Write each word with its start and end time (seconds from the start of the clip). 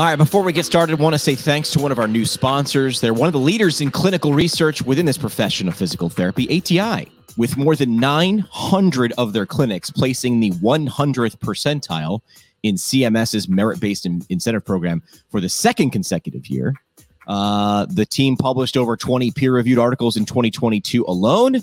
All 0.00 0.06
right, 0.06 0.16
before 0.16 0.42
we 0.42 0.54
get 0.54 0.64
started, 0.64 0.98
I 0.98 1.02
want 1.02 1.12
to 1.12 1.18
say 1.18 1.34
thanks 1.34 1.68
to 1.72 1.78
one 1.78 1.92
of 1.92 1.98
our 1.98 2.08
new 2.08 2.24
sponsors. 2.24 3.02
They're 3.02 3.12
one 3.12 3.26
of 3.26 3.34
the 3.34 3.38
leaders 3.38 3.82
in 3.82 3.90
clinical 3.90 4.32
research 4.32 4.80
within 4.80 5.04
this 5.04 5.18
profession 5.18 5.68
of 5.68 5.76
physical 5.76 6.08
therapy, 6.08 6.48
ATI, 6.56 7.12
with 7.36 7.58
more 7.58 7.76
than 7.76 8.00
900 8.00 9.12
of 9.18 9.34
their 9.34 9.44
clinics 9.44 9.90
placing 9.90 10.40
the 10.40 10.52
100th 10.52 11.36
percentile 11.40 12.22
in 12.62 12.76
CMS's 12.76 13.46
merit 13.46 13.78
based 13.78 14.06
incentive 14.06 14.64
program 14.64 15.02
for 15.28 15.38
the 15.38 15.50
second 15.50 15.90
consecutive 15.90 16.46
year. 16.46 16.72
Uh, 17.26 17.84
the 17.90 18.06
team 18.06 18.38
published 18.38 18.78
over 18.78 18.96
20 18.96 19.30
peer 19.32 19.52
reviewed 19.52 19.78
articles 19.78 20.16
in 20.16 20.24
2022 20.24 21.04
alone, 21.08 21.56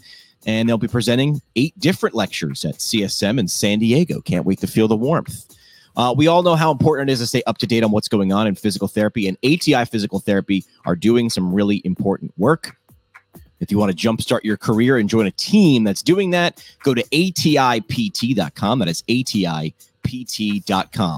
and 0.45 0.69
they'll 0.69 0.77
be 0.77 0.87
presenting 0.87 1.41
eight 1.55 1.73
different 1.79 2.13
lectures 2.13 2.63
at 2.65 2.75
CSM 2.75 3.39
in 3.39 3.47
San 3.47 3.79
Diego. 3.79 4.21
Can't 4.21 4.45
wait 4.45 4.59
to 4.59 4.67
feel 4.67 4.87
the 4.87 4.95
warmth. 4.95 5.56
Uh, 5.97 6.13
we 6.15 6.27
all 6.27 6.43
know 6.43 6.55
how 6.55 6.71
important 6.71 7.09
it 7.09 7.13
is 7.13 7.19
to 7.19 7.27
stay 7.27 7.41
up 7.47 7.57
to 7.57 7.67
date 7.67 7.83
on 7.83 7.91
what's 7.91 8.07
going 8.07 8.31
on 8.31 8.45
in 8.47 8.55
physical 8.55 8.87
therapy, 8.87 9.27
and 9.27 9.35
ATI 9.43 9.83
Physical 9.85 10.19
Therapy 10.19 10.63
are 10.85 10.95
doing 10.95 11.29
some 11.29 11.51
really 11.51 11.81
important 11.83 12.31
work. 12.37 12.77
If 13.59 13.71
you 13.71 13.79
want 13.79 13.97
to 13.97 14.07
jumpstart 14.07 14.43
your 14.43 14.57
career 14.57 14.97
and 14.97 15.09
join 15.09 15.25
a 15.25 15.31
team 15.31 15.83
that's 15.83 16.03
doing 16.03 16.29
that, 16.31 16.63
go 16.83 16.93
to 16.93 17.01
atipt.com. 17.09 18.79
That 18.79 18.87
is 18.87 19.01
atipt.com. 19.09 19.73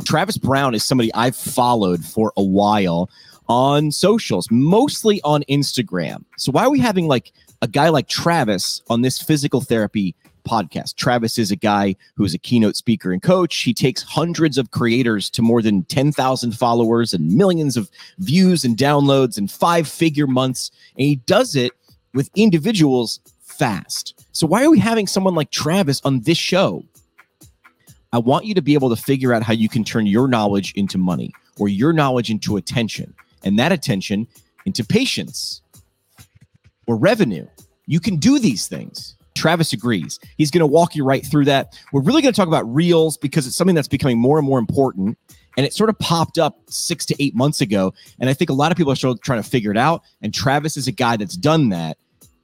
Travis 0.06 0.38
Brown 0.38 0.74
is 0.74 0.86
somebody 0.86 1.14
I've 1.14 1.36
followed 1.36 2.06
for 2.06 2.32
a 2.38 2.44
while 2.44 3.10
on 3.50 3.92
socials, 3.92 4.48
mostly 4.50 5.20
on 5.24 5.44
Instagram. 5.50 6.24
So 6.38 6.54
why 6.54 6.64
are 6.64 6.70
we 6.70 6.80
having 6.80 7.08
like 7.08 7.34
a 7.62 7.68
guy 7.68 7.90
like 7.90 8.08
Travis 8.08 8.82
on 8.90 9.02
this 9.02 9.22
physical 9.22 9.60
therapy 9.60 10.16
podcast. 10.44 10.96
Travis 10.96 11.38
is 11.38 11.52
a 11.52 11.56
guy 11.56 11.96
who 12.16 12.24
is 12.24 12.34
a 12.34 12.38
keynote 12.38 12.76
speaker 12.76 13.12
and 13.12 13.22
coach. 13.22 13.58
He 13.58 13.74
takes 13.74 14.02
hundreds 14.02 14.58
of 14.58 14.72
creators 14.72 15.30
to 15.32 15.42
more 15.42 15.62
than 15.62 15.84
10,000 15.86 16.52
followers 16.52 17.14
and 17.14 17.32
millions 17.32 17.78
of 17.78 17.90
views 18.20 18.64
and 18.64 18.78
downloads 18.78 19.38
in 19.38 19.48
five 19.48 19.88
figure 19.88 20.28
months. 20.28 20.72
And 20.98 21.06
he 21.06 21.18
does 21.18 21.56
it 21.56 21.72
with 22.14 22.30
individuals 22.36 23.20
fast. 23.42 24.26
So, 24.32 24.48
why 24.48 24.64
are 24.64 24.70
we 24.70 24.80
having 24.80 25.08
someone 25.08 25.36
like 25.36 25.52
Travis 25.52 26.02
on 26.04 26.22
this 26.22 26.38
show? 26.38 26.84
I 28.12 28.18
want 28.18 28.46
you 28.46 28.56
to 28.56 28.62
be 28.62 28.74
able 28.74 28.90
to 28.90 28.96
figure 28.96 29.34
out 29.34 29.44
how 29.44 29.54
you 29.54 29.70
can 29.70 29.84
turn 29.84 30.08
your 30.08 30.28
knowledge 30.28 30.74
into 30.74 30.98
money 30.98 31.32
or 31.60 31.68
your 31.70 31.94
knowledge 31.94 32.32
into 32.32 32.58
attention 32.58 33.14
and 33.44 33.60
that 33.60 33.72
attention 33.72 34.28
into 34.66 34.84
patients 34.84 35.62
or 36.88 36.96
revenue. 36.96 37.46
You 37.86 38.00
can 38.00 38.16
do 38.16 38.40
these 38.40 38.68
things. 38.68 39.16
Travis 39.40 39.72
agrees. 39.72 40.20
He's 40.38 40.52
going 40.52 40.60
to 40.60 40.68
walk 40.68 40.96
you 40.96 41.06
right 41.06 41.26
through 41.26 41.46
that. 41.46 41.80
We're 41.94 42.02
really 42.02 42.22
going 42.22 42.34
to 42.34 42.36
talk 42.36 42.50
about 42.50 42.72
reels 42.74 43.16
because 43.16 43.48
it's 43.48 43.56
something 43.56 43.76
that's 43.76 43.88
becoming 43.88 44.20
more 44.20 44.38
and 44.38 44.46
more 44.46 44.60
important. 44.60 45.18
And 45.56 45.66
it 45.66 45.74
sort 45.74 45.90
of 45.90 45.98
popped 46.00 46.38
up 46.38 46.60
six 46.70 47.06
to 47.08 47.24
eight 47.24 47.36
months 47.36 47.62
ago. 47.62 47.94
And 48.20 48.30
I 48.30 48.34
think 48.34 48.50
a 48.50 48.54
lot 48.54 48.72
of 48.72 48.78
people 48.78 48.92
are 48.92 48.98
still 48.98 49.16
trying 49.18 49.42
to 49.42 49.50
figure 49.50 49.72
it 49.72 49.78
out. 49.78 50.04
And 50.22 50.34
Travis 50.34 50.76
is 50.76 50.88
a 50.88 50.92
guy 50.92 51.16
that's 51.16 51.38
done 51.38 51.70
that 51.70 51.98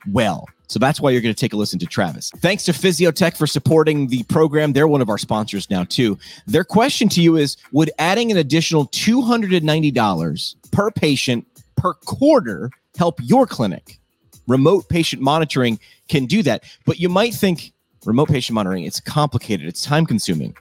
well. 0.09 0.47
So 0.67 0.79
that's 0.79 1.01
why 1.01 1.11
you're 1.11 1.21
going 1.21 1.35
to 1.35 1.39
take 1.39 1.53
a 1.53 1.57
listen 1.57 1.79
to 1.79 1.85
Travis. 1.85 2.31
Thanks 2.37 2.63
to 2.63 2.71
Physiotec 2.71 3.37
for 3.37 3.45
supporting 3.45 4.07
the 4.07 4.23
program. 4.23 4.73
They're 4.73 4.87
one 4.87 5.01
of 5.01 5.09
our 5.09 5.17
sponsors 5.17 5.69
now, 5.69 5.83
too. 5.83 6.17
Their 6.47 6.63
question 6.63 7.09
to 7.09 7.21
you 7.21 7.35
is 7.35 7.57
Would 7.73 7.91
adding 7.99 8.31
an 8.31 8.37
additional 8.37 8.87
$290 8.87 10.55
per 10.71 10.91
patient 10.91 11.45
per 11.75 11.93
quarter 11.93 12.71
help 12.97 13.19
your 13.21 13.45
clinic? 13.45 13.99
Remote 14.47 14.89
patient 14.89 15.21
monitoring 15.21 15.79
can 16.07 16.25
do 16.25 16.43
that. 16.43 16.63
But 16.85 16.99
you 16.99 17.09
might 17.09 17.33
think 17.33 17.73
remote 18.05 18.29
patient 18.29 18.53
monitoring, 18.53 18.83
it's 18.83 18.99
complicated, 18.99 19.67
it's 19.67 19.83
time 19.83 20.05
consuming. 20.05 20.55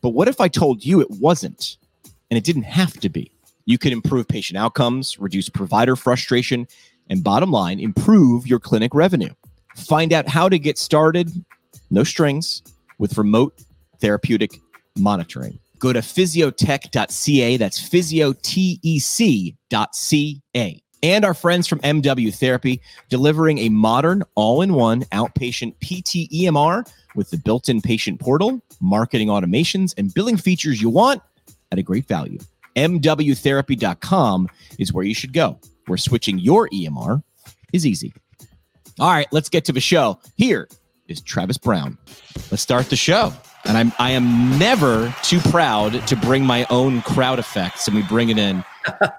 But 0.00 0.10
what 0.10 0.28
if 0.28 0.40
I 0.40 0.48
told 0.48 0.84
you 0.84 1.00
it 1.00 1.10
wasn't 1.10 1.76
and 2.30 2.36
it 2.36 2.44
didn't 2.44 2.64
have 2.64 3.00
to 3.00 3.08
be? 3.08 3.32
You 3.66 3.78
could 3.78 3.92
improve 3.92 4.28
patient 4.28 4.58
outcomes, 4.58 5.18
reduce 5.18 5.48
provider 5.48 5.96
frustration, 5.96 6.66
and 7.08 7.24
bottom 7.24 7.50
line, 7.50 7.80
improve 7.80 8.46
your 8.46 8.58
clinic 8.58 8.94
revenue. 8.94 9.32
Find 9.76 10.12
out 10.12 10.28
how 10.28 10.48
to 10.48 10.58
get 10.58 10.78
started, 10.78 11.30
no 11.90 12.04
strings, 12.04 12.62
with 12.98 13.16
remote 13.16 13.62
therapeutic 14.00 14.60
monitoring. 14.98 15.58
Go 15.78 15.92
to 15.92 16.00
physiotec.ca. 16.00 17.56
That's 17.56 17.80
physiotec.ca 17.88 19.54
and 21.02 21.24
our 21.24 21.34
friends 21.34 21.66
from 21.66 21.78
MW 21.80 22.34
Therapy, 22.34 22.80
delivering 23.08 23.58
a 23.58 23.68
modern 23.68 24.22
all 24.34 24.62
in 24.62 24.74
one 24.74 25.02
outpatient 25.06 25.74
PT 25.80 26.30
EMR 26.32 26.90
with 27.14 27.30
the 27.30 27.38
built 27.38 27.68
in 27.68 27.80
patient 27.80 28.20
portal, 28.20 28.60
marketing 28.80 29.28
automations, 29.28 29.94
and 29.96 30.12
billing 30.14 30.36
features 30.36 30.80
you 30.80 30.90
want 30.90 31.22
at 31.72 31.78
a 31.78 31.82
great 31.82 32.06
value. 32.06 32.38
MWtherapy.com 32.76 34.48
is 34.78 34.92
where 34.92 35.04
you 35.04 35.14
should 35.14 35.32
go, 35.32 35.58
where 35.86 35.98
switching 35.98 36.38
your 36.38 36.68
EMR 36.68 37.22
is 37.72 37.86
easy. 37.86 38.12
All 38.98 39.10
right, 39.10 39.26
let's 39.32 39.48
get 39.48 39.64
to 39.66 39.72
the 39.72 39.80
show. 39.80 40.18
Here 40.36 40.68
is 41.08 41.20
Travis 41.20 41.58
Brown. 41.58 41.98
Let's 42.50 42.62
start 42.62 42.90
the 42.90 42.96
show. 42.96 43.32
And 43.66 43.76
I'm 43.76 43.92
I 43.98 44.12
am 44.12 44.58
never 44.58 45.14
too 45.22 45.38
proud 45.40 46.06
to 46.06 46.16
bring 46.16 46.44
my 46.44 46.66
own 46.70 47.02
crowd 47.02 47.38
effects 47.38 47.86
and 47.86 47.94
we 47.94 48.02
bring 48.02 48.30
it 48.30 48.38
in. 48.38 48.64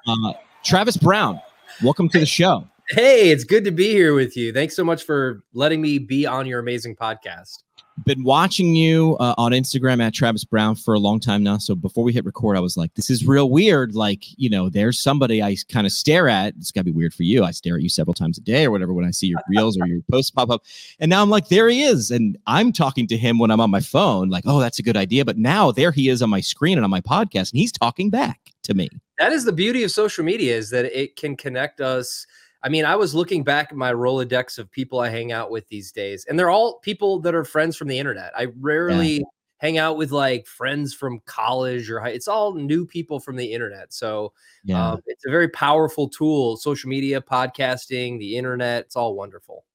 Uh, 0.07 0.33
Travis 0.63 0.97
Brown, 0.97 1.39
welcome 1.83 2.09
to 2.09 2.19
the 2.19 2.25
show. 2.25 2.67
Hey, 2.89 3.29
it's 3.29 3.43
good 3.43 3.63
to 3.65 3.71
be 3.71 3.89
here 3.91 4.13
with 4.13 4.35
you. 4.35 4.51
Thanks 4.51 4.75
so 4.75 4.83
much 4.83 5.03
for 5.03 5.43
letting 5.53 5.81
me 5.81 5.97
be 5.97 6.25
on 6.25 6.45
your 6.45 6.59
amazing 6.59 6.95
podcast. 6.95 7.63
Been 8.05 8.23
watching 8.23 8.73
you 8.73 9.15
uh, 9.19 9.35
on 9.37 9.51
Instagram 9.51 10.01
at 10.01 10.13
Travis 10.13 10.43
Brown 10.43 10.75
for 10.75 10.93
a 10.93 10.99
long 10.99 11.19
time 11.19 11.43
now. 11.43 11.57
So 11.57 11.75
before 11.75 12.03
we 12.03 12.11
hit 12.13 12.25
record, 12.25 12.57
I 12.57 12.59
was 12.59 12.75
like, 12.75 12.93
this 12.95 13.09
is 13.09 13.27
real 13.27 13.49
weird. 13.49 13.93
Like, 13.93 14.25
you 14.37 14.49
know, 14.49 14.69
there's 14.69 14.99
somebody 14.99 15.43
I 15.43 15.55
kind 15.69 15.85
of 15.85 15.93
stare 15.93 16.27
at. 16.27 16.55
It's 16.55 16.71
got 16.71 16.81
to 16.81 16.85
be 16.85 16.91
weird 16.91 17.13
for 17.13 17.23
you. 17.23 17.43
I 17.43 17.51
stare 17.51 17.75
at 17.75 17.81
you 17.81 17.89
several 17.89 18.13
times 18.13 18.37
a 18.37 18.41
day 18.41 18.65
or 18.65 18.71
whatever 18.71 18.93
when 18.93 19.05
I 19.05 19.11
see 19.11 19.27
your 19.27 19.41
reels 19.49 19.77
or 19.79 19.85
your 19.87 20.01
posts 20.09 20.31
pop 20.31 20.49
up. 20.49 20.63
And 20.99 21.09
now 21.09 21.21
I'm 21.21 21.29
like, 21.29 21.49
there 21.49 21.69
he 21.69 21.83
is. 21.83 22.11
And 22.11 22.37
I'm 22.47 22.71
talking 22.71 23.07
to 23.07 23.17
him 23.17 23.37
when 23.37 23.51
I'm 23.51 23.61
on 23.61 23.69
my 23.69 23.81
phone, 23.81 24.29
like, 24.29 24.45
oh, 24.47 24.59
that's 24.59 24.79
a 24.79 24.83
good 24.83 24.97
idea. 24.97 25.23
But 25.23 25.37
now 25.37 25.71
there 25.71 25.91
he 25.91 26.09
is 26.09 26.21
on 26.21 26.29
my 26.29 26.41
screen 26.41 26.77
and 26.77 26.85
on 26.85 26.91
my 26.91 27.01
podcast, 27.01 27.51
and 27.51 27.59
he's 27.59 27.71
talking 27.71 28.09
back 28.09 28.40
to 28.63 28.73
me 28.73 28.89
that 29.21 29.31
is 29.31 29.45
the 29.45 29.53
beauty 29.53 29.83
of 29.83 29.91
social 29.91 30.25
media 30.25 30.57
is 30.57 30.71
that 30.71 30.85
it 30.85 31.15
can 31.15 31.37
connect 31.37 31.79
us. 31.79 32.25
I 32.63 32.69
mean, 32.69 32.85
I 32.85 32.95
was 32.95 33.13
looking 33.13 33.43
back 33.43 33.67
at 33.69 33.77
my 33.77 33.93
Rolodex 33.93 34.57
of 34.57 34.69
people 34.71 34.99
I 34.99 35.09
hang 35.09 35.31
out 35.31 35.51
with 35.51 35.67
these 35.67 35.91
days, 35.91 36.25
and 36.25 36.39
they're 36.39 36.49
all 36.49 36.79
people 36.79 37.19
that 37.19 37.35
are 37.35 37.45
friends 37.45 37.77
from 37.77 37.87
the 37.87 37.99
internet. 37.99 38.31
I 38.35 38.47
rarely 38.59 39.17
yeah. 39.17 39.25
hang 39.59 39.77
out 39.77 39.95
with 39.95 40.11
like 40.11 40.47
friends 40.47 40.95
from 40.95 41.21
college 41.27 41.87
or 41.91 41.99
high. 41.99 42.09
It's 42.09 42.27
all 42.27 42.55
new 42.55 42.83
people 42.83 43.19
from 43.19 43.35
the 43.35 43.53
internet. 43.53 43.93
So 43.93 44.33
yeah. 44.63 44.93
um, 44.93 45.01
it's 45.05 45.25
a 45.27 45.29
very 45.29 45.49
powerful 45.49 46.09
tool. 46.09 46.57
Social 46.57 46.89
media, 46.89 47.21
podcasting, 47.21 48.17
the 48.17 48.37
internet, 48.37 48.85
it's 48.85 48.95
all 48.95 49.13
wonderful. 49.13 49.65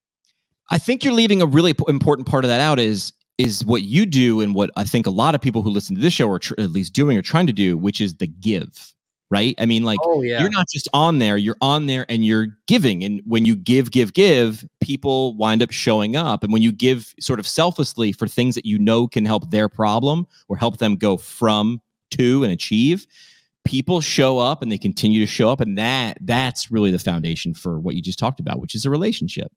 I 0.70 0.78
think 0.78 1.04
you're 1.04 1.14
leaving 1.14 1.40
a 1.40 1.46
really 1.46 1.74
important 1.86 2.26
part 2.26 2.44
of 2.44 2.48
that 2.48 2.60
out 2.60 2.80
is 2.80 3.12
is 3.38 3.64
what 3.64 3.82
you 3.82 4.06
do 4.06 4.40
and 4.40 4.54
what 4.54 4.70
I 4.76 4.84
think 4.84 5.06
a 5.06 5.10
lot 5.10 5.34
of 5.34 5.40
people 5.40 5.62
who 5.62 5.70
listen 5.70 5.94
to 5.94 6.02
this 6.02 6.14
show 6.14 6.30
are 6.30 6.38
tr- 6.38 6.54
at 6.58 6.70
least 6.70 6.92
doing 6.92 7.18
or 7.18 7.22
trying 7.22 7.46
to 7.46 7.52
do, 7.52 7.76
which 7.76 8.00
is 8.00 8.14
the 8.14 8.26
give 8.26 8.94
right? 9.30 9.54
I 9.58 9.66
mean, 9.66 9.82
like 9.82 9.98
oh, 10.02 10.22
yeah. 10.22 10.40
you're 10.40 10.50
not 10.50 10.68
just 10.68 10.88
on 10.92 11.18
there, 11.18 11.36
you're 11.36 11.56
on 11.60 11.86
there 11.86 12.06
and 12.08 12.24
you're 12.24 12.48
giving. 12.66 13.02
And 13.02 13.20
when 13.24 13.44
you 13.44 13.56
give, 13.56 13.90
give, 13.90 14.12
give, 14.12 14.64
people 14.80 15.34
wind 15.34 15.62
up 15.62 15.70
showing 15.70 16.16
up. 16.16 16.44
And 16.44 16.52
when 16.52 16.62
you 16.62 16.72
give 16.72 17.14
sort 17.20 17.40
of 17.40 17.46
selflessly 17.46 18.12
for 18.12 18.28
things 18.28 18.54
that 18.54 18.66
you 18.66 18.78
know 18.78 19.08
can 19.08 19.24
help 19.24 19.50
their 19.50 19.68
problem 19.68 20.26
or 20.48 20.56
help 20.56 20.78
them 20.78 20.96
go 20.96 21.16
from 21.16 21.80
to 22.12 22.44
and 22.44 22.52
achieve, 22.52 23.06
people 23.64 24.00
show 24.00 24.38
up 24.38 24.62
and 24.62 24.70
they 24.70 24.78
continue 24.78 25.18
to 25.20 25.26
show 25.26 25.50
up. 25.50 25.60
And 25.60 25.76
that 25.76 26.18
that's 26.20 26.70
really 26.70 26.92
the 26.92 26.98
foundation 26.98 27.52
for 27.52 27.80
what 27.80 27.96
you 27.96 28.02
just 28.02 28.18
talked 28.18 28.40
about, 28.40 28.60
which 28.60 28.74
is 28.74 28.86
a 28.86 28.90
relationship. 28.90 29.50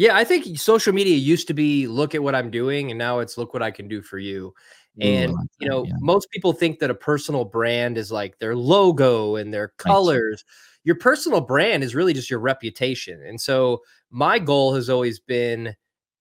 Yeah, 0.00 0.16
I 0.16 0.24
think 0.24 0.58
social 0.58 0.94
media 0.94 1.14
used 1.14 1.46
to 1.48 1.52
be 1.52 1.86
look 1.86 2.14
at 2.14 2.22
what 2.22 2.34
I'm 2.34 2.50
doing, 2.50 2.90
and 2.90 2.96
now 2.96 3.18
it's 3.18 3.36
look 3.36 3.52
what 3.52 3.62
I 3.62 3.70
can 3.70 3.86
do 3.86 4.00
for 4.00 4.18
you. 4.18 4.54
And 4.98 5.34
you 5.58 5.68
know, 5.68 5.84
yeah. 5.84 5.92
most 6.00 6.30
people 6.30 6.54
think 6.54 6.78
that 6.78 6.88
a 6.88 6.94
personal 6.94 7.44
brand 7.44 7.98
is 7.98 8.10
like 8.10 8.38
their 8.38 8.56
logo 8.56 9.36
and 9.36 9.52
their 9.52 9.68
colors. 9.76 10.42
Right. 10.46 10.84
Your 10.84 10.94
personal 10.94 11.42
brand 11.42 11.84
is 11.84 11.94
really 11.94 12.14
just 12.14 12.30
your 12.30 12.40
reputation. 12.40 13.22
And 13.26 13.38
so 13.38 13.82
my 14.10 14.38
goal 14.38 14.74
has 14.74 14.88
always 14.88 15.18
been, 15.18 15.76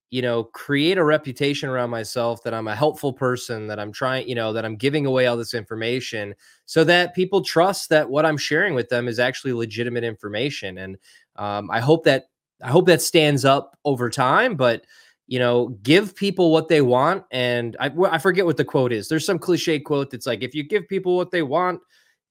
you 0.10 0.22
know, 0.22 0.44
create 0.44 0.98
a 0.98 1.04
reputation 1.06 1.70
around 1.70 1.90
myself 1.90 2.44
that 2.44 2.54
I'm 2.54 2.68
a 2.68 2.75
helpful 2.75 3.14
person, 3.14 3.68
that 3.68 3.80
I'm 3.80 3.94
trying, 3.94 4.28
you 4.28 4.36
know, 4.36 4.52
that 4.52 4.66
I'm 4.66 4.75
giving 4.75 5.06
away 5.06 5.28
all 5.28 5.38
this 5.38 5.54
information 5.54 6.36
so 6.66 6.84
that 6.84 7.16
people 7.16 7.46
trust 7.46 7.88
that 7.92 8.10
what 8.10 8.25
I'm 8.25 8.38
sharing 8.38 8.74
with 8.74 8.90
them 8.90 9.08
is 9.08 9.20
actually 9.20 9.54
legitimate 9.54 10.04
information. 10.04 10.80
And 10.80 10.98
um, 11.38 11.72
I 11.72 11.80
hope 11.80 12.04
that 12.04 12.25
I 12.64 12.70
hope 12.70 12.88
that 12.88 13.02
stands 13.02 13.46
up 13.46 13.78
over 13.86 14.10
time, 14.10 14.56
but 14.56 14.86
you 15.28 15.38
know, 15.38 15.70
give 15.84 16.16
people 16.16 16.52
what 16.52 16.70
they 16.70 16.82
want. 16.82 17.24
And 17.30 17.78
I, 17.80 17.92
I 18.10 18.18
forget 18.18 18.46
what 18.48 18.58
the 18.58 18.66
quote 18.66 18.92
is. 18.92 19.08
There's 19.08 19.26
some 19.26 19.38
cliche 19.38 19.80
quote 19.80 20.10
that's 20.10 20.26
like, 20.26 20.42
if 20.42 20.56
you 20.56 20.64
give 20.64 20.88
people 20.88 21.16
what 21.16 21.30
they 21.30 21.44
want, 21.44 21.82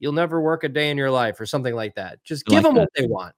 you'll 0.00 0.12
never 0.12 0.40
work 0.40 0.64
a 0.64 0.68
day 0.68 0.90
in 0.90 0.96
your 0.96 1.10
life 1.10 1.40
or 1.40 1.46
something 1.46 1.74
like 1.74 1.94
that. 1.94 2.18
Just 2.24 2.44
give 2.46 2.56
like 2.56 2.64
them 2.64 2.74
that. 2.74 2.80
what 2.80 2.90
they 2.96 3.06
want. 3.06 3.34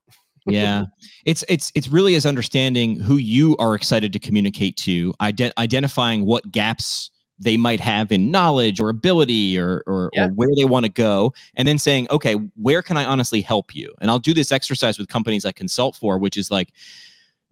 yeah 0.47 0.85
it's 1.25 1.43
it's 1.47 1.71
it's 1.75 1.87
really 1.87 2.15
is 2.15 2.25
understanding 2.25 2.99
who 2.99 3.17
you 3.17 3.55
are 3.57 3.75
excited 3.75 4.11
to 4.11 4.17
communicate 4.17 4.75
to 4.77 5.13
ident- 5.21 5.53
identifying 5.59 6.25
what 6.25 6.51
gaps 6.51 7.11
they 7.41 7.57
might 7.57 7.79
have 7.79 8.11
in 8.11 8.31
knowledge 8.31 8.79
or 8.79 8.89
ability 8.89 9.57
or 9.57 9.83
or, 9.87 10.09
yeah. 10.13 10.27
or 10.27 10.29
where 10.29 10.49
they 10.55 10.65
want 10.65 10.85
to 10.85 10.91
go 10.91 11.33
and 11.55 11.67
then 11.67 11.77
saying 11.77 12.07
okay 12.09 12.35
where 12.55 12.81
can 12.81 12.97
i 12.97 13.03
honestly 13.03 13.41
help 13.41 13.75
you 13.75 13.93
and 13.99 14.09
i'll 14.09 14.19
do 14.19 14.33
this 14.33 14.51
exercise 14.51 14.97
with 14.97 15.07
companies 15.07 15.43
i 15.45 15.51
consult 15.51 15.95
for 15.95 16.17
which 16.17 16.37
is 16.37 16.51
like 16.51 16.69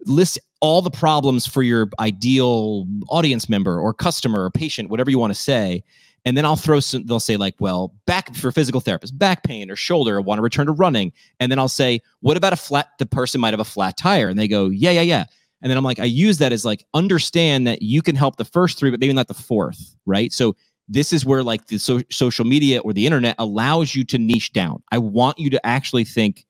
list 0.06 0.38
all 0.60 0.80
the 0.80 0.90
problems 0.90 1.46
for 1.46 1.62
your 1.62 1.88
ideal 1.98 2.86
audience 3.08 3.48
member 3.48 3.78
or 3.78 3.92
customer 3.92 4.44
or 4.44 4.50
patient 4.50 4.88
whatever 4.88 5.10
you 5.10 5.18
want 5.18 5.32
to 5.32 5.38
say 5.38 5.82
and 6.24 6.36
then 6.36 6.44
I'll 6.44 6.56
throw 6.56 6.80
some, 6.80 7.06
they'll 7.06 7.18
say, 7.18 7.36
like, 7.36 7.54
well, 7.60 7.94
back 8.06 8.34
for 8.34 8.52
physical 8.52 8.80
therapist, 8.80 9.18
back 9.18 9.42
pain 9.42 9.70
or 9.70 9.76
shoulder, 9.76 10.16
or 10.16 10.20
want 10.20 10.38
to 10.38 10.42
return 10.42 10.66
to 10.66 10.72
running. 10.72 11.12
And 11.38 11.50
then 11.50 11.58
I'll 11.58 11.68
say, 11.68 12.02
what 12.20 12.36
about 12.36 12.52
a 12.52 12.56
flat, 12.56 12.90
the 12.98 13.06
person 13.06 13.40
might 13.40 13.54
have 13.54 13.60
a 13.60 13.64
flat 13.64 13.96
tire. 13.96 14.28
And 14.28 14.38
they 14.38 14.48
go, 14.48 14.68
yeah, 14.68 14.90
yeah, 14.90 15.00
yeah. 15.00 15.24
And 15.62 15.70
then 15.70 15.76
I'm 15.76 15.84
like, 15.84 16.00
I 16.00 16.04
use 16.04 16.38
that 16.38 16.52
as 16.52 16.64
like, 16.64 16.84
understand 16.94 17.66
that 17.66 17.82
you 17.82 18.02
can 18.02 18.16
help 18.16 18.36
the 18.36 18.44
first 18.44 18.78
three, 18.78 18.90
but 18.90 19.00
maybe 19.00 19.12
not 19.12 19.28
the 19.28 19.34
fourth, 19.34 19.96
right? 20.06 20.32
So 20.32 20.56
this 20.88 21.12
is 21.12 21.24
where 21.24 21.42
like 21.42 21.66
the 21.66 21.78
so- 21.78 22.02
social 22.10 22.44
media 22.44 22.80
or 22.80 22.92
the 22.92 23.06
internet 23.06 23.36
allows 23.38 23.94
you 23.94 24.04
to 24.04 24.18
niche 24.18 24.52
down. 24.52 24.82
I 24.90 24.98
want 24.98 25.38
you 25.38 25.50
to 25.50 25.66
actually 25.66 26.04
think 26.04 26.46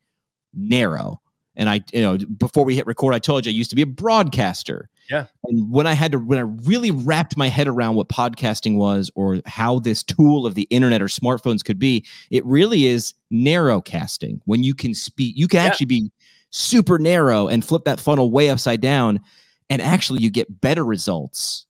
narrow. 0.54 1.20
And 1.56 1.68
I, 1.68 1.82
you 1.92 2.00
know, 2.00 2.16
before 2.16 2.64
we 2.64 2.74
hit 2.74 2.86
record, 2.86 3.14
I 3.14 3.18
told 3.18 3.44
you 3.44 3.50
I 3.50 3.54
used 3.54 3.70
to 3.70 3.76
be 3.76 3.82
a 3.82 3.86
broadcaster. 3.86 4.88
Yeah. 5.10 5.26
And 5.44 5.70
when 5.70 5.88
I 5.88 5.92
had 5.92 6.12
to, 6.12 6.18
when 6.18 6.38
I 6.38 6.42
really 6.42 6.92
wrapped 6.92 7.36
my 7.36 7.48
head 7.48 7.66
around 7.66 7.96
what 7.96 8.08
podcasting 8.08 8.76
was 8.76 9.10
or 9.16 9.40
how 9.44 9.80
this 9.80 10.04
tool 10.04 10.46
of 10.46 10.54
the 10.54 10.68
internet 10.70 11.02
or 11.02 11.06
smartphones 11.06 11.64
could 11.64 11.78
be, 11.78 12.06
it 12.30 12.46
really 12.46 12.86
is 12.86 13.12
narrow 13.30 13.80
casting. 13.80 14.40
When 14.44 14.62
you 14.62 14.74
can 14.74 14.94
speak, 14.94 15.36
you 15.36 15.48
can 15.48 15.58
yeah. 15.58 15.66
actually 15.66 15.86
be 15.86 16.12
super 16.50 16.98
narrow 16.98 17.48
and 17.48 17.64
flip 17.64 17.84
that 17.84 18.00
funnel 18.00 18.30
way 18.30 18.50
upside 18.50 18.80
down. 18.80 19.20
And 19.68 19.80
actually, 19.80 20.22
you 20.22 20.30
get 20.30 20.60
better 20.60 20.84
results 20.84 21.66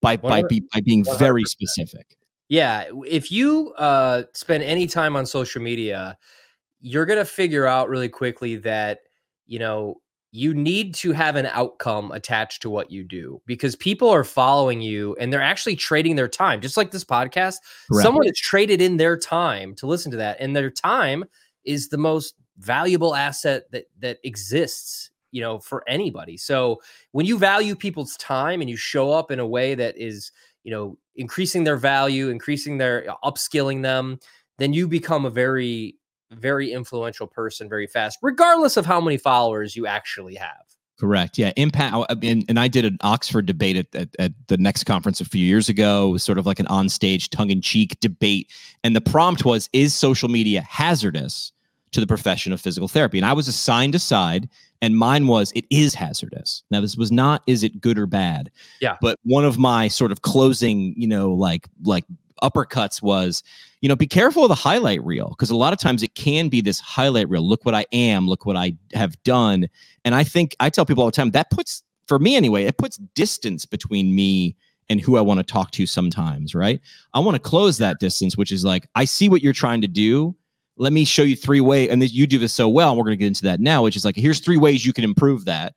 by, 0.00 0.16
by, 0.16 0.42
be, 0.42 0.62
by 0.72 0.80
being 0.80 1.04
100%. 1.04 1.18
very 1.18 1.44
specific. 1.44 2.16
Yeah. 2.48 2.84
If 3.06 3.30
you 3.30 3.72
uh, 3.78 4.24
spend 4.32 4.62
any 4.62 4.86
time 4.86 5.16
on 5.16 5.26
social 5.26 5.62
media, 5.62 6.18
you're 6.80 7.06
going 7.06 7.18
to 7.18 7.24
figure 7.24 7.66
out 7.66 7.88
really 7.88 8.08
quickly 8.08 8.56
that, 8.56 9.00
you 9.46 9.58
know, 9.58 10.00
you 10.34 10.52
need 10.52 10.96
to 10.96 11.12
have 11.12 11.36
an 11.36 11.46
outcome 11.46 12.10
attached 12.10 12.60
to 12.60 12.68
what 12.68 12.90
you 12.90 13.04
do 13.04 13.40
because 13.46 13.76
people 13.76 14.10
are 14.10 14.24
following 14.24 14.80
you 14.80 15.16
and 15.20 15.32
they're 15.32 15.40
actually 15.40 15.76
trading 15.76 16.16
their 16.16 16.26
time 16.26 16.60
just 16.60 16.76
like 16.76 16.90
this 16.90 17.04
podcast 17.04 17.58
Correct. 17.88 18.02
someone 18.02 18.26
has 18.26 18.36
traded 18.36 18.82
in 18.82 18.96
their 18.96 19.16
time 19.16 19.76
to 19.76 19.86
listen 19.86 20.10
to 20.10 20.16
that 20.16 20.36
and 20.40 20.56
their 20.56 20.72
time 20.72 21.22
is 21.64 21.88
the 21.88 21.98
most 21.98 22.34
valuable 22.58 23.14
asset 23.14 23.70
that 23.72 23.86
that 23.98 24.18
exists 24.24 25.10
you 25.32 25.40
know 25.40 25.58
for 25.58 25.82
anybody 25.88 26.36
so 26.36 26.80
when 27.12 27.26
you 27.26 27.36
value 27.36 27.74
people's 27.74 28.16
time 28.16 28.60
and 28.60 28.70
you 28.70 28.76
show 28.76 29.10
up 29.10 29.30
in 29.30 29.40
a 29.40 29.46
way 29.46 29.74
that 29.74 29.96
is 29.96 30.30
you 30.62 30.70
know 30.70 30.96
increasing 31.16 31.64
their 31.64 31.76
value 31.76 32.28
increasing 32.28 32.78
their 32.78 33.10
uh, 33.10 33.16
upskilling 33.24 33.82
them 33.82 34.18
then 34.58 34.72
you 34.72 34.86
become 34.86 35.24
a 35.24 35.30
very 35.30 35.96
very 36.34 36.72
influential 36.72 37.26
person 37.26 37.68
very 37.68 37.86
fast, 37.86 38.18
regardless 38.22 38.76
of 38.76 38.86
how 38.86 39.00
many 39.00 39.16
followers 39.16 39.76
you 39.76 39.86
actually 39.86 40.34
have. 40.34 40.62
Correct. 40.98 41.38
Yeah. 41.38 41.52
Impact. 41.56 41.96
And, 42.22 42.44
and 42.48 42.58
I 42.58 42.68
did 42.68 42.84
an 42.84 42.98
Oxford 43.00 43.46
debate 43.46 43.76
at, 43.76 43.86
at, 43.94 44.08
at, 44.20 44.32
the 44.46 44.56
next 44.56 44.84
conference 44.84 45.20
a 45.20 45.24
few 45.24 45.44
years 45.44 45.68
ago. 45.68 46.08
It 46.08 46.12
was 46.12 46.22
sort 46.22 46.38
of 46.38 46.46
like 46.46 46.60
an 46.60 46.66
onstage, 46.66 47.28
tongue 47.30 47.50
in 47.50 47.60
cheek 47.60 47.98
debate. 47.98 48.52
And 48.84 48.94
the 48.94 49.00
prompt 49.00 49.44
was 49.44 49.68
Is 49.72 49.92
social 49.92 50.28
media 50.28 50.62
hazardous 50.62 51.52
to 51.94 52.00
the 52.00 52.06
profession 52.06 52.52
of 52.52 52.60
physical 52.60 52.88
therapy? 52.88 53.18
And 53.18 53.26
I 53.26 53.32
was 53.32 53.48
assigned 53.48 53.94
a 53.94 53.98
side, 53.98 54.48
and 54.82 54.96
mine 54.96 55.26
was 55.26 55.52
It 55.54 55.64
is 55.70 55.94
hazardous. 55.94 56.62
Now, 56.70 56.80
this 56.80 56.96
was 56.96 57.10
not 57.10 57.42
Is 57.46 57.62
it 57.62 57.80
good 57.80 57.98
or 57.98 58.06
bad? 58.06 58.50
Yeah. 58.80 58.96
But 59.00 59.18
one 59.24 59.44
of 59.44 59.58
my 59.58 59.88
sort 59.88 60.12
of 60.12 60.22
closing, 60.22 60.94
you 60.96 61.08
know, 61.08 61.32
like, 61.32 61.68
like, 61.82 62.04
uppercuts 62.42 63.00
was, 63.00 63.42
you 63.80 63.88
know, 63.88 63.96
be 63.96 64.06
careful 64.06 64.44
of 64.44 64.48
the 64.48 64.54
highlight 64.54 65.02
reel 65.04 65.30
because 65.30 65.50
a 65.50 65.56
lot 65.56 65.72
of 65.72 65.78
times 65.78 66.02
it 66.02 66.14
can 66.14 66.48
be 66.48 66.60
this 66.60 66.80
highlight 66.80 67.28
reel. 67.28 67.42
Look 67.42 67.64
what 67.64 67.74
I 67.74 67.86
am, 67.92 68.28
look 68.28 68.44
what 68.44 68.56
I 68.56 68.76
have 68.92 69.20
done. 69.22 69.68
And 70.04 70.14
I 70.14 70.24
think 70.24 70.54
I 70.60 70.68
tell 70.68 70.84
people 70.84 71.02
all 71.02 71.08
the 71.08 71.16
time 71.16 71.30
that 71.30 71.50
puts, 71.50 71.82
for 72.06 72.18
me 72.18 72.36
anyway, 72.36 72.64
it 72.64 72.76
puts 72.76 72.98
distance 73.14 73.64
between 73.64 74.14
me 74.14 74.56
and 74.90 75.00
who 75.00 75.16
I 75.16 75.22
want 75.22 75.38
to 75.38 75.44
talk 75.44 75.70
to 75.72 75.86
sometimes, 75.86 76.54
right? 76.54 76.80
I 77.14 77.20
want 77.20 77.36
to 77.36 77.38
close 77.38 77.78
that 77.78 78.00
distance, 78.00 78.36
which 78.36 78.52
is 78.52 78.64
like, 78.64 78.86
I 78.94 79.06
see 79.06 79.28
what 79.30 79.42
you're 79.42 79.54
trying 79.54 79.80
to 79.80 79.88
do. 79.88 80.36
Let 80.76 80.92
me 80.92 81.04
show 81.04 81.22
you 81.22 81.36
three 81.36 81.60
ways. 81.60 81.90
And 81.90 82.02
you 82.10 82.26
do 82.26 82.38
this 82.38 82.52
so 82.52 82.68
well. 82.68 82.90
And 82.90 82.98
we're 82.98 83.04
going 83.04 83.16
to 83.16 83.20
get 83.20 83.28
into 83.28 83.42
that 83.42 83.60
now, 83.60 83.82
which 83.82 83.96
is 83.96 84.04
like, 84.04 84.16
here's 84.16 84.40
three 84.40 84.56
ways 84.56 84.84
you 84.84 84.92
can 84.92 85.04
improve 85.04 85.44
that. 85.44 85.74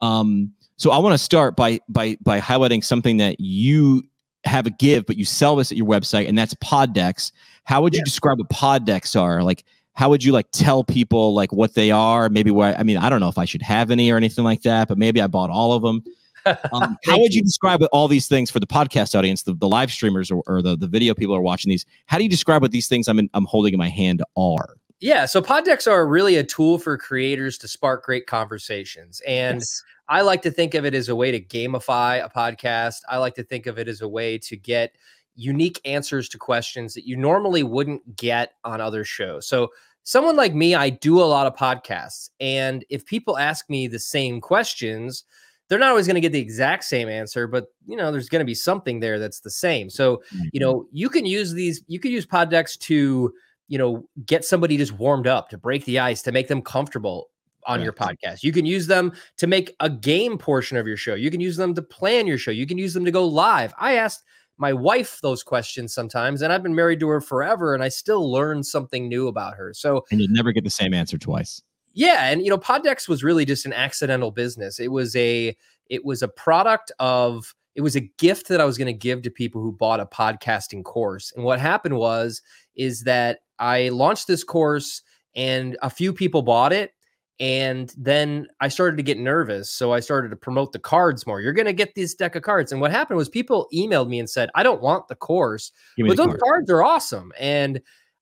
Um, 0.00 0.52
so 0.76 0.90
I 0.90 0.98
want 0.98 1.14
to 1.14 1.18
start 1.18 1.56
by 1.56 1.80
by 1.88 2.16
by 2.22 2.40
highlighting 2.40 2.84
something 2.84 3.16
that 3.16 3.40
you 3.40 4.02
have 4.44 4.66
a 4.66 4.70
give, 4.70 5.06
but 5.06 5.16
you 5.16 5.24
sell 5.24 5.56
this 5.56 5.72
at 5.72 5.78
your 5.78 5.86
website, 5.86 6.28
and 6.28 6.36
that's 6.36 6.54
pod 6.60 6.92
decks. 6.92 7.32
How 7.64 7.82
would 7.82 7.94
you 7.94 7.98
yeah. 8.00 8.04
describe 8.04 8.38
what 8.38 8.50
pod 8.50 8.84
decks 8.84 9.16
are? 9.16 9.42
Like, 9.42 9.64
how 9.94 10.10
would 10.10 10.22
you 10.22 10.32
like 10.32 10.46
tell 10.52 10.84
people 10.84 11.34
like 11.34 11.52
what 11.52 11.74
they 11.74 11.90
are? 11.90 12.28
Maybe 12.28 12.50
where 12.50 12.76
I 12.78 12.82
mean, 12.82 12.98
I 12.98 13.08
don't 13.08 13.20
know 13.20 13.28
if 13.28 13.38
I 13.38 13.46
should 13.46 13.62
have 13.62 13.90
any 13.90 14.10
or 14.10 14.16
anything 14.16 14.44
like 14.44 14.62
that, 14.62 14.88
but 14.88 14.98
maybe 14.98 15.20
I 15.20 15.26
bought 15.26 15.50
all 15.50 15.72
of 15.72 15.82
them. 15.82 16.04
Um, 16.72 16.96
how 17.04 17.18
would 17.18 17.34
you 17.34 17.42
describe 17.42 17.82
all 17.92 18.08
these 18.08 18.28
things 18.28 18.50
for 18.50 18.60
the 18.60 18.66
podcast 18.66 19.18
audience, 19.18 19.42
the, 19.42 19.54
the 19.54 19.68
live 19.68 19.90
streamers 19.90 20.30
or, 20.30 20.42
or 20.46 20.62
the, 20.62 20.76
the 20.76 20.86
video 20.86 21.14
people 21.14 21.34
are 21.34 21.40
watching 21.40 21.70
these? 21.70 21.86
How 22.06 22.18
do 22.18 22.24
you 22.24 22.30
describe 22.30 22.62
what 22.62 22.70
these 22.70 22.88
things 22.88 23.08
I'm 23.08 23.18
in, 23.18 23.30
I'm 23.34 23.44
holding 23.44 23.74
in 23.74 23.78
my 23.78 23.88
hand 23.88 24.22
are? 24.36 24.76
Yeah, 25.00 25.26
so 25.26 25.42
pod 25.42 25.64
decks 25.66 25.86
are 25.86 26.06
really 26.06 26.36
a 26.36 26.44
tool 26.44 26.78
for 26.78 26.96
creators 26.96 27.58
to 27.58 27.68
spark 27.68 28.04
great 28.04 28.26
conversations. 28.26 29.20
And 29.26 29.60
yes. 29.60 29.82
I 30.08 30.22
like 30.22 30.40
to 30.42 30.50
think 30.50 30.74
of 30.74 30.86
it 30.86 30.94
as 30.94 31.08
a 31.08 31.16
way 31.16 31.30
to 31.30 31.40
gamify 31.40 32.24
a 32.24 32.30
podcast. 32.30 33.00
I 33.08 33.18
like 33.18 33.34
to 33.34 33.44
think 33.44 33.66
of 33.66 33.78
it 33.78 33.88
as 33.88 34.00
a 34.00 34.08
way 34.08 34.38
to 34.38 34.56
get 34.56 34.96
unique 35.34 35.80
answers 35.84 36.28
to 36.30 36.38
questions 36.38 36.94
that 36.94 37.06
you 37.06 37.16
normally 37.16 37.62
wouldn't 37.62 38.16
get 38.16 38.54
on 38.64 38.80
other 38.80 39.04
shows. 39.04 39.46
So, 39.46 39.70
someone 40.04 40.36
like 40.36 40.54
me, 40.54 40.74
I 40.74 40.88
do 40.88 41.20
a 41.20 41.24
lot 41.24 41.46
of 41.46 41.56
podcasts. 41.56 42.30
And 42.40 42.84
if 42.88 43.04
people 43.04 43.36
ask 43.36 43.68
me 43.68 43.88
the 43.88 43.98
same 43.98 44.40
questions, 44.40 45.24
they're 45.68 45.78
not 45.78 45.90
always 45.90 46.06
going 46.06 46.14
to 46.14 46.20
get 46.20 46.32
the 46.32 46.40
exact 46.40 46.84
same 46.84 47.08
answer, 47.08 47.46
but 47.46 47.66
you 47.86 47.96
know, 47.96 48.12
there's 48.12 48.28
going 48.28 48.40
to 48.40 48.46
be 48.46 48.54
something 48.54 49.00
there 49.00 49.18
that's 49.18 49.40
the 49.40 49.50
same. 49.50 49.90
So, 49.90 50.22
you 50.30 50.38
mm-hmm. 50.38 50.58
know, 50.58 50.86
you 50.92 51.08
can 51.08 51.26
use 51.26 51.52
these, 51.52 51.82
you 51.88 51.98
can 51.98 52.12
use 52.12 52.26
pod 52.26 52.50
decks 52.50 52.76
to, 52.78 53.32
you 53.68 53.78
know, 53.78 54.08
get 54.26 54.44
somebody 54.44 54.76
just 54.76 54.92
warmed 54.92 55.26
up, 55.26 55.48
to 55.50 55.58
break 55.58 55.84
the 55.84 55.98
ice, 55.98 56.22
to 56.22 56.32
make 56.32 56.48
them 56.48 56.62
comfortable 56.62 57.30
on 57.66 57.82
your 57.82 57.92
podcast. 57.92 58.42
You 58.42 58.52
can 58.52 58.64
use 58.64 58.86
them 58.86 59.12
to 59.38 59.46
make 59.48 59.74
a 59.80 59.90
game 59.90 60.38
portion 60.38 60.76
of 60.76 60.86
your 60.86 60.96
show. 60.96 61.14
You 61.14 61.30
can 61.30 61.40
use 61.40 61.56
them 61.56 61.74
to 61.74 61.82
plan 61.82 62.26
your 62.26 62.38
show. 62.38 62.52
You 62.52 62.66
can 62.66 62.78
use 62.78 62.94
them 62.94 63.04
to 63.04 63.10
go 63.10 63.26
live. 63.26 63.74
I 63.78 63.94
asked 63.94 64.22
my 64.58 64.72
wife 64.72 65.18
those 65.22 65.42
questions 65.42 65.92
sometimes, 65.92 66.42
and 66.42 66.52
I've 66.52 66.62
been 66.62 66.74
married 66.74 67.00
to 67.00 67.08
her 67.08 67.20
forever, 67.20 67.74
and 67.74 67.82
I 67.82 67.88
still 67.88 68.30
learn 68.30 68.62
something 68.62 69.08
new 69.08 69.28
about 69.28 69.56
her. 69.56 69.74
So, 69.74 70.04
and 70.10 70.20
you'd 70.20 70.30
never 70.30 70.52
get 70.52 70.64
the 70.64 70.70
same 70.70 70.94
answer 70.94 71.18
twice. 71.18 71.60
Yeah, 71.96 72.28
and 72.28 72.42
you 72.42 72.50
know, 72.50 72.58
Pod 72.58 72.84
Decks 72.84 73.08
was 73.08 73.24
really 73.24 73.46
just 73.46 73.64
an 73.64 73.72
accidental 73.72 74.30
business. 74.30 74.78
It 74.78 74.92
was 74.92 75.16
a 75.16 75.56
it 75.88 76.04
was 76.04 76.22
a 76.22 76.28
product 76.28 76.92
of 76.98 77.54
it 77.74 77.80
was 77.80 77.96
a 77.96 78.00
gift 78.18 78.48
that 78.48 78.60
I 78.60 78.66
was 78.66 78.76
going 78.76 78.86
to 78.86 78.92
give 78.92 79.22
to 79.22 79.30
people 79.30 79.62
who 79.62 79.72
bought 79.72 79.98
a 79.98 80.06
podcasting 80.06 80.84
course. 80.84 81.32
And 81.34 81.44
what 81.44 81.58
happened 81.58 81.96
was 81.96 82.42
is 82.74 83.04
that 83.04 83.40
I 83.58 83.88
launched 83.88 84.26
this 84.26 84.44
course 84.44 85.02
and 85.34 85.78
a 85.80 85.88
few 85.88 86.12
people 86.12 86.42
bought 86.42 86.72
it 86.72 86.92
and 87.40 87.92
then 87.96 88.46
I 88.60 88.68
started 88.68 88.96
to 88.98 89.02
get 89.02 89.18
nervous. 89.18 89.70
So 89.70 89.92
I 89.92 90.00
started 90.00 90.30
to 90.30 90.36
promote 90.36 90.72
the 90.72 90.78
cards 90.78 91.26
more. 91.26 91.40
You're 91.40 91.52
going 91.52 91.66
to 91.66 91.72
get 91.72 91.94
this 91.94 92.14
deck 92.14 92.34
of 92.34 92.42
cards. 92.42 92.72
And 92.72 92.80
what 92.80 92.90
happened 92.90 93.18
was 93.18 93.28
people 93.28 93.68
emailed 93.74 94.08
me 94.08 94.18
and 94.18 94.28
said, 94.28 94.50
I 94.54 94.62
don't 94.62 94.82
want 94.82 95.08
the 95.08 95.16
course, 95.16 95.72
but 95.98 96.16
those 96.16 96.26
card. 96.26 96.40
cards 96.40 96.70
are 96.70 96.82
awesome. 96.82 97.32
And 97.38 97.80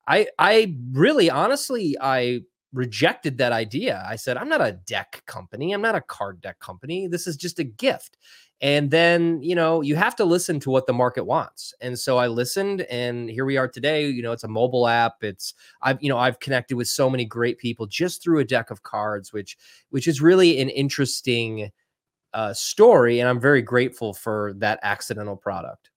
I, 0.08 0.28
I 0.38 0.76
really, 0.92 1.30
honestly, 1.30 1.96
I 2.00 2.42
rejected 2.74 3.38
that 3.38 3.52
idea. 3.52 4.04
I 4.06 4.16
said, 4.16 4.36
I'm 4.36 4.48
not 4.48 4.60
a 4.60 4.72
deck 4.72 5.22
company. 5.26 5.72
I'm 5.72 5.80
not 5.80 5.94
a 5.94 6.00
card 6.00 6.40
deck 6.40 6.58
company. 6.58 7.06
This 7.06 7.26
is 7.26 7.36
just 7.36 7.58
a 7.58 7.64
gift. 7.64 8.18
And 8.60 8.90
then, 8.90 9.42
you 9.42 9.54
know, 9.54 9.80
you 9.80 9.96
have 9.96 10.16
to 10.16 10.24
listen 10.24 10.60
to 10.60 10.70
what 10.70 10.86
the 10.86 10.92
market 10.92 11.24
wants. 11.24 11.74
And 11.80 11.98
so 11.98 12.18
I 12.18 12.26
listened 12.26 12.82
and 12.82 13.30
here 13.30 13.44
we 13.44 13.56
are 13.56 13.68
today. 13.68 14.08
You 14.08 14.22
know, 14.22 14.32
it's 14.32 14.44
a 14.44 14.48
mobile 14.48 14.88
app. 14.88 15.22
It's 15.22 15.54
I've, 15.82 16.02
you 16.02 16.08
know, 16.08 16.18
I've 16.18 16.40
connected 16.40 16.76
with 16.76 16.88
so 16.88 17.08
many 17.08 17.24
great 17.24 17.58
people 17.58 17.86
just 17.86 18.22
through 18.22 18.40
a 18.40 18.44
deck 18.44 18.70
of 18.70 18.82
cards, 18.82 19.32
which 19.32 19.56
which 19.90 20.08
is 20.08 20.20
really 20.20 20.60
an 20.60 20.70
interesting 20.70 21.70
uh, 22.32 22.52
story. 22.52 23.20
And 23.20 23.28
I'm 23.28 23.40
very 23.40 23.62
grateful 23.62 24.14
for 24.14 24.54
that 24.56 24.80
accidental 24.82 25.36
product. 25.36 25.90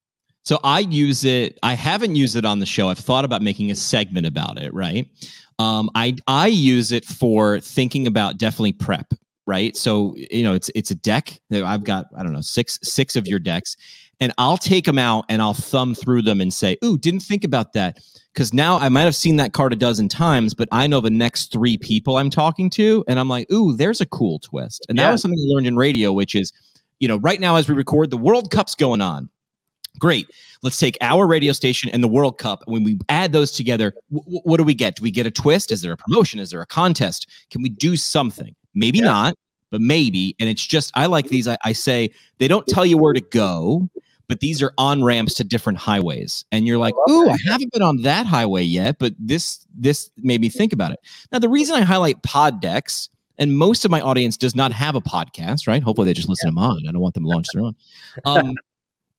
So 0.44 0.60
I 0.64 0.80
use 0.80 1.26
it. 1.26 1.60
I 1.62 1.74
haven't 1.74 2.16
used 2.16 2.38
it 2.38 2.46
on 2.46 2.60
the 2.60 2.66
show. 2.66 2.88
I've 2.90 3.00
thought 3.00 3.26
about 3.26 3.42
making 3.42 3.70
a 3.70 3.76
segment 3.76 4.26
about 4.26 4.58
it, 4.58 4.74
right? 4.74 5.06
Um, 5.60 5.90
I 5.96 6.16
I 6.28 6.48
use 6.48 6.92
it 6.92 7.06
for 7.06 7.60
thinking 7.60 8.08
about 8.08 8.38
definitely 8.38 8.74
prep 8.74 9.14
right? 9.48 9.76
So 9.76 10.14
you 10.16 10.44
know, 10.44 10.54
it's 10.54 10.70
it's 10.76 10.92
a 10.92 10.96
deck. 10.96 11.40
that 11.50 11.64
I've 11.64 11.84
got 11.84 12.08
I 12.16 12.22
don't 12.22 12.34
know 12.34 12.42
six 12.42 12.78
six 12.84 13.16
of 13.16 13.26
your 13.26 13.40
decks, 13.40 13.76
and 14.20 14.32
I'll 14.38 14.58
take 14.58 14.86
them 14.86 15.00
out 15.00 15.26
and 15.30 15.42
I'll 15.42 15.56
thumb 15.56 15.96
through 15.96 16.22
them 16.22 16.42
and 16.42 16.54
say, 16.54 16.78
"Ooh, 16.86 16.98
didn't 16.98 17.22
think 17.22 17.44
about 17.44 17.74
that." 17.74 17.98
Because 18.34 18.54
now 18.54 18.78
I 18.78 18.90
might 18.90 19.04
have 19.04 19.16
seen 19.16 19.38
that 19.38 19.54
card 19.54 19.74
a 19.74 19.76
dozen 19.76 20.10
times, 20.10 20.54
but 20.54 20.68
I 20.72 20.86
know 20.86 21.02
the 21.02 21.10
next 21.10 21.52
three 21.52 21.76
people 21.76 22.18
I'm 22.18 22.30
talking 22.30 22.70
to, 22.72 23.04
and 23.08 23.20
I'm 23.20 23.30
like, 23.30 23.52
"Ooh, 23.52 23.76
there's 23.76 24.02
a 24.02 24.06
cool 24.06 24.38
twist." 24.40 24.86
And 24.90 24.98
yeah. 24.98 25.06
that 25.06 25.14
was 25.14 25.22
something 25.24 25.40
I 25.40 25.52
learned 25.52 25.66
in 25.66 25.76
radio, 25.76 26.14
which 26.14 26.36
is, 26.36 26.54
you 27.00 27.08
know, 27.08 27.18
right 27.18 27.40
now 27.40 27.56
as 27.56 27.68
we 27.68 27.74
record, 27.74 28.12
the 28.12 28.18
World 28.18 28.52
Cup's 28.52 28.76
going 28.76 29.02
on. 29.02 29.30
Great. 30.00 30.30
Let's 30.64 30.80
take 30.80 30.98
our 31.02 31.28
radio 31.28 31.54
station 31.54 31.90
and 31.92 32.04
the 32.04 32.08
World 32.08 32.38
Cup. 32.38 32.64
When 32.66 32.84
we 32.84 33.00
add 33.10 33.32
those 33.32 33.52
together, 33.52 33.94
w- 34.12 34.42
what 34.44 34.58
do 34.58 34.64
we 34.64 34.74
get? 34.74 34.96
Do 34.96 35.04
we 35.04 35.12
get 35.12 35.26
a 35.26 35.32
twist? 35.32 35.72
Is 35.72 35.82
there 35.82 35.92
a 35.92 35.98
promotion? 35.98 36.40
Is 36.40 36.50
there 36.50 36.62
a 36.62 36.66
contest? 36.66 37.30
Can 37.52 37.62
we 37.62 37.70
do 37.70 37.96
something? 37.96 38.56
Maybe 38.74 39.00
yeah. 39.00 39.06
not, 39.06 39.36
but 39.72 39.82
maybe. 39.82 40.36
And 40.40 40.50
it's 40.50 40.66
just, 40.66 40.92
I 40.96 41.06
like 41.06 41.30
these. 41.30 41.48
I, 41.48 41.58
I 41.64 41.74
say 41.74 42.10
they 42.38 42.48
don't 42.48 42.68
tell 42.68 42.86
you 42.86 42.98
where 42.98 43.14
to 43.14 43.22
go, 43.22 43.90
but 44.28 44.40
these 44.40 44.62
are 44.62 44.74
on 44.78 45.04
ramps 45.04 45.34
to 45.36 45.44
different 45.44 45.80
highways. 45.80 46.44
And 46.52 46.68
you're 46.68 46.78
like, 46.78 46.94
ooh, 47.10 47.30
I 47.30 47.38
haven't 47.46 47.72
been 47.72 47.82
on 47.82 48.02
that 48.02 48.26
highway 48.26 48.64
yet, 48.64 48.98
but 49.00 49.14
this 49.18 49.66
this 49.76 50.10
made 50.18 50.42
me 50.42 50.50
think 50.50 50.74
about 50.74 50.92
it. 50.92 51.00
Now, 51.32 51.40
the 51.40 51.50
reason 51.50 51.76
I 51.76 51.82
highlight 51.82 52.22
pod 52.24 52.62
decks, 52.62 53.10
and 53.38 53.58
most 53.58 53.86
of 53.86 53.92
my 53.92 54.02
audience 54.02 54.36
does 54.36 54.56
not 54.56 54.72
have 54.74 54.96
a 54.96 55.02
podcast, 55.02 55.68
right? 55.68 55.82
Hopefully 55.82 56.06
they 56.06 56.14
just 56.14 56.28
listen 56.28 56.48
yeah. 56.48 56.62
to 56.62 56.68
mine. 56.68 56.86
I 56.90 56.92
don't 56.92 57.02
want 57.02 57.14
them 57.14 57.24
to 57.24 57.30
launch 57.30 57.48
their 57.54 57.64
own. 57.64 57.76
Um, 58.26 58.56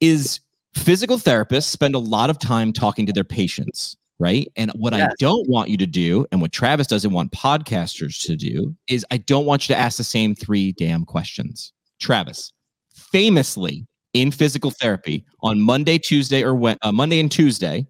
is 0.01 0.41
physical 0.79 1.19
therapists 1.19 1.65
spend 1.65 1.95
a 1.95 1.99
lot 1.99 2.31
of 2.31 2.39
time 2.39 2.73
talking 2.73 3.07
to 3.07 3.13
their 3.13 3.25
patients 3.25 3.97
right? 4.19 4.51
And 4.57 4.71
what 4.73 4.93
yes. 4.93 5.11
I 5.11 5.15
don't 5.19 5.49
want 5.49 5.71
you 5.71 5.77
to 5.77 5.87
do, 5.87 6.27
and 6.33 6.41
what 6.41 6.53
Travis 6.53 6.87
doesn't 6.87 7.13
want 7.13 7.33
podcasters 7.33 8.21
to 8.27 8.37
do, 8.37 8.75
is 8.89 9.07
I 9.11 9.19
don't 9.19 9.47
want 9.47 9.69
you 9.69 9.75
to 9.75 9.81
ask 9.81 9.97
the 9.97 10.05
same 10.05 10.35
three 10.35 10.73
damn 10.73 11.05
questions. 11.05 11.73
Travis, 12.01 12.53
famously 12.95 13.87
in 14.15 14.31
physical 14.31 14.71
therapy 14.71 15.25
on 15.43 15.61
Monday, 15.61 15.99
Tuesday, 15.99 16.43
or 16.43 16.55
when, 16.55 16.77
uh, 16.83 16.93
Monday 16.93 17.21
and 17.21 17.31
Tuesday, 17.31 17.87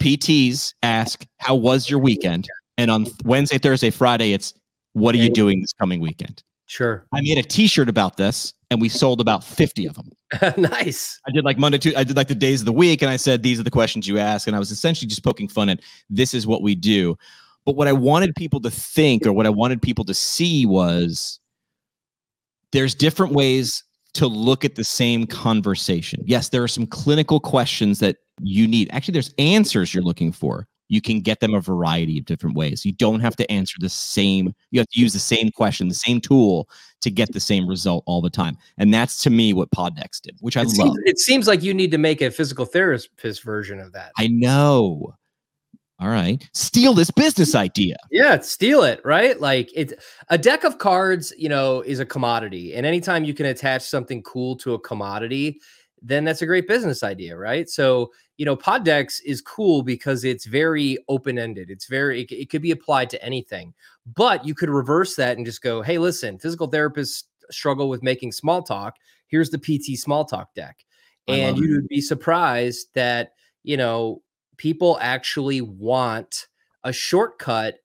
PTs 0.00 0.74
ask, 0.82 1.24
How 1.38 1.54
was 1.54 1.88
your 1.88 1.98
weekend? 1.98 2.48
And 2.78 2.90
on 2.90 3.06
Wednesday, 3.24 3.58
Thursday, 3.58 3.90
Friday, 3.90 4.32
it's 4.32 4.52
What 4.92 5.14
are 5.14 5.18
you 5.18 5.30
doing 5.30 5.60
this 5.60 5.72
coming 5.72 6.00
weekend? 6.00 6.42
Sure. 6.66 7.06
I 7.12 7.20
made 7.20 7.38
a 7.38 7.42
T-shirt 7.42 7.88
about 7.88 8.16
this, 8.16 8.52
and 8.70 8.80
we 8.80 8.88
sold 8.88 9.20
about 9.20 9.44
fifty 9.44 9.86
of 9.86 9.94
them. 9.94 10.10
nice. 10.56 11.18
I 11.26 11.30
did 11.30 11.44
like 11.44 11.58
Monday 11.58 11.78
to 11.78 11.94
I 11.94 12.04
did 12.04 12.16
like 12.16 12.28
the 12.28 12.34
days 12.34 12.60
of 12.60 12.66
the 12.66 12.72
week, 12.72 13.02
and 13.02 13.10
I 13.10 13.16
said 13.16 13.42
these 13.42 13.60
are 13.60 13.62
the 13.62 13.70
questions 13.70 14.08
you 14.08 14.18
ask, 14.18 14.46
and 14.46 14.56
I 14.56 14.58
was 14.58 14.70
essentially 14.72 15.08
just 15.08 15.24
poking 15.24 15.48
fun 15.48 15.68
at 15.68 15.80
this 16.10 16.34
is 16.34 16.46
what 16.46 16.62
we 16.62 16.74
do. 16.74 17.16
But 17.64 17.76
what 17.76 17.88
I 17.88 17.92
wanted 17.92 18.34
people 18.34 18.60
to 18.60 18.70
think, 18.70 19.26
or 19.26 19.32
what 19.32 19.46
I 19.46 19.50
wanted 19.50 19.80
people 19.80 20.04
to 20.06 20.14
see, 20.14 20.66
was 20.66 21.38
there's 22.72 22.94
different 22.94 23.32
ways 23.32 23.84
to 24.14 24.26
look 24.26 24.64
at 24.64 24.74
the 24.74 24.84
same 24.84 25.26
conversation. 25.26 26.22
Yes, 26.26 26.48
there 26.48 26.62
are 26.62 26.68
some 26.68 26.86
clinical 26.86 27.38
questions 27.38 28.00
that 28.00 28.16
you 28.40 28.66
need. 28.66 28.88
Actually, 28.92 29.12
there's 29.12 29.34
answers 29.38 29.94
you're 29.94 30.02
looking 30.02 30.32
for 30.32 30.66
you 30.88 31.00
can 31.00 31.20
get 31.20 31.40
them 31.40 31.54
a 31.54 31.60
variety 31.60 32.18
of 32.18 32.24
different 32.24 32.56
ways. 32.56 32.84
You 32.84 32.92
don't 32.92 33.20
have 33.20 33.36
to 33.36 33.50
answer 33.50 33.76
the 33.80 33.88
same, 33.88 34.54
you 34.70 34.80
have 34.80 34.88
to 34.88 35.00
use 35.00 35.12
the 35.12 35.18
same 35.18 35.50
question, 35.50 35.88
the 35.88 35.94
same 35.94 36.20
tool 36.20 36.68
to 37.00 37.10
get 37.10 37.32
the 37.32 37.40
same 37.40 37.68
result 37.68 38.04
all 38.06 38.22
the 38.22 38.30
time. 38.30 38.56
And 38.78 38.92
that's 38.92 39.22
to 39.24 39.30
me 39.30 39.52
what 39.52 39.70
Pod 39.70 39.96
Decks 39.96 40.20
did, 40.20 40.36
which 40.40 40.56
I 40.56 40.62
it 40.62 40.68
love. 40.68 40.74
Seems, 40.74 40.98
it 41.04 41.18
seems 41.18 41.46
like 41.46 41.62
you 41.62 41.74
need 41.74 41.90
to 41.90 41.98
make 41.98 42.22
a 42.22 42.30
physical 42.30 42.64
therapist 42.64 43.42
version 43.42 43.80
of 43.80 43.92
that. 43.92 44.12
I 44.18 44.28
know. 44.28 45.14
All 45.98 46.08
right. 46.08 46.46
Steal 46.52 46.92
this 46.92 47.10
business 47.10 47.54
idea. 47.54 47.96
Yeah, 48.10 48.38
steal 48.40 48.82
it, 48.82 49.00
right? 49.02 49.40
Like 49.40 49.70
it's 49.74 49.94
a 50.28 50.36
deck 50.36 50.64
of 50.64 50.76
cards, 50.76 51.32
you 51.38 51.48
know, 51.48 51.80
is 51.80 52.00
a 52.00 52.06
commodity. 52.06 52.74
And 52.74 52.84
anytime 52.84 53.24
you 53.24 53.32
can 53.32 53.46
attach 53.46 53.82
something 53.82 54.22
cool 54.22 54.56
to 54.56 54.74
a 54.74 54.78
commodity, 54.78 55.58
then 56.02 56.24
that's 56.24 56.42
a 56.42 56.46
great 56.46 56.68
business 56.68 57.02
idea, 57.02 57.36
right? 57.36 57.68
So, 57.68 58.12
you 58.36 58.44
know, 58.44 58.56
Pod 58.56 58.84
Decks 58.84 59.20
is 59.20 59.40
cool 59.40 59.82
because 59.82 60.24
it's 60.24 60.44
very 60.44 60.98
open 61.08 61.38
ended. 61.38 61.70
It's 61.70 61.86
very, 61.86 62.22
it, 62.22 62.32
it, 62.32 62.50
could 62.50 62.62
be 62.62 62.70
applied 62.70 63.08
to 63.10 63.24
anything, 63.24 63.72
but 64.14 64.44
you 64.44 64.54
could 64.54 64.68
reverse 64.68 65.16
that 65.16 65.36
and 65.36 65.46
just 65.46 65.62
go, 65.62 65.82
hey, 65.82 65.98
listen, 65.98 66.38
physical 66.38 66.70
therapists 66.70 67.24
struggle 67.50 67.88
with 67.88 68.02
making 68.02 68.32
small 68.32 68.62
talk. 68.62 68.96
Here's 69.28 69.50
the 69.50 69.58
PT 69.58 69.98
small 69.98 70.24
talk 70.24 70.52
deck. 70.54 70.84
And 71.28 71.58
you 71.58 71.74
would 71.74 71.88
be 71.88 72.00
surprised 72.00 72.88
that, 72.94 73.32
you 73.64 73.76
know, 73.76 74.22
people 74.58 74.96
actually 75.00 75.60
want 75.60 76.46
a 76.84 76.92
shortcut 76.92 77.78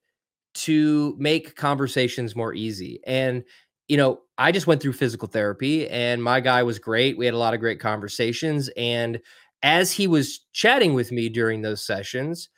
to 0.54 1.16
make 1.18 1.56
conversations 1.56 2.36
more 2.36 2.54
easy. 2.54 3.00
And 3.08 3.44
you 3.92 3.98
know, 3.98 4.22
I 4.38 4.54
just 4.54 4.68
went 4.68 4.82
through 4.82 4.94
physical 4.94 5.28
therapy 5.28 5.86
and 5.90 6.24
my 6.24 6.40
guy 6.40 6.64
was 6.64 6.80
great. 6.80 7.18
We 7.18 7.26
had 7.26 7.34
a 7.34 7.38
lot 7.38 7.54
of 7.54 7.60
great 7.60 7.82
conversations. 7.82 8.70
And 8.78 9.20
as 9.64 9.92
he 9.92 10.08
was 10.08 10.40
chatting 10.54 10.94
with 10.94 11.12
me 11.12 11.30
during 11.30 11.62
those 11.62 11.86
sessions, 11.86 12.50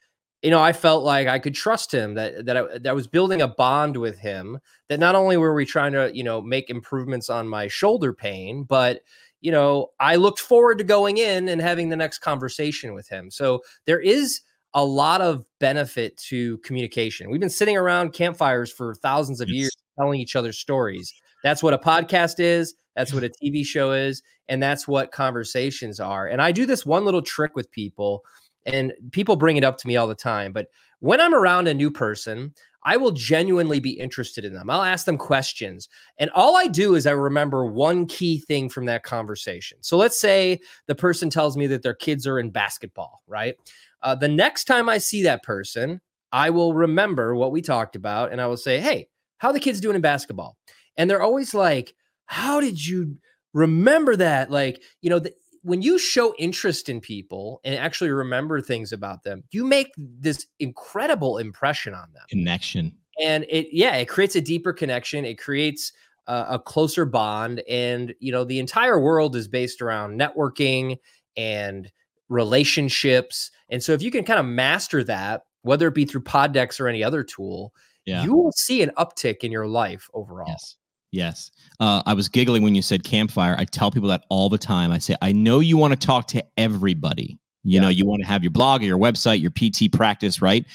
you 0.41 0.51
know, 0.51 0.61
I 0.61 0.73
felt 0.73 1.03
like 1.03 1.27
I 1.27 1.39
could 1.39 1.55
trust 1.55 1.93
him 1.93 2.15
that 2.15 2.45
that 2.45 2.57
I, 2.57 2.61
that 2.79 2.87
I 2.87 2.93
was 2.93 3.07
building 3.07 3.41
a 3.41 3.47
bond 3.47 3.95
with 3.95 4.19
him. 4.19 4.59
That 4.89 4.99
not 4.99 5.15
only 5.15 5.37
were 5.37 5.53
we 5.53 5.65
trying 5.65 5.93
to, 5.93 6.11
you 6.13 6.23
know, 6.23 6.41
make 6.41 6.69
improvements 6.69 7.29
on 7.29 7.47
my 7.47 7.67
shoulder 7.67 8.13
pain, 8.13 8.63
but 8.63 9.01
you 9.39 9.51
know, 9.51 9.87
I 9.99 10.15
looked 10.15 10.39
forward 10.39 10.77
to 10.77 10.83
going 10.83 11.17
in 11.17 11.49
and 11.49 11.61
having 11.61 11.89
the 11.89 11.95
next 11.97 12.19
conversation 12.19 12.93
with 12.93 13.07
him. 13.09 13.29
So 13.29 13.61
there 13.85 13.99
is 13.99 14.41
a 14.73 14.83
lot 14.83 15.21
of 15.21 15.45
benefit 15.59 16.17
to 16.29 16.57
communication. 16.59 17.29
We've 17.29 17.41
been 17.41 17.49
sitting 17.49 17.77
around 17.77 18.13
campfires 18.13 18.71
for 18.71 18.95
thousands 18.95 19.41
of 19.41 19.49
yes. 19.49 19.55
years 19.55 19.77
telling 19.99 20.19
each 20.19 20.35
other 20.35 20.53
stories. 20.53 21.13
That's 21.43 21.61
what 21.61 21.73
a 21.73 21.77
podcast 21.77 22.39
is. 22.39 22.73
That's 22.95 23.13
what 23.13 23.23
a 23.23 23.29
TV 23.29 23.65
show 23.65 23.91
is. 23.91 24.21
And 24.49 24.61
that's 24.61 24.87
what 24.87 25.11
conversations 25.11 25.99
are. 25.99 26.27
And 26.27 26.41
I 26.41 26.51
do 26.51 26.65
this 26.65 26.85
one 26.85 27.05
little 27.05 27.21
trick 27.21 27.55
with 27.55 27.71
people, 27.71 28.23
and 28.65 28.93
people 29.11 29.35
bring 29.35 29.57
it 29.57 29.63
up 29.63 29.77
to 29.79 29.87
me 29.87 29.95
all 29.95 30.07
the 30.07 30.15
time. 30.15 30.53
But 30.53 30.67
when 30.99 31.19
I'm 31.19 31.33
around 31.33 31.67
a 31.67 31.73
new 31.73 31.91
person, 31.91 32.53
I 32.85 32.97
will 32.97 33.11
genuinely 33.11 33.79
be 33.79 33.91
interested 33.91 34.43
in 34.43 34.53
them. 34.53 34.69
I'll 34.69 34.83
ask 34.83 35.05
them 35.05 35.17
questions. 35.17 35.87
And 36.17 36.29
all 36.31 36.57
I 36.57 36.67
do 36.67 36.95
is 36.95 37.07
I 37.07 37.11
remember 37.11 37.65
one 37.65 38.05
key 38.05 38.39
thing 38.39 38.69
from 38.69 38.85
that 38.85 39.03
conversation. 39.03 39.77
So 39.81 39.97
let's 39.97 40.19
say 40.19 40.59
the 40.87 40.95
person 40.95 41.29
tells 41.29 41.55
me 41.55 41.67
that 41.67 41.81
their 41.81 41.93
kids 41.93 42.27
are 42.27 42.39
in 42.39 42.49
basketball, 42.49 43.23
right? 43.27 43.55
Uh, 44.01 44.15
the 44.15 44.27
next 44.27 44.65
time 44.65 44.89
I 44.89 44.97
see 44.97 45.23
that 45.23 45.43
person, 45.43 46.01
I 46.31 46.49
will 46.49 46.73
remember 46.73 47.35
what 47.35 47.51
we 47.51 47.61
talked 47.61 47.95
about 47.95 48.31
and 48.31 48.41
I 48.41 48.47
will 48.47 48.57
say, 48.57 48.79
Hey, 48.79 49.07
how 49.37 49.51
the 49.51 49.59
kids 49.59 49.79
doing 49.79 49.95
in 49.95 50.01
basketball? 50.01 50.57
And 50.97 51.09
they're 51.09 51.21
always 51.21 51.53
like, 51.53 51.95
How 52.25 52.59
did 52.59 52.85
you 52.85 53.17
remember 53.53 54.15
that? 54.15 54.49
Like, 54.49 54.81
you 55.01 55.09
know, 55.09 55.19
the, 55.19 55.33
when 55.61 55.81
you 55.81 55.97
show 55.97 56.33
interest 56.37 56.89
in 56.89 56.99
people 56.99 57.61
and 57.63 57.75
actually 57.75 58.09
remember 58.09 58.61
things 58.61 58.91
about 58.91 59.23
them, 59.23 59.43
you 59.51 59.63
make 59.63 59.91
this 59.97 60.45
incredible 60.59 61.37
impression 61.37 61.93
on 61.93 62.11
them. 62.13 62.23
Connection. 62.29 62.93
And 63.21 63.45
it, 63.47 63.67
yeah, 63.71 63.95
it 63.95 64.09
creates 64.09 64.35
a 64.35 64.41
deeper 64.41 64.73
connection. 64.73 65.23
It 65.23 65.39
creates 65.39 65.93
uh, 66.27 66.45
a 66.49 66.59
closer 66.59 67.05
bond. 67.05 67.61
And, 67.69 68.13
you 68.19 68.31
know, 68.31 68.43
the 68.43 68.59
entire 68.59 68.99
world 68.99 69.35
is 69.35 69.47
based 69.47 69.81
around 69.81 70.19
networking 70.19 70.97
and 71.37 71.91
relationships. 72.29 73.51
And 73.69 73.81
so 73.81 73.93
if 73.93 74.01
you 74.01 74.11
can 74.11 74.25
kind 74.25 74.39
of 74.39 74.45
master 74.45 75.03
that, 75.05 75.43
whether 75.61 75.87
it 75.87 75.93
be 75.93 76.05
through 76.05 76.21
Pod 76.21 76.53
Decks 76.53 76.79
or 76.79 76.87
any 76.87 77.03
other 77.03 77.23
tool, 77.23 77.73
yeah. 78.05 78.23
you 78.23 78.33
will 78.33 78.51
see 78.51 78.81
an 78.81 78.91
uptick 78.97 79.43
in 79.43 79.51
your 79.51 79.67
life 79.67 80.09
overall. 80.13 80.47
Yes. 80.49 80.75
Yes. 81.13 81.51
Uh, 81.79 82.01
I 82.07 82.13
was 82.15 82.27
giggling 82.27 82.63
when 82.63 82.73
you 82.73 82.81
said 82.81 83.03
campfire. 83.03 83.55
I 83.57 83.65
tell 83.65 83.91
people 83.91 84.09
that 84.09 84.25
all 84.29 84.49
the 84.49 84.57
time. 84.57 84.91
I 84.91 84.97
say, 84.97 85.15
I 85.21 85.31
know 85.31 85.59
you 85.59 85.77
want 85.77 85.93
to 85.99 86.07
talk 86.07 86.27
to 86.29 86.43
everybody. 86.57 87.37
You 87.63 87.75
yeah. 87.75 87.81
know, 87.81 87.89
you 87.89 88.03
want 88.05 88.23
to 88.23 88.27
have 88.27 88.43
your 88.43 88.49
blog 88.49 88.81
or 88.81 88.85
your 88.85 88.97
website, 88.97 89.39
your 89.39 89.51
PT 89.51 89.93
practice, 89.93 90.41
right? 90.41 90.65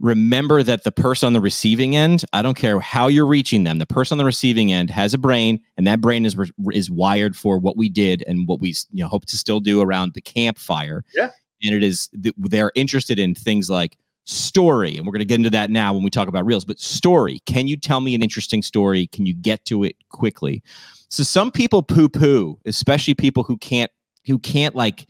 Remember 0.00 0.62
that 0.62 0.84
the 0.84 0.90
person 0.90 1.26
on 1.26 1.32
the 1.34 1.40
receiving 1.40 1.94
end, 1.94 2.24
I 2.32 2.40
don't 2.40 2.56
care 2.56 2.80
how 2.80 3.08
you're 3.08 3.26
reaching 3.26 3.64
them, 3.64 3.78
the 3.78 3.86
person 3.86 4.14
on 4.14 4.18
the 4.18 4.24
receiving 4.24 4.72
end 4.72 4.88
has 4.90 5.12
a 5.12 5.18
brain, 5.18 5.60
and 5.76 5.86
that 5.86 6.00
brain 6.00 6.24
is 6.24 6.36
is 6.72 6.90
wired 6.90 7.36
for 7.36 7.58
what 7.58 7.76
we 7.76 7.88
did 7.88 8.24
and 8.26 8.48
what 8.48 8.60
we 8.60 8.68
you 8.92 9.02
know 9.02 9.08
hope 9.08 9.26
to 9.26 9.36
still 9.36 9.60
do 9.60 9.82
around 9.82 10.14
the 10.14 10.20
campfire. 10.20 11.04
Yeah. 11.14 11.30
And 11.62 11.74
it 11.74 11.82
is 11.82 12.08
they're 12.12 12.72
interested 12.74 13.18
in 13.18 13.34
things 13.34 13.68
like 13.68 13.98
story 14.28 14.96
and 14.96 15.06
we're 15.06 15.12
going 15.12 15.20
to 15.20 15.24
get 15.24 15.36
into 15.36 15.48
that 15.50 15.70
now 15.70 15.94
when 15.94 16.02
we 16.02 16.10
talk 16.10 16.28
about 16.28 16.44
reels 16.44 16.64
but 16.64 16.78
story 16.78 17.40
can 17.46 17.66
you 17.66 17.76
tell 17.78 18.00
me 18.00 18.14
an 18.14 18.22
interesting 18.22 18.62
story? 18.62 19.06
Can 19.06 19.24
you 19.24 19.34
get 19.34 19.64
to 19.66 19.84
it 19.84 19.96
quickly? 20.10 20.62
So 21.08 21.22
some 21.22 21.50
people 21.50 21.82
poo 21.82 22.08
poo 22.08 22.58
especially 22.66 23.14
people 23.14 23.42
who 23.42 23.56
can't 23.56 23.90
who 24.26 24.38
can't 24.38 24.74
like 24.74 25.06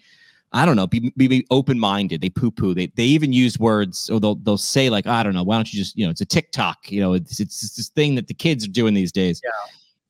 i 0.53 0.65
don't 0.65 0.77
know 0.77 0.87
be, 0.87 1.13
be 1.17 1.45
open-minded. 1.51 2.21
They 2.21 2.31
poo 2.31 2.53
poo 2.53 2.75
they, 2.75 2.87
they 2.95 3.05
even 3.05 3.33
use 3.33 3.59
words 3.59 4.09
or 4.09 4.21
they'll, 4.21 4.37
they'll 4.37 4.57
say 4.57 4.89
like 4.89 5.09
i 5.09 5.25
don't 5.25 5.35
know 5.35 5.43
why 5.43 5.57
don't 5.57 5.73
you 5.73 5.81
just 5.81 5.97
you 5.97 6.05
know 6.05 6.11
it's 6.11 6.21
a 6.21 6.27
tiktok 6.27 6.91
you 6.91 7.01
know 7.01 7.15
it's, 7.15 7.41
it's, 7.41 7.65
it's 7.65 7.77
this 7.77 7.89
thing 7.89 8.15
that 8.15 8.29
the 8.29 8.35
kids 8.35 8.65
are 8.65 8.71
doing 8.71 8.95
these 8.95 9.11
days. 9.11 9.41
Yeah. 9.45 9.51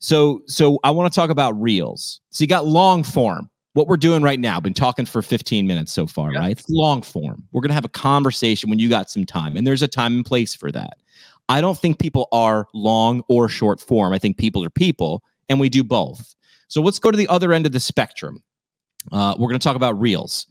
so 0.01 0.43
so 0.47 0.79
i 0.85 0.91
want 0.91 1.11
to 1.11 1.19
talk 1.19 1.31
about 1.31 1.59
reels. 1.61 2.21
So 2.29 2.45
you 2.45 2.49
got 2.49 2.67
long 2.67 3.03
form 3.03 3.49
what 3.75 3.87
we're 3.87 3.97
doing 3.97 4.23
right 4.23 4.41
now, 4.41 4.59
been 4.61 4.75
talking 4.75 5.07
for 5.07 5.23
15 5.23 5.67
minutes 5.67 5.93
so 5.93 6.07
far, 6.07 6.31
right? 6.31 6.53
It's 6.53 6.69
long 6.69 7.03
form. 7.03 7.45
We're 7.53 7.61
going 7.61 7.71
to 7.71 7.75
have 7.75 7.85
a 7.85 7.91
conversation 7.91 8.71
when 8.71 8.79
you 8.79 8.89
got 8.89 9.11
some 9.11 9.25
time, 9.25 9.57
and 9.57 9.67
there's 9.67 9.83
a 9.83 9.89
time 9.89 10.17
and 10.17 10.25
place 10.25 10.55
for 10.55 10.73
that. 10.73 10.99
I 11.49 11.61
don't 11.61 11.79
think 11.79 11.99
people 11.99 12.29
are 12.33 12.67
long 12.75 13.23
or 13.29 13.49
short 13.49 13.81
form. 13.81 14.13
I 14.13 14.19
think 14.19 14.37
people 14.37 14.65
are 14.65 14.71
people, 14.71 15.23
and 15.49 15.59
we 15.59 15.69
do 15.69 15.83
both. 15.85 16.35
So 16.69 16.83
let's 16.83 16.99
go 16.99 17.11
to 17.11 17.17
the 17.17 17.29
other 17.29 17.53
end 17.53 17.67
of 17.67 17.73
the 17.73 17.81
spectrum. 17.81 18.43
Uh, 19.13 19.35
we're 19.39 19.49
going 19.49 19.59
to 19.59 19.65
talk 19.65 19.77
about 19.77 19.99
reels. 19.99 20.47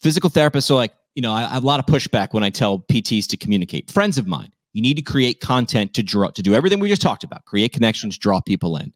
Physical 0.00 0.30
therapists 0.30 0.70
are 0.70 0.74
like, 0.74 0.92
you 1.14 1.22
know, 1.22 1.32
I, 1.32 1.44
I 1.44 1.54
have 1.54 1.62
a 1.62 1.66
lot 1.66 1.80
of 1.80 1.86
pushback 1.86 2.32
when 2.32 2.42
I 2.42 2.50
tell 2.50 2.80
PTs 2.80 3.28
to 3.28 3.36
communicate. 3.36 3.90
Friends 3.90 4.18
of 4.18 4.26
mine, 4.26 4.52
You 4.74 4.82
need 4.82 4.96
to 4.96 5.02
create 5.02 5.40
content 5.40 5.94
to 5.94 6.02
draw 6.02 6.28
to 6.30 6.42
do 6.42 6.54
everything 6.54 6.80
we 6.80 6.88
just 6.88 7.00
talked 7.00 7.24
about. 7.24 7.44
Create 7.46 7.72
connections, 7.72 8.18
draw 8.18 8.40
people 8.40 8.76
in. 8.76 8.92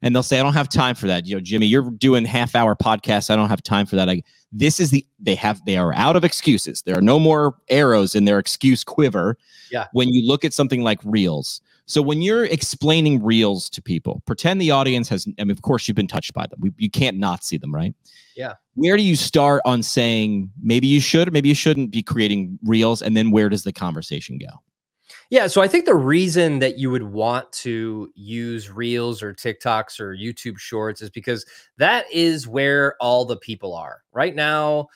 And 0.00 0.14
they'll 0.14 0.22
say, 0.22 0.40
I 0.40 0.42
don't 0.42 0.54
have 0.54 0.68
time 0.68 0.94
for 0.94 1.06
that. 1.06 1.26
You 1.26 1.36
know, 1.36 1.40
Jimmy, 1.40 1.66
you're 1.66 1.90
doing 1.90 2.24
half 2.24 2.54
hour 2.54 2.74
podcasts. 2.74 3.30
I 3.30 3.36
don't 3.36 3.48
have 3.48 3.62
time 3.62 3.84
for 3.84 3.96
that. 3.96 4.08
I 4.08 4.22
this 4.50 4.80
is 4.80 4.90
the 4.90 5.06
they 5.20 5.34
have 5.34 5.62
they 5.66 5.76
are 5.76 5.92
out 5.94 6.16
of 6.16 6.24
excuses. 6.24 6.82
There 6.82 6.96
are 6.96 7.02
no 7.02 7.18
more 7.18 7.56
arrows 7.68 8.14
in 8.14 8.24
their 8.24 8.38
excuse 8.38 8.82
quiver. 8.82 9.36
Yeah. 9.70 9.86
When 9.92 10.08
you 10.08 10.26
look 10.26 10.44
at 10.44 10.54
something 10.54 10.82
like 10.82 10.98
reels. 11.04 11.60
So 11.84 12.02
when 12.02 12.20
you're 12.20 12.44
explaining 12.44 13.22
reels 13.22 13.70
to 13.70 13.82
people, 13.82 14.22
pretend 14.26 14.60
the 14.60 14.70
audience 14.70 15.08
has 15.10 15.26
I 15.38 15.44
mean, 15.44 15.50
of 15.50 15.62
course 15.62 15.88
you've 15.88 15.96
been 15.96 16.06
touched 16.06 16.32
by 16.32 16.46
them. 16.46 16.58
We, 16.60 16.72
you 16.78 16.90
can't 16.90 17.18
not 17.18 17.44
see 17.44 17.58
them, 17.58 17.74
right? 17.74 17.94
Yeah. 18.34 18.54
Where 18.74 18.96
do 18.96 19.02
you 19.02 19.16
start 19.16 19.60
on 19.64 19.82
saying 19.82 20.50
maybe 20.62 20.86
you 20.86 21.00
should, 21.00 21.32
maybe 21.32 21.48
you 21.48 21.54
shouldn't 21.54 21.90
be 21.90 22.02
creating 22.02 22.58
reels? 22.62 23.02
And 23.02 23.16
then 23.16 23.30
where 23.30 23.48
does 23.48 23.64
the 23.64 23.72
conversation 23.72 24.38
go? 24.38 24.62
Yeah, 25.30 25.46
so 25.46 25.60
I 25.60 25.68
think 25.68 25.84
the 25.84 25.94
reason 25.94 26.58
that 26.60 26.78
you 26.78 26.90
would 26.90 27.02
want 27.02 27.52
to 27.52 28.10
use 28.14 28.70
Reels 28.70 29.22
or 29.22 29.34
TikToks 29.34 30.00
or 30.00 30.16
YouTube 30.16 30.58
Shorts 30.58 31.02
is 31.02 31.10
because 31.10 31.44
that 31.76 32.06
is 32.10 32.48
where 32.48 32.96
all 32.98 33.26
the 33.26 33.36
people 33.36 33.74
are. 33.74 34.02
Right 34.12 34.34
now, 34.34 34.88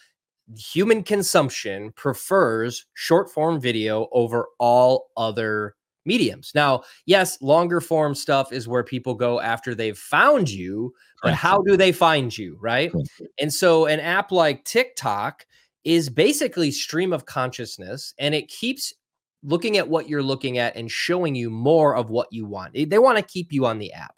human 0.57 1.03
consumption 1.03 1.93
prefers 1.93 2.87
short 2.95 3.31
form 3.31 3.61
video 3.61 4.09
over 4.13 4.49
all 4.59 5.11
other 5.19 5.75
mediums. 6.07 6.53
Now, 6.55 6.83
yes, 7.05 7.41
longer 7.43 7.81
form 7.81 8.15
stuff 8.15 8.53
is 8.53 8.67
where 8.67 8.83
people 8.83 9.15
go 9.15 9.39
after 9.41 9.75
they've 9.75 9.99
found 9.99 10.51
you, 10.51 10.95
but 11.23 11.35
how 11.35 11.61
do 11.63 11.77
they 11.77 11.93
find 11.93 12.37
you, 12.37 12.57
right? 12.61 12.91
And 13.39 13.53
so 13.53 13.87
an 13.87 14.01
app 14.01 14.33
like 14.33 14.65
TikTok 14.65 15.47
is 15.85 16.09
basically 16.09 16.71
stream 16.71 17.13
of 17.13 17.27
consciousness 17.27 18.15
and 18.19 18.35
it 18.35 18.49
keeps 18.49 18.93
looking 19.43 19.77
at 19.77 19.89
what 19.89 20.09
you're 20.09 20.23
looking 20.23 20.59
at 20.59 20.77
and 20.77 20.91
showing 20.91 21.35
you 21.35 21.51
more 21.51 21.97
of 21.97 22.11
what 22.11 22.29
you 22.31 22.47
want. 22.47 22.75
They 22.75 22.99
want 22.99 23.19
to 23.19 23.25
keep 23.25 23.53
you 23.53 23.67
on 23.67 23.79
the 23.79 23.93
app. 23.93 24.15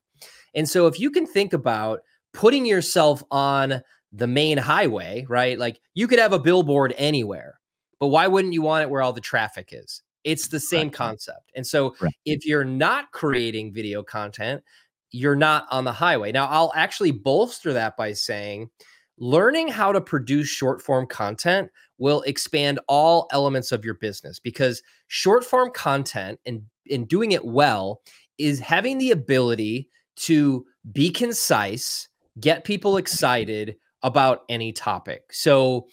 And 0.54 0.68
so 0.68 0.86
if 0.86 1.00
you 1.00 1.10
can 1.10 1.26
think 1.26 1.52
about 1.52 2.00
putting 2.32 2.66
yourself 2.66 3.22
on 3.30 3.82
the 4.12 4.26
main 4.26 4.58
highway, 4.58 5.26
right? 5.28 5.58
Like 5.58 5.80
you 5.94 6.06
could 6.06 6.18
have 6.18 6.32
a 6.32 6.38
billboard 6.38 6.94
anywhere, 6.96 7.58
but 7.98 8.08
why 8.08 8.26
wouldn't 8.26 8.54
you 8.54 8.62
want 8.62 8.82
it 8.82 8.90
where 8.90 9.02
all 9.02 9.12
the 9.12 9.20
traffic 9.20 9.70
is? 9.72 10.02
It's 10.24 10.48
the 10.48 10.60
same 10.60 10.86
right. 10.86 10.94
concept. 10.94 11.52
And 11.54 11.66
so 11.66 11.94
right. 12.00 12.12
if 12.24 12.46
you're 12.46 12.64
not 12.64 13.10
creating 13.12 13.74
video 13.74 14.02
content, 14.02 14.62
you're 15.10 15.36
not 15.36 15.66
on 15.70 15.84
the 15.84 15.92
highway. 15.92 16.32
Now, 16.32 16.46
I'll 16.46 16.72
actually 16.74 17.12
bolster 17.12 17.72
that 17.72 17.96
by 17.96 18.12
saying 18.12 18.70
learning 19.18 19.68
how 19.68 19.92
to 19.92 20.00
produce 20.00 20.48
short 20.48 20.82
form 20.82 21.06
content 21.06 21.70
will 21.98 22.22
expand 22.22 22.80
all 22.88 23.28
elements 23.32 23.72
of 23.72 23.84
your 23.84 23.94
business 23.94 24.38
because 24.38 24.82
short 25.06 25.44
form 25.44 25.70
content 25.74 26.40
and 26.46 26.62
in 26.86 27.04
doing 27.04 27.32
it 27.32 27.44
well 27.44 28.00
is 28.38 28.58
having 28.58 28.98
the 28.98 29.10
ability 29.10 29.88
to 30.16 30.66
be 30.92 31.10
concise, 31.10 32.08
get 32.40 32.64
people 32.64 32.96
excited 32.96 33.76
about 34.02 34.42
any 34.48 34.72
topic. 34.72 35.22
So 35.32 35.88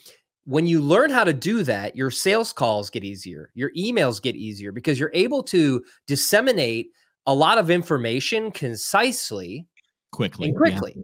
when 0.45 0.65
you 0.65 0.81
learn 0.81 1.11
how 1.11 1.23
to 1.23 1.33
do 1.33 1.63
that, 1.63 1.95
your 1.95 2.11
sales 2.11 2.51
calls 2.51 2.89
get 2.89 3.03
easier, 3.03 3.51
your 3.53 3.71
emails 3.71 4.21
get 4.21 4.35
easier 4.35 4.71
because 4.71 4.99
you're 4.99 5.11
able 5.13 5.43
to 5.43 5.83
disseminate 6.07 6.89
a 7.27 7.33
lot 7.33 7.57
of 7.57 7.69
information 7.69 8.51
concisely, 8.51 9.67
quickly, 10.11 10.49
and 10.49 10.57
quickly. 10.57 10.93
Yeah. 10.95 11.03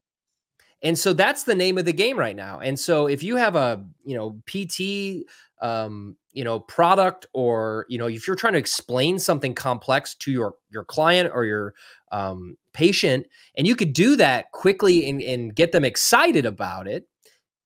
And 0.83 0.97
so 0.97 1.13
that's 1.13 1.43
the 1.43 1.55
name 1.55 1.77
of 1.77 1.85
the 1.85 1.93
game 1.93 2.17
right 2.17 2.35
now. 2.35 2.59
And 2.59 2.79
so 2.79 3.07
if 3.07 3.23
you 3.23 3.35
have 3.35 3.55
a, 3.55 3.83
you 4.03 4.15
know, 4.15 4.39
PT 4.45 5.25
um, 5.61 6.15
you 6.33 6.43
know, 6.43 6.59
product 6.59 7.25
or, 7.33 7.85
you 7.89 7.97
know, 7.97 8.07
if 8.07 8.27
you're 8.27 8.35
trying 8.35 8.53
to 8.53 8.59
explain 8.59 9.17
something 9.17 9.55
complex 9.55 10.13
to 10.15 10.31
your 10.31 10.55
your 10.69 10.83
client 10.83 11.31
or 11.33 11.45
your 11.45 11.73
um 12.11 12.55
patient 12.73 13.25
and 13.57 13.65
you 13.65 13.75
could 13.75 13.91
do 13.91 14.15
that 14.15 14.51
quickly 14.51 15.09
and, 15.09 15.21
and 15.21 15.55
get 15.55 15.71
them 15.71 15.83
excited 15.83 16.45
about 16.45 16.87
it, 16.87 17.07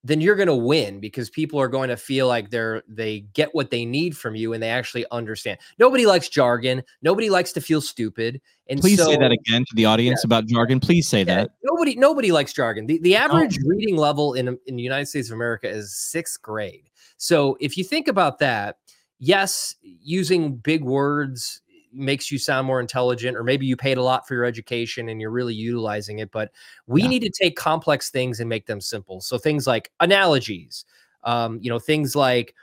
then 0.03 0.19
you're 0.19 0.35
going 0.35 0.47
to 0.47 0.55
win 0.55 0.99
because 0.99 1.29
people 1.29 1.59
are 1.59 1.67
going 1.67 1.89
to 1.89 1.97
feel 1.97 2.27
like 2.27 2.49
they're 2.49 2.81
they 2.87 3.21
get 3.33 3.53
what 3.53 3.69
they 3.69 3.85
need 3.85 4.17
from 4.17 4.35
you 4.35 4.53
and 4.53 4.61
they 4.61 4.69
actually 4.69 5.05
understand. 5.11 5.59
Nobody 5.77 6.05
likes 6.05 6.27
jargon. 6.27 6.83
Nobody 7.01 7.29
likes 7.29 7.51
to 7.53 7.61
feel 7.61 7.81
stupid. 7.81 8.41
And 8.67 8.79
please 8.79 8.97
so, 8.97 9.05
say 9.05 9.17
that 9.17 9.31
again 9.31 9.65
to 9.65 9.75
the 9.75 9.85
audience 9.85 10.21
yeah. 10.23 10.27
about 10.27 10.47
jargon. 10.47 10.79
Please 10.79 11.07
say 11.07 11.19
yeah, 11.19 11.35
that. 11.35 11.51
Nobody 11.63 11.95
nobody 11.95 12.31
likes 12.31 12.53
jargon. 12.53 12.87
The 12.87 12.99
the 12.99 13.15
average 13.15 13.57
oh. 13.59 13.67
reading 13.67 13.95
level 13.95 14.33
in 14.33 14.57
in 14.65 14.75
the 14.75 14.83
United 14.83 15.07
States 15.07 15.29
of 15.29 15.35
America 15.35 15.69
is 15.69 15.93
6th 16.13 16.41
grade. 16.41 16.89
So 17.17 17.57
if 17.59 17.77
you 17.77 17.83
think 17.83 18.07
about 18.07 18.39
that, 18.39 18.77
yes, 19.19 19.75
using 19.81 20.55
big 20.55 20.83
words 20.83 21.61
makes 21.93 22.31
you 22.31 22.37
sound 22.37 22.65
more 22.67 22.79
intelligent 22.79 23.37
or 23.37 23.43
maybe 23.43 23.65
you 23.65 23.75
paid 23.75 23.97
a 23.97 24.03
lot 24.03 24.27
for 24.27 24.33
your 24.33 24.45
education 24.45 25.09
and 25.09 25.19
you're 25.19 25.31
really 25.31 25.53
utilizing 25.53 26.19
it 26.19 26.31
but 26.31 26.51
we 26.87 27.01
yeah. 27.01 27.07
need 27.07 27.21
to 27.21 27.29
take 27.29 27.55
complex 27.55 28.09
things 28.09 28.39
and 28.39 28.49
make 28.49 28.65
them 28.65 28.81
simple 28.81 29.21
so 29.21 29.37
things 29.37 29.67
like 29.67 29.91
analogies 29.99 30.85
um, 31.23 31.59
you 31.61 31.69
know 31.69 31.79
things 31.79 32.15
like 32.15 32.55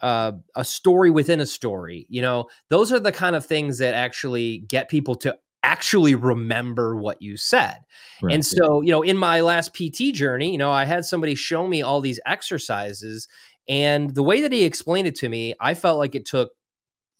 uh, 0.00 0.32
a 0.54 0.64
story 0.64 1.10
within 1.10 1.40
a 1.40 1.46
story 1.46 2.06
you 2.08 2.22
know 2.22 2.46
those 2.70 2.92
are 2.92 3.00
the 3.00 3.12
kind 3.12 3.36
of 3.36 3.44
things 3.44 3.78
that 3.78 3.94
actually 3.94 4.58
get 4.68 4.88
people 4.88 5.14
to 5.14 5.36
actually 5.62 6.14
remember 6.14 6.96
what 6.96 7.20
you 7.20 7.36
said 7.36 7.78
right. 8.22 8.34
and 8.34 8.46
so 8.46 8.82
you 8.82 8.92
know 8.92 9.02
in 9.02 9.16
my 9.16 9.40
last 9.40 9.74
pt 9.74 10.14
journey 10.14 10.52
you 10.52 10.58
know 10.58 10.70
i 10.70 10.84
had 10.84 11.04
somebody 11.04 11.34
show 11.34 11.66
me 11.66 11.82
all 11.82 12.00
these 12.00 12.20
exercises 12.24 13.26
and 13.68 14.14
the 14.14 14.22
way 14.22 14.40
that 14.40 14.52
he 14.52 14.62
explained 14.62 15.08
it 15.08 15.16
to 15.16 15.28
me 15.28 15.54
i 15.58 15.74
felt 15.74 15.98
like 15.98 16.14
it 16.14 16.24
took 16.24 16.52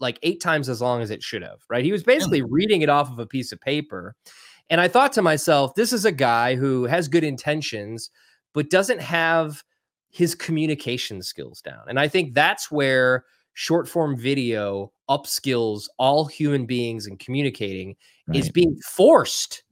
like 0.01 0.19
eight 0.23 0.41
times 0.41 0.69
as 0.69 0.81
long 0.81 1.03
as 1.03 1.11
it 1.11 1.23
should 1.23 1.43
have, 1.43 1.61
right? 1.71 1.85
He 1.85 1.93
was 1.93 2.03
basically 2.03 2.43
reading 2.43 2.83
it 2.83 2.89
off 2.89 3.11
of 3.11 3.19
a 3.19 3.27
piece 3.27 3.53
of 3.53 3.61
paper. 3.61 4.15
And 4.69 4.81
I 4.81 4.89
thought 4.89 5.13
to 5.15 5.23
myself, 5.23 5.75
this 5.75 5.93
is 5.93 6.05
a 6.05 6.13
guy 6.13 6.55
who 6.55 6.85
has 6.85 7.09
good 7.09 7.25
intentions, 7.25 8.11
but 8.53 8.71
doesn't 8.71 9.01
have 9.01 9.63
his 10.11 10.35
communication 10.35 11.23
skills 11.23 11.61
down. 11.61 11.83
And 11.89 12.01
I 12.01 12.09
think 12.09 12.35
that's 12.35 12.71
where 12.71 13.25
short 13.55 13.89
form 13.89 14.17
video 14.17 14.93
upskills 15.09 15.89
all 15.99 16.27
human 16.27 16.67
beings 16.67 17.07
in 17.07 17.17
communicating 17.17 17.97
right. 18.27 18.39
is 18.39 18.51
being 18.51 18.77
forced 18.85 19.63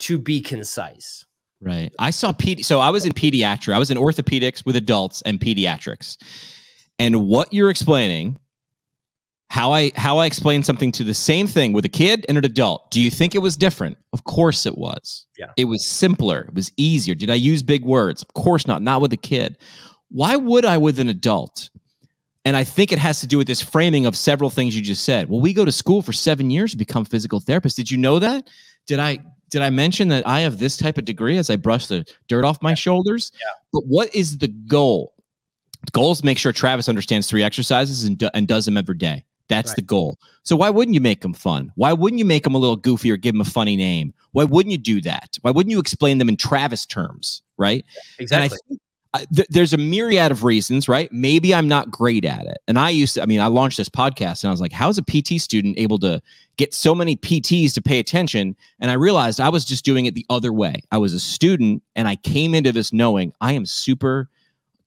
to 0.00 0.18
be 0.18 0.40
concise. 0.40 1.24
Right. 1.60 1.92
I 1.98 2.10
saw 2.10 2.32
pedi- 2.32 2.64
so 2.64 2.80
I 2.80 2.90
was 2.90 3.04
in 3.04 3.12
pediatrics. 3.12 3.72
I 3.72 3.78
was 3.78 3.90
in 3.90 3.98
orthopedics 3.98 4.64
with 4.64 4.76
adults 4.76 5.22
and 5.22 5.40
pediatrics. 5.40 6.16
And 6.98 7.26
what 7.26 7.52
you're 7.52 7.70
explaining 7.70 8.38
how 9.50 9.72
I 9.72 9.92
how 9.96 10.18
I 10.18 10.26
explain 10.26 10.62
something 10.62 10.92
to 10.92 11.04
the 11.04 11.14
same 11.14 11.46
thing 11.46 11.72
with 11.72 11.84
a 11.84 11.88
kid 11.88 12.26
and 12.28 12.36
an 12.36 12.44
adult. 12.44 12.90
Do 12.90 13.00
you 13.00 13.10
think 13.10 13.34
it 13.34 13.38
was 13.38 13.56
different? 13.56 13.96
Of 14.12 14.24
course 14.24 14.66
it 14.66 14.76
was. 14.76 15.26
Yeah. 15.38 15.50
It 15.56 15.64
was 15.64 15.86
simpler. 15.86 16.42
It 16.42 16.54
was 16.54 16.70
easier. 16.76 17.14
Did 17.14 17.30
I 17.30 17.34
use 17.34 17.62
big 17.62 17.84
words? 17.84 18.22
Of 18.22 18.34
course 18.34 18.66
not. 18.66 18.82
Not 18.82 19.00
with 19.00 19.12
a 19.12 19.16
kid. 19.16 19.56
Why 20.10 20.36
would 20.36 20.64
I 20.64 20.76
with 20.78 20.98
an 20.98 21.08
adult? 21.08 21.70
And 22.44 22.56
I 22.56 22.64
think 22.64 22.92
it 22.92 22.98
has 22.98 23.20
to 23.20 23.26
do 23.26 23.36
with 23.36 23.46
this 23.46 23.60
framing 23.60 24.06
of 24.06 24.16
several 24.16 24.48
things 24.48 24.74
you 24.74 24.82
just 24.82 25.04
said. 25.04 25.28
Well, 25.28 25.40
we 25.40 25.52
go 25.52 25.64
to 25.64 25.72
school 25.72 26.02
for 26.02 26.12
seven 26.12 26.50
years 26.50 26.70
to 26.70 26.76
become 26.76 27.04
physical 27.04 27.40
therapists. 27.40 27.74
Did 27.74 27.90
you 27.90 27.98
know 27.98 28.18
that? 28.18 28.48
Did 28.86 29.00
I 29.00 29.18
did 29.50 29.62
I 29.62 29.70
mention 29.70 30.08
that 30.08 30.26
I 30.26 30.40
have 30.40 30.58
this 30.58 30.76
type 30.76 30.98
of 30.98 31.06
degree 31.06 31.38
as 31.38 31.48
I 31.48 31.56
brush 31.56 31.86
the 31.86 32.04
dirt 32.28 32.44
off 32.44 32.62
my 32.62 32.74
shoulders? 32.74 33.32
Yeah. 33.40 33.46
But 33.72 33.86
what 33.86 34.14
is 34.14 34.38
the 34.38 34.48
goal? 34.48 35.14
The 35.84 35.90
goal 35.92 36.12
is 36.12 36.20
to 36.20 36.26
make 36.26 36.38
sure 36.38 36.52
Travis 36.52 36.88
understands 36.88 37.28
three 37.28 37.42
exercises 37.42 38.04
and, 38.04 38.18
do, 38.18 38.28
and 38.34 38.46
does 38.46 38.64
them 38.64 38.76
every 38.76 38.96
day. 38.96 39.24
That's 39.48 39.70
right. 39.70 39.76
the 39.76 39.82
goal. 39.82 40.18
So 40.42 40.56
why 40.56 40.70
wouldn't 40.70 40.94
you 40.94 41.00
make 41.00 41.20
them 41.20 41.34
fun? 41.34 41.72
Why 41.74 41.92
wouldn't 41.92 42.18
you 42.18 42.24
make 42.24 42.44
them 42.44 42.54
a 42.54 42.58
little 42.58 42.76
goofy 42.76 43.10
or 43.10 43.16
give 43.16 43.34
them 43.34 43.40
a 43.40 43.44
funny 43.44 43.76
name? 43.76 44.14
Why 44.32 44.44
wouldn't 44.44 44.70
you 44.70 44.78
do 44.78 45.00
that? 45.02 45.38
Why 45.42 45.50
wouldn't 45.50 45.70
you 45.70 45.78
explain 45.78 46.18
them 46.18 46.28
in 46.28 46.36
Travis 46.36 46.86
terms? 46.86 47.42
Right. 47.56 47.84
Exactly. 48.18 48.58
I, 49.14 49.24
th- 49.34 49.48
there's 49.48 49.72
a 49.72 49.78
myriad 49.78 50.30
of 50.30 50.44
reasons, 50.44 50.86
right? 50.86 51.10
Maybe 51.10 51.54
I'm 51.54 51.66
not 51.66 51.90
great 51.90 52.24
at 52.24 52.44
it. 52.44 52.58
And 52.68 52.78
I 52.78 52.90
used 52.90 53.14
to, 53.14 53.22
I 53.22 53.26
mean, 53.26 53.40
I 53.40 53.46
launched 53.46 53.78
this 53.78 53.88
podcast 53.88 54.42
and 54.42 54.48
I 54.48 54.50
was 54.50 54.60
like, 54.60 54.72
how 54.72 54.90
is 54.90 54.98
a 54.98 55.02
PT 55.02 55.40
student 55.40 55.78
able 55.78 55.98
to 56.00 56.20
get 56.58 56.74
so 56.74 56.94
many 56.94 57.16
PTs 57.16 57.72
to 57.74 57.82
pay 57.82 57.98
attention? 57.98 58.54
And 58.80 58.90
I 58.90 58.94
realized 58.94 59.40
I 59.40 59.48
was 59.48 59.64
just 59.64 59.84
doing 59.84 60.06
it 60.06 60.14
the 60.14 60.26
other 60.28 60.52
way. 60.52 60.82
I 60.92 60.98
was 60.98 61.14
a 61.14 61.20
student 61.20 61.82
and 61.96 62.06
I 62.06 62.16
came 62.16 62.54
into 62.54 62.70
this 62.70 62.92
knowing 62.92 63.32
I 63.40 63.54
am 63.54 63.64
super 63.64 64.28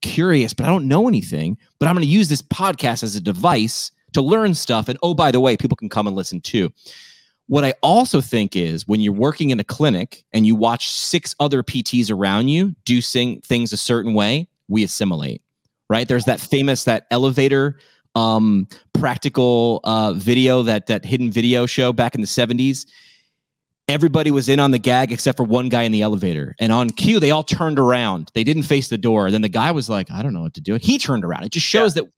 curious, 0.02 0.54
but 0.54 0.66
I 0.66 0.70
don't 0.70 0.88
know 0.88 1.08
anything. 1.08 1.58
But 1.80 1.88
I'm 1.88 1.96
going 1.96 2.06
to 2.06 2.12
use 2.12 2.30
this 2.30 2.44
podcast 2.44 3.02
as 3.02 3.16
a 3.16 3.22
device 3.22 3.92
to 4.14 4.22
learn 4.22 4.54
stuff. 4.54 4.88
And 4.88 4.98
oh, 5.04 5.14
by 5.14 5.32
the 5.32 5.40
way, 5.40 5.58
people 5.58 5.76
can 5.76 5.90
come 5.90 6.08
and 6.08 6.16
listen 6.16 6.42
too. 6.42 6.72
What 7.48 7.66
I 7.66 7.74
also 7.84 8.22
think 8.22 8.56
is 8.56 8.88
when 8.88 9.02
you're 9.02 9.14
working 9.14 9.50
in 9.50 9.60
a 9.60 9.64
clinic 9.64 10.24
and 10.32 10.46
you 10.46 10.56
watch 10.56 10.90
six 10.90 11.36
other 11.40 11.64
PTs 11.64 12.10
around 12.10 12.48
you 12.48 12.76
do 12.86 13.02
sing 13.02 13.42
things 13.42 13.74
a 13.74 13.78
certain 13.78 14.14
way, 14.14 14.48
we 14.70 14.84
assimilate, 14.84 15.42
right? 15.90 16.08
There's 16.08 16.26
that 16.26 16.40
famous 16.40 16.86
that 16.86 17.08
elevator 17.12 17.78
um 18.14 18.68
practical 18.92 19.80
uh 19.86 20.12
video 20.12 20.64
that 20.64 20.88
that 20.88 21.06
hidden 21.06 21.32
video 21.32 21.66
show 21.66 21.94
back 21.94 22.14
in 22.14 22.20
the 22.20 22.28
70s 22.28 22.86
everybody 23.92 24.32
was 24.32 24.50
in 24.50 24.60
on 24.60 24.72
the 24.72 24.80
gag 24.80 25.12
except 25.12 25.38
for 25.38 25.44
one 25.44 25.70
guy 25.70 25.84
in 25.84 25.92
the 25.92 26.02
elevator. 26.02 26.56
And 26.60 26.72
on 26.72 26.90
cue, 26.90 27.20
they 27.20 27.32
all 27.32 27.44
turned 27.44 27.78
around. 27.78 28.32
They 28.34 28.44
didn't 28.44 28.64
face 28.64 28.88
the 28.88 28.98
door. 28.98 29.30
Then 29.30 29.42
the 29.42 29.50
guy 29.50 29.72
was 29.72 29.90
like, 29.90 30.10
I 30.10 30.24
don't 30.24 30.34
know 30.34 30.42
what 30.42 30.54
to 30.56 30.62
do. 30.62 30.74
And 30.74 30.84
he 30.84 30.98
turned 30.98 31.26
around. 31.26 31.44
It 31.44 31.52
just 31.52 31.66
shows 31.66 31.96
yeah. 31.96 32.04
that 32.04 32.12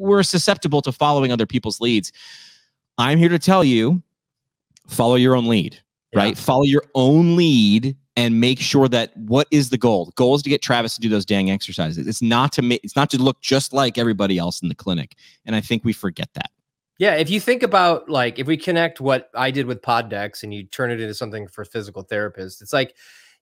we're 0.00 0.22
susceptible 0.22 0.82
to 0.82 0.92
following 0.92 1.30
other 1.30 1.46
people's 1.46 1.80
leads. 1.80 2.12
I'm 2.98 3.18
here 3.18 3.28
to 3.28 3.38
tell 3.38 3.62
you 3.62 4.02
follow 4.88 5.14
your 5.14 5.36
own 5.36 5.46
lead, 5.46 5.78
yeah. 6.12 6.18
right? 6.18 6.38
Follow 6.38 6.64
your 6.64 6.82
own 6.94 7.36
lead 7.36 7.96
and 8.16 8.40
make 8.40 8.58
sure 8.60 8.88
that 8.88 9.16
what 9.16 9.46
is 9.50 9.70
the 9.70 9.78
goal? 9.78 10.06
The 10.06 10.12
goal 10.12 10.34
is 10.34 10.42
to 10.42 10.50
get 10.50 10.62
Travis 10.62 10.94
to 10.94 11.00
do 11.00 11.08
those 11.08 11.24
dang 11.24 11.50
exercises. 11.50 12.06
It's 12.06 12.22
not 12.22 12.52
to 12.52 12.62
make 12.62 12.82
it's 12.82 12.96
not 12.96 13.10
to 13.10 13.18
look 13.18 13.40
just 13.40 13.72
like 13.72 13.98
everybody 13.98 14.38
else 14.38 14.62
in 14.62 14.68
the 14.68 14.74
clinic. 14.74 15.16
And 15.44 15.54
I 15.54 15.60
think 15.60 15.84
we 15.84 15.92
forget 15.92 16.28
that. 16.34 16.50
Yeah, 16.98 17.14
if 17.14 17.30
you 17.30 17.40
think 17.40 17.62
about 17.62 18.10
like 18.10 18.38
if 18.38 18.46
we 18.46 18.56
connect 18.56 19.00
what 19.00 19.30
I 19.34 19.50
did 19.50 19.66
with 19.66 19.80
Pod 19.80 20.10
Decks 20.10 20.42
and 20.42 20.52
you 20.52 20.64
turn 20.64 20.90
it 20.90 21.00
into 21.00 21.14
something 21.14 21.48
for 21.48 21.64
physical 21.64 22.04
therapists, 22.04 22.60
it's 22.60 22.74
like 22.74 22.94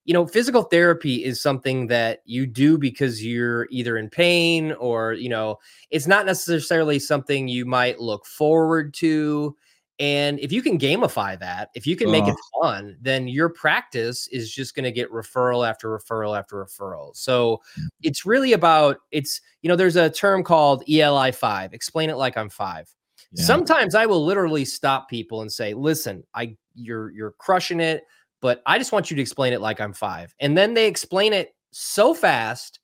you 0.08 0.14
know, 0.14 0.26
physical 0.26 0.62
therapy 0.62 1.22
is 1.22 1.38
something 1.38 1.86
that 1.88 2.22
you 2.24 2.46
do 2.46 2.78
because 2.78 3.22
you're 3.22 3.68
either 3.70 3.98
in 3.98 4.08
pain 4.08 4.72
or, 4.72 5.12
you 5.12 5.28
know, 5.28 5.58
it's 5.90 6.06
not 6.06 6.24
necessarily 6.24 6.98
something 6.98 7.46
you 7.46 7.66
might 7.66 8.00
look 8.00 8.24
forward 8.24 8.94
to. 8.94 9.54
And 9.98 10.40
if 10.40 10.50
you 10.50 10.62
can 10.62 10.78
gamify 10.78 11.38
that, 11.40 11.68
if 11.74 11.86
you 11.86 11.94
can 11.94 12.10
make 12.10 12.26
it 12.26 12.36
fun, 12.58 12.96
then 13.02 13.28
your 13.28 13.50
practice 13.50 14.28
is 14.28 14.50
just 14.50 14.74
going 14.74 14.84
to 14.84 14.92
get 14.92 15.12
referral 15.12 15.68
after 15.68 15.90
referral 15.90 16.38
after 16.38 16.56
referral. 16.56 17.14
So 17.14 17.60
mm. 17.78 17.88
it's 18.00 18.24
really 18.24 18.54
about 18.54 19.00
it's, 19.10 19.42
you 19.60 19.68
know, 19.68 19.76
there's 19.76 19.96
a 19.96 20.08
term 20.08 20.42
called 20.42 20.84
ELI 20.88 21.32
5. 21.32 21.74
Explain 21.74 22.08
it 22.08 22.16
like 22.16 22.38
I'm 22.38 22.48
5. 22.48 22.88
Yeah. 23.32 23.44
Sometimes 23.44 23.94
I 23.94 24.06
will 24.06 24.24
literally 24.24 24.64
stop 24.64 25.10
people 25.10 25.42
and 25.42 25.52
say, 25.52 25.74
"Listen, 25.74 26.24
I 26.34 26.56
you're 26.74 27.10
you're 27.10 27.32
crushing 27.32 27.80
it 27.80 28.04
but 28.40 28.62
I 28.66 28.78
just 28.78 28.92
want 28.92 29.10
you 29.10 29.16
to 29.16 29.22
explain 29.22 29.52
it 29.52 29.60
like 29.60 29.80
I'm 29.80 29.92
five. 29.92 30.34
And 30.40 30.56
then 30.56 30.74
they 30.74 30.86
explain 30.86 31.32
it 31.32 31.54
so 31.72 32.14
fast. 32.14 32.80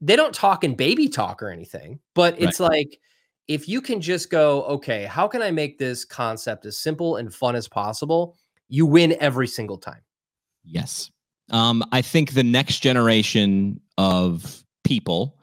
They 0.00 0.16
don't 0.16 0.34
talk 0.34 0.64
in 0.64 0.74
baby 0.74 1.08
talk 1.08 1.42
or 1.42 1.50
anything, 1.50 2.00
but 2.14 2.40
it's 2.40 2.60
right. 2.60 2.70
like, 2.70 3.00
if 3.48 3.66
you 3.66 3.80
can 3.80 4.00
just 4.00 4.30
go, 4.30 4.62
okay, 4.64 5.04
how 5.06 5.26
can 5.26 5.42
I 5.42 5.50
make 5.50 5.78
this 5.78 6.04
concept 6.04 6.66
as 6.66 6.76
simple 6.76 7.16
and 7.16 7.34
fun 7.34 7.56
as 7.56 7.66
possible? 7.66 8.36
You 8.68 8.84
win 8.84 9.16
every 9.20 9.48
single 9.48 9.78
time. 9.78 10.02
Yes. 10.64 11.10
Um, 11.50 11.82
I 11.90 12.02
think 12.02 12.34
the 12.34 12.44
next 12.44 12.80
generation 12.80 13.80
of 13.96 14.62
people, 14.84 15.38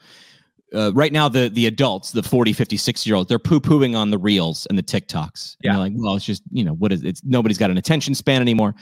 uh, 0.74 0.94
right 0.94 1.12
now, 1.12 1.28
the 1.28 1.50
the 1.50 1.66
adults, 1.66 2.12
the 2.12 2.22
40, 2.22 2.54
50, 2.54 2.78
60 2.78 3.10
year 3.10 3.16
olds, 3.16 3.28
they're 3.28 3.40
poo 3.40 3.60
pooing 3.60 3.98
on 3.98 4.12
the 4.12 4.18
reels 4.18 4.68
and 4.68 4.78
the 4.78 4.84
TikToks. 4.84 5.58
Yeah. 5.64 5.78
like, 5.78 5.94
well, 5.96 6.16
it's 6.16 6.26
just, 6.26 6.44
you 6.52 6.64
know, 6.64 6.74
what 6.74 6.92
is 6.92 7.04
it? 7.04 7.08
It's 7.08 7.24
nobody's 7.24 7.58
got 7.58 7.72
an 7.72 7.78
attention 7.78 8.14
span 8.14 8.42
anymore. 8.42 8.76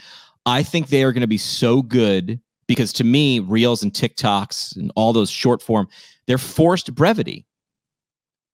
I 0.46 0.62
think 0.62 0.88
they 0.88 1.02
are 1.02 1.12
going 1.12 1.22
to 1.22 1.26
be 1.26 1.38
so 1.38 1.82
good 1.82 2.40
because 2.66 2.92
to 2.94 3.04
me, 3.04 3.40
Reels 3.40 3.82
and 3.82 3.92
TikToks 3.92 4.76
and 4.76 4.92
all 4.94 5.12
those 5.12 5.30
short 5.30 5.62
form, 5.62 5.88
they're 6.26 6.38
forced 6.38 6.94
brevity. 6.94 7.44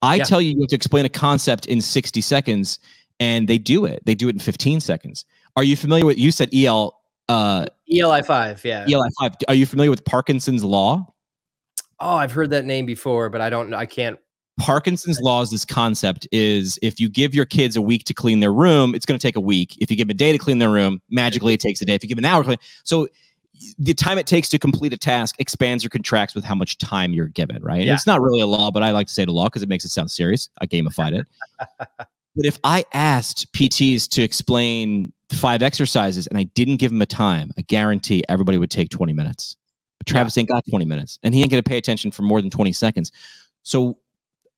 I 0.02 0.16
yeah. 0.16 0.24
tell 0.24 0.40
you, 0.40 0.52
you 0.52 0.60
have 0.60 0.68
to 0.68 0.76
explain 0.76 1.04
a 1.04 1.10
concept 1.10 1.66
in 1.66 1.80
60 1.80 2.20
seconds, 2.20 2.78
and 3.18 3.48
they 3.48 3.58
do 3.58 3.84
it. 3.84 4.02
They 4.06 4.14
do 4.14 4.28
it 4.28 4.34
in 4.34 4.40
15 4.40 4.80
seconds. 4.80 5.24
Are 5.56 5.64
you 5.64 5.76
familiar 5.76 6.06
with? 6.06 6.18
You 6.18 6.32
said 6.32 6.54
EL. 6.54 6.96
Uh, 7.28 7.66
ELI 7.92 8.22
five, 8.22 8.64
yeah. 8.64 8.86
ELI 8.88 9.08
five. 9.20 9.34
Are 9.48 9.54
you 9.54 9.66
familiar 9.66 9.90
with 9.90 10.04
Parkinson's 10.04 10.64
law? 10.64 11.06
Oh, 12.00 12.16
I've 12.16 12.32
heard 12.32 12.50
that 12.50 12.64
name 12.64 12.86
before, 12.86 13.28
but 13.28 13.40
I 13.40 13.50
don't. 13.50 13.74
I 13.74 13.84
can't 13.84 14.18
Parkinson's 14.60 15.20
laws, 15.20 15.50
this 15.50 15.64
concept 15.64 16.28
is 16.32 16.78
if 16.82 17.00
you 17.00 17.08
give 17.08 17.34
your 17.34 17.46
kids 17.46 17.76
a 17.76 17.82
week 17.82 18.04
to 18.04 18.12
clean 18.12 18.40
their 18.40 18.52
room, 18.52 18.94
it's 18.94 19.06
going 19.06 19.18
to 19.18 19.22
take 19.26 19.36
a 19.36 19.40
week. 19.40 19.74
If 19.80 19.90
you 19.90 19.96
give 19.96 20.06
them 20.06 20.14
a 20.14 20.18
day 20.18 20.32
to 20.32 20.38
clean 20.38 20.58
their 20.58 20.70
room, 20.70 21.00
magically 21.08 21.54
it 21.54 21.60
takes 21.60 21.80
a 21.80 21.86
day. 21.86 21.94
If 21.94 22.04
you 22.04 22.08
give 22.08 22.16
them 22.16 22.26
an 22.26 22.30
hour, 22.30 22.44
clean, 22.44 22.58
so 22.84 23.08
the 23.78 23.94
time 23.94 24.18
it 24.18 24.26
takes 24.26 24.50
to 24.50 24.58
complete 24.58 24.92
a 24.92 24.98
task 24.98 25.34
expands 25.38 25.82
or 25.82 25.88
contracts 25.88 26.34
with 26.34 26.44
how 26.44 26.54
much 26.54 26.76
time 26.76 27.14
you're 27.14 27.28
given, 27.28 27.62
right? 27.62 27.86
Yeah. 27.86 27.94
It's 27.94 28.06
not 28.06 28.20
really 28.20 28.40
a 28.42 28.46
law, 28.46 28.70
but 28.70 28.82
I 28.82 28.90
like 28.90 29.06
to 29.06 29.12
say 29.14 29.24
the 29.24 29.32
law 29.32 29.46
because 29.46 29.62
it 29.62 29.68
makes 29.70 29.86
it 29.86 29.90
sound 29.90 30.10
serious. 30.10 30.50
I 30.60 30.66
gamified 30.66 31.18
it. 31.18 31.26
but 31.78 32.44
if 32.44 32.58
I 32.62 32.84
asked 32.92 33.50
PTs 33.54 34.08
to 34.10 34.22
explain 34.22 35.10
five 35.30 35.62
exercises 35.62 36.26
and 36.26 36.36
I 36.38 36.42
didn't 36.42 36.76
give 36.76 36.90
them 36.90 37.00
a 37.00 37.06
time, 37.06 37.50
I 37.56 37.62
guarantee 37.62 38.24
everybody 38.28 38.58
would 38.58 38.70
take 38.70 38.90
20 38.90 39.14
minutes. 39.14 39.56
But 39.96 40.06
Travis 40.06 40.36
yeah. 40.36 40.42
ain't 40.42 40.50
got 40.50 40.64
20 40.68 40.84
minutes 40.84 41.18
and 41.22 41.34
he 41.34 41.40
ain't 41.40 41.50
going 41.50 41.62
to 41.62 41.68
pay 41.68 41.78
attention 41.78 42.10
for 42.10 42.22
more 42.22 42.42
than 42.42 42.50
20 42.50 42.72
seconds. 42.74 43.10
So 43.62 43.96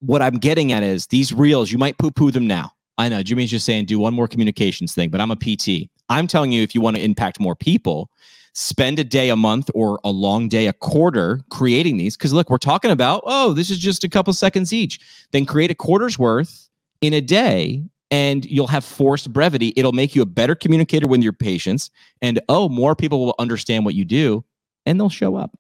what 0.03 0.21
I'm 0.21 0.35
getting 0.35 0.73
at 0.73 0.83
is 0.83 1.07
these 1.07 1.33
reels, 1.33 1.71
you 1.71 1.79
might 1.79 1.97
poo 1.97 2.11
poo 2.11 2.31
them 2.31 2.47
now. 2.47 2.73
I 2.99 3.09
know 3.09 3.23
Jimmy's 3.23 3.51
just 3.51 3.65
saying 3.65 3.87
do 3.87 3.99
one 3.99 4.15
more 4.15 4.29
communications 4.29 4.95
thing, 4.95 5.11
but 5.11 5.21
I'm 5.21 5.31
a 5.31 5.37
PT. 5.37 5.89
I'm 6.09 6.27
telling 6.27 6.53
you, 6.53 6.63
if 6.63 6.75
you 6.75 6.81
want 6.81 6.97
to 6.97 7.03
impact 7.03 7.41
more 7.41 7.55
people, 7.55 8.11
spend 8.53 8.99
a 8.99 9.05
day 9.05 9.31
a 9.31 9.37
month 9.37 9.71
or 9.75 9.99
a 10.05 10.11
long 10.11 10.49
day 10.49 10.67
a 10.67 10.73
quarter 10.73 11.41
creating 11.51 11.97
these. 11.97 12.17
Because 12.17 12.33
look, 12.33 12.51
we're 12.51 12.59
talking 12.59 12.91
about, 12.91 13.23
oh, 13.27 13.53
this 13.53 13.71
is 13.71 13.79
just 13.79 14.05
a 14.05 14.09
couple 14.09 14.33
seconds 14.33 14.73
each. 14.73 15.01
Then 15.31 15.47
create 15.47 15.71
a 15.71 15.75
quarter's 15.75 16.19
worth 16.19 16.69
in 17.01 17.15
a 17.15 17.21
day 17.21 17.83
and 18.11 18.45
you'll 18.45 18.67
have 18.67 18.85
forced 18.85 19.33
brevity. 19.33 19.73
It'll 19.77 19.93
make 19.93 20.15
you 20.15 20.21
a 20.21 20.27
better 20.27 20.55
communicator 20.55 21.09
with 21.09 21.23
your 21.23 21.33
patients. 21.33 21.91
And 22.21 22.41
oh, 22.49 22.69
more 22.69 22.95
people 22.95 23.25
will 23.25 23.35
understand 23.39 23.85
what 23.85 23.95
you 23.95 24.05
do 24.05 24.45
and 24.85 25.01
they'll 25.01 25.09
show 25.09 25.37
up. 25.37 25.57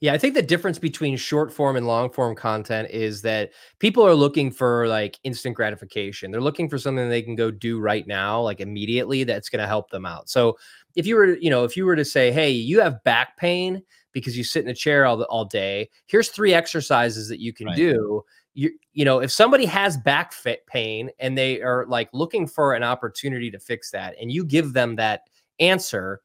Yeah, 0.00 0.12
I 0.12 0.18
think 0.18 0.34
the 0.34 0.42
difference 0.42 0.78
between 0.78 1.16
short 1.16 1.52
form 1.52 1.76
and 1.76 1.86
long 1.86 2.10
form 2.10 2.36
content 2.36 2.90
is 2.90 3.22
that 3.22 3.50
people 3.78 4.06
are 4.06 4.14
looking 4.14 4.50
for 4.50 4.86
like 4.86 5.18
instant 5.24 5.56
gratification. 5.56 6.30
They're 6.30 6.40
looking 6.40 6.68
for 6.68 6.78
something 6.78 7.08
they 7.08 7.22
can 7.22 7.34
go 7.34 7.50
do 7.50 7.80
right 7.80 8.06
now, 8.06 8.40
like 8.40 8.60
immediately, 8.60 9.24
that's 9.24 9.48
going 9.48 9.62
to 9.62 9.66
help 9.66 9.90
them 9.90 10.06
out. 10.06 10.28
So 10.28 10.56
if 10.94 11.06
you 11.06 11.16
were, 11.16 11.36
you 11.36 11.50
know, 11.50 11.64
if 11.64 11.76
you 11.76 11.86
were 11.86 11.96
to 11.96 12.04
say, 12.04 12.30
hey, 12.30 12.50
you 12.50 12.80
have 12.80 13.02
back 13.02 13.36
pain 13.36 13.82
because 14.12 14.38
you 14.38 14.44
sit 14.44 14.64
in 14.64 14.70
a 14.70 14.74
chair 14.74 15.06
all, 15.06 15.22
all 15.24 15.44
day, 15.44 15.90
here's 16.06 16.28
three 16.28 16.54
exercises 16.54 17.28
that 17.28 17.40
you 17.40 17.52
can 17.52 17.66
right. 17.66 17.76
do. 17.76 18.22
You, 18.54 18.70
you 18.92 19.04
know, 19.04 19.18
if 19.18 19.32
somebody 19.32 19.66
has 19.66 19.96
back 19.96 20.32
fit 20.32 20.64
pain 20.66 21.10
and 21.18 21.36
they 21.36 21.60
are 21.60 21.86
like 21.88 22.08
looking 22.12 22.46
for 22.46 22.74
an 22.74 22.84
opportunity 22.84 23.50
to 23.50 23.58
fix 23.58 23.90
that, 23.90 24.14
and 24.20 24.30
you 24.30 24.44
give 24.44 24.72
them 24.72 24.94
that 24.96 25.22
answer, 25.58 26.20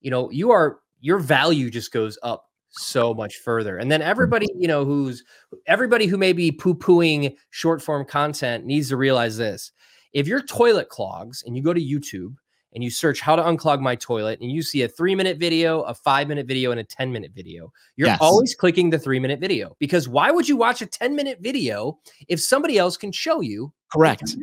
you 0.00 0.10
know, 0.10 0.30
you 0.30 0.50
are 0.50 0.78
your 1.00 1.18
value 1.18 1.70
just 1.70 1.92
goes 1.92 2.18
up 2.22 2.47
so 2.70 3.14
much 3.14 3.36
further. 3.36 3.78
And 3.78 3.90
then 3.90 4.00
mm-hmm. 4.00 4.10
everybody, 4.10 4.46
you 4.56 4.68
know, 4.68 4.84
who's 4.84 5.24
everybody 5.66 6.06
who 6.06 6.16
may 6.16 6.32
be 6.32 6.52
poo 6.52 6.74
pooing 6.74 7.36
short 7.50 7.82
form 7.82 8.04
content 8.04 8.64
needs 8.64 8.88
to 8.90 8.96
realize 8.96 9.36
this. 9.36 9.72
If 10.12 10.26
your 10.26 10.42
toilet 10.42 10.88
clogs 10.88 11.42
and 11.46 11.56
you 11.56 11.62
go 11.62 11.74
to 11.74 11.80
YouTube 11.80 12.34
and 12.74 12.82
you 12.84 12.90
search 12.90 13.20
how 13.20 13.36
to 13.36 13.42
unclog 13.42 13.80
my 13.80 13.94
toilet 13.94 14.40
and 14.40 14.50
you 14.50 14.62
see 14.62 14.82
a 14.82 14.88
three 14.88 15.14
minute 15.14 15.38
video, 15.38 15.82
a 15.82 15.94
five 15.94 16.28
minute 16.28 16.46
video, 16.46 16.70
and 16.70 16.80
a 16.80 16.84
10 16.84 17.12
minute 17.12 17.32
video, 17.34 17.72
you're 17.96 18.08
yes. 18.08 18.18
always 18.20 18.54
clicking 18.54 18.90
the 18.90 18.98
three 18.98 19.18
minute 19.18 19.40
video 19.40 19.76
because 19.78 20.08
why 20.08 20.30
would 20.30 20.48
you 20.48 20.56
watch 20.56 20.82
a 20.82 20.86
10 20.86 21.14
minute 21.14 21.38
video 21.40 21.98
if 22.28 22.40
somebody 22.40 22.78
else 22.78 22.96
can 22.96 23.12
show 23.12 23.40
you? 23.40 23.72
Correct. 23.92 24.36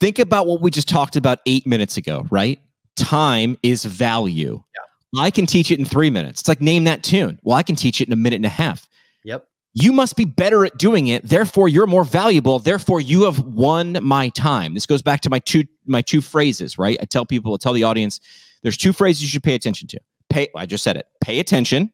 Think 0.00 0.18
about 0.18 0.46
what 0.46 0.60
we 0.60 0.70
just 0.70 0.88
talked 0.88 1.16
about 1.16 1.38
eight 1.46 1.66
minutes 1.66 1.96
ago, 1.96 2.26
right? 2.30 2.60
Time 2.96 3.56
is 3.62 3.84
value. 3.84 4.62
Yeah. 4.74 4.82
I 5.18 5.30
can 5.30 5.46
teach 5.46 5.70
it 5.70 5.78
in 5.78 5.84
three 5.84 6.10
minutes. 6.10 6.40
It's 6.40 6.48
like 6.48 6.60
name 6.60 6.84
that 6.84 7.02
tune. 7.02 7.38
Well, 7.42 7.56
I 7.56 7.62
can 7.62 7.76
teach 7.76 8.00
it 8.00 8.08
in 8.08 8.12
a 8.12 8.16
minute 8.16 8.36
and 8.36 8.46
a 8.46 8.50
half. 8.50 8.88
Yep. 9.24 9.46
You 9.74 9.92
must 9.92 10.16
be 10.16 10.24
better 10.24 10.64
at 10.66 10.76
doing 10.78 11.08
it. 11.08 11.26
Therefore, 11.26 11.68
you're 11.68 11.86
more 11.86 12.04
valuable. 12.04 12.58
Therefore, 12.58 13.00
you 13.00 13.24
have 13.24 13.38
won 13.40 13.98
my 14.02 14.28
time. 14.30 14.74
This 14.74 14.86
goes 14.86 15.02
back 15.02 15.20
to 15.22 15.30
my 15.30 15.38
two 15.38 15.64
my 15.86 16.02
two 16.02 16.20
phrases, 16.20 16.78
right? 16.78 16.98
I 17.00 17.04
tell 17.04 17.24
people, 17.26 17.54
I 17.54 17.56
tell 17.56 17.72
the 17.72 17.84
audience, 17.84 18.20
there's 18.62 18.76
two 18.76 18.92
phrases 18.92 19.22
you 19.22 19.28
should 19.28 19.42
pay 19.42 19.54
attention 19.54 19.88
to. 19.88 20.00
Pay. 20.28 20.48
I 20.56 20.66
just 20.66 20.84
said 20.84 20.96
it. 20.96 21.06
Pay 21.22 21.40
attention. 21.40 21.90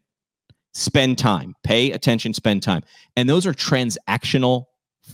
Spend 0.75 1.19
time. 1.19 1.55
Pay 1.65 1.93
attention. 1.93 2.35
Spend 2.35 2.63
time. 2.63 2.83
And 3.17 3.29
those 3.29 3.47
are 3.47 3.53
transactional 3.53 4.67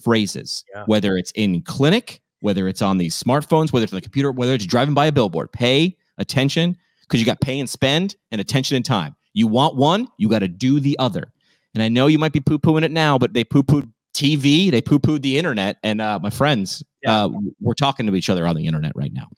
phrases. 0.03 0.64
Yeah. 0.75 0.85
Whether 0.87 1.17
it's 1.17 1.33
in 1.33 1.62
clinic, 1.62 2.21
whether 2.40 2.69
it's 2.69 2.83
on 2.83 2.99
these 2.99 3.21
smartphones, 3.21 3.73
whether 3.73 3.85
it's 3.85 3.93
on 3.93 3.99
the 3.99 4.03
computer, 4.03 4.33
whether 4.33 4.55
it's 4.55 4.67
driving 4.67 4.95
by 4.95 5.07
a 5.07 5.12
billboard. 5.12 5.53
Pay 5.53 5.97
attention 6.19 6.77
because 7.07 7.21
you 7.21 7.27
got 7.27 7.40
pay 7.40 7.61
and 7.61 7.69
spend 7.69 8.17
and 8.31 8.40
attention 8.40 8.77
and 8.77 8.85
time. 8.85 9.17
You 9.33 9.47
want 9.47 9.77
one, 9.77 10.09
you 10.17 10.29
got 10.29 10.40
to 10.40 10.49
do 10.49 10.81
the 10.81 10.99
other. 10.99 11.33
And 11.75 11.83
I 11.83 11.88
know 11.88 12.07
you 12.07 12.19
might 12.19 12.33
be 12.33 12.40
poo 12.40 12.59
pooing 12.59 12.85
it 12.85 12.90
now, 12.90 13.19
but 13.19 13.35
they 13.35 13.45
poo 13.45 13.62
pooed 13.62 13.90
TV, 14.14 14.71
they 14.71 14.81
poo 14.81 14.99
pooed 14.99 15.23
the 15.23 15.37
internet. 15.38 15.77
And 15.83 16.01
uh, 16.01 16.21
my 16.21 16.31
friends, 16.31 16.85
yeah. 17.03 17.25
uh, 17.25 17.31
we're 17.61 17.75
talking 17.75 18.07
to 18.07 18.14
each 18.14 18.31
other 18.31 18.47
on 18.47 18.57
the 18.57 18.67
internet 18.67 18.93
right 18.95 19.12
now. 19.12 19.29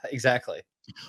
exactly. 0.10 0.62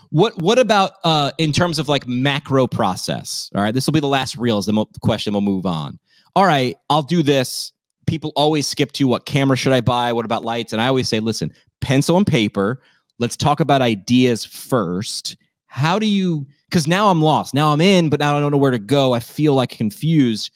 What 0.10 0.40
What 0.40 0.60
about 0.60 0.94
uh, 1.04 1.32
in 1.40 1.52
terms 1.52 1.80
of 1.80 1.90
like 1.90 2.08
macro 2.08 2.68
process? 2.68 3.50
All 3.56 3.64
right, 3.64 3.74
this 3.74 3.88
will 3.88 3.94
be 3.94 4.00
the 4.00 4.08
last 4.08 4.38
reels. 4.38 4.68
The 4.68 4.74
mo- 4.74 4.90
question 5.02 5.34
we'll 5.34 5.42
move 5.42 5.66
on. 5.66 5.98
All 6.36 6.46
right, 6.46 6.78
I'll 6.92 7.02
do 7.02 7.24
this. 7.24 7.74
People 8.06 8.32
always 8.36 8.68
skip 8.68 8.92
to 8.94 9.08
what 9.08 9.26
camera 9.26 9.58
should 9.58 9.74
I 9.74 9.82
buy? 9.82 10.14
What 10.14 10.26
about 10.26 10.46
lights? 10.46 10.72
And 10.74 10.82
I 10.82 10.88
always 10.88 11.10
say, 11.10 11.20
listen, 11.20 11.52
pencil 11.82 12.18
and 12.18 12.28
paper. 12.28 12.82
Let's 13.18 13.36
talk 13.36 13.60
about 13.60 13.82
ideas 13.82 14.46
first 14.46 15.38
how 15.72 15.98
do 15.98 16.06
you 16.06 16.46
because 16.70 16.86
now 16.86 17.10
i'm 17.10 17.22
lost 17.22 17.54
now 17.54 17.72
i'm 17.72 17.80
in 17.80 18.10
but 18.10 18.20
now 18.20 18.36
i 18.36 18.40
don't 18.42 18.52
know 18.52 18.58
where 18.58 18.72
to 18.72 18.78
go 18.78 19.14
i 19.14 19.20
feel 19.20 19.54
like 19.54 19.70
confused 19.70 20.52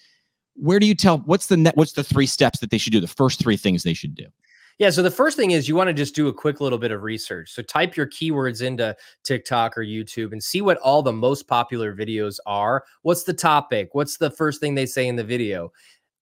where 0.55 0.77
do 0.77 0.85
you 0.85 0.93
tell 0.93 1.19
what's 1.19 1.47
the 1.47 1.55
net 1.55 1.75
what's 1.77 1.93
the 1.93 2.03
three 2.03 2.25
steps 2.25 2.59
that 2.59 2.69
they 2.69 2.77
should 2.77 2.91
do 2.91 2.99
the 2.99 3.07
first 3.07 3.39
three 3.39 3.55
things 3.55 3.83
they 3.83 3.93
should 3.93 4.13
do 4.13 4.25
yeah. 4.77 4.89
So 4.89 5.01
the 5.01 5.09
first 5.09 5.37
thing 5.37 5.51
is 5.51 5.69
you 5.69 5.75
want 5.77 5.87
to 5.87 5.93
just 5.93 6.15
do 6.15 6.27
a 6.27 6.33
quick 6.33 6.59
little 6.59 6.77
bit 6.77 6.91
of 6.91 7.01
research. 7.01 7.53
So 7.53 7.61
type 7.61 7.95
your 7.95 8.07
keywords 8.07 8.61
into 8.61 8.93
TikTok 9.23 9.77
or 9.77 9.83
YouTube 9.85 10.33
and 10.33 10.43
see 10.43 10.59
what 10.61 10.77
all 10.79 11.01
the 11.01 11.13
most 11.13 11.47
popular 11.47 11.95
videos 11.95 12.39
are. 12.45 12.83
What's 13.03 13.23
the 13.23 13.33
topic? 13.33 13.91
What's 13.93 14.17
the 14.17 14.29
first 14.29 14.59
thing 14.59 14.75
they 14.75 14.85
say 14.85 15.07
in 15.07 15.15
the 15.15 15.23
video? 15.23 15.71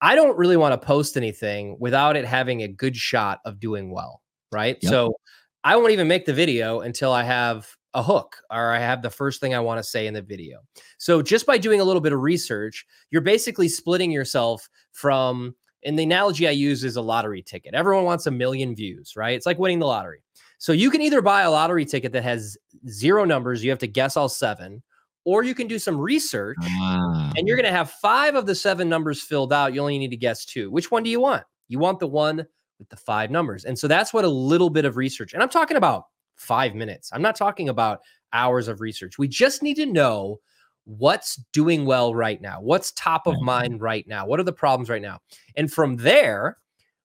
I 0.02 0.14
don't 0.14 0.38
really 0.38 0.56
want 0.56 0.80
to 0.80 0.86
post 0.86 1.18
anything 1.18 1.78
without 1.80 2.16
it 2.16 2.26
having 2.26 2.62
a 2.62 2.68
good 2.68 2.96
shot 2.96 3.40
of 3.44 3.60
doing 3.60 3.90
well. 3.90 4.22
right? 4.52 4.78
Yep. 4.82 4.90
So 4.92 5.16
I 5.64 5.76
won't 5.76 5.92
even 5.92 6.08
make 6.08 6.28
the 6.28 6.34
video 6.34 6.82
until 6.82 7.12
I 7.12 7.24
have 7.24 7.68
a 7.94 8.04
hook 8.04 8.38
or 8.50 8.72
I 8.72 8.80
have 8.80 9.02
the 9.02 9.10
first 9.10 9.40
thing 9.40 9.54
I 9.54 9.60
want 9.60 9.80
to 9.80 9.84
say 9.84 10.08
in 10.08 10.14
the 10.14 10.22
video. 10.22 10.60
So 10.98 11.22
just 11.22 11.46
by 11.46 11.58
doing 11.58 11.80
a 11.80 11.84
little 11.84 12.02
bit 12.02 12.14
of 12.14 12.22
research, 12.22 12.86
you're 13.12 13.22
basically 13.22 13.68
splitting 13.68 14.12
yourself 14.12 14.68
from 14.92 15.56
and 15.86 16.00
the 16.00 16.04
analogy 16.04 16.48
I 16.48 16.52
use 16.52 16.84
is 16.84 16.96
a 16.96 17.02
lottery 17.02 17.42
ticket. 17.42 17.74
Everyone 17.74 18.06
wants 18.06 18.26
a 18.26 18.32
million 18.32 18.74
views, 18.74 19.16
right? 19.16 19.36
It's 19.36 19.46
like 19.46 19.60
winning 19.60 19.80
the 19.80 19.86
lottery. 19.86 20.24
So 20.58 20.72
you 20.72 20.90
can 20.90 21.02
either 21.02 21.22
buy 21.22 21.42
a 21.42 21.52
lottery 21.52 21.84
ticket 21.84 22.14
that 22.14 22.24
has 22.24 22.58
zero 22.88 23.26
numbers, 23.26 23.64
you 23.64 23.70
have 23.70 23.80
to 23.80 23.88
guess 23.88 24.16
all 24.16 24.30
seven, 24.30 24.82
or 25.26 25.44
you 25.44 25.54
can 25.54 25.68
do 25.68 25.78
some 25.78 25.98
research 25.98 26.58
ah. 26.62 27.34
and 27.36 27.48
you're 27.48 27.58
going 27.58 27.70
to 27.70 27.78
have 27.78 27.92
five 27.92 28.36
of 28.36 28.46
the 28.46 28.56
seven 28.56 28.88
numbers 28.88 29.22
filled 29.22 29.52
out. 29.52 29.74
You 29.74 29.82
only 29.82 29.98
need 29.98 30.12
to 30.12 30.18
guess 30.18 30.46
two. 30.46 30.72
Which 30.72 30.90
one 30.90 31.04
do 31.04 31.10
you 31.10 31.20
want? 31.20 31.44
You 31.68 31.80
want 31.80 32.00
the 32.00 32.08
one 32.08 32.46
with 32.80 32.90
the 32.90 32.96
five 32.96 33.30
numbers. 33.30 33.66
And 33.66 33.78
so 33.78 33.88
that's 33.88 34.14
what 34.14 34.26
a 34.26 34.30
little 34.30 34.70
bit 34.70 34.86
of 34.86 34.96
research, 34.96 35.34
and 35.34 35.44
I'm 35.44 35.50
talking 35.50 35.78
about 35.78 36.06
five 36.44 36.76
minutes. 36.76 37.10
I'm 37.14 37.22
not 37.22 37.36
talking 37.36 37.70
about 37.70 38.02
hours 38.34 38.68
of 38.68 38.82
research. 38.82 39.18
We 39.18 39.28
just 39.28 39.64
need 39.64 39.76
to 39.76 39.86
know 39.86 40.40
what's 40.86 41.38
doing 41.54 41.86
well 41.86 42.14
right 42.14 42.42
now, 42.42 42.60
what's 42.62 42.92
top 42.92 43.26
of 43.26 43.36
mm-hmm. 43.36 43.46
mind 43.46 43.82
right 43.82 44.08
now, 44.08 44.26
what 44.26 44.40
are 44.40 44.44
the 44.44 44.52
problems 44.52 44.90
right 44.90 45.02
now. 45.02 45.20
And 45.56 45.72
from 45.72 45.96
there, 45.96 46.58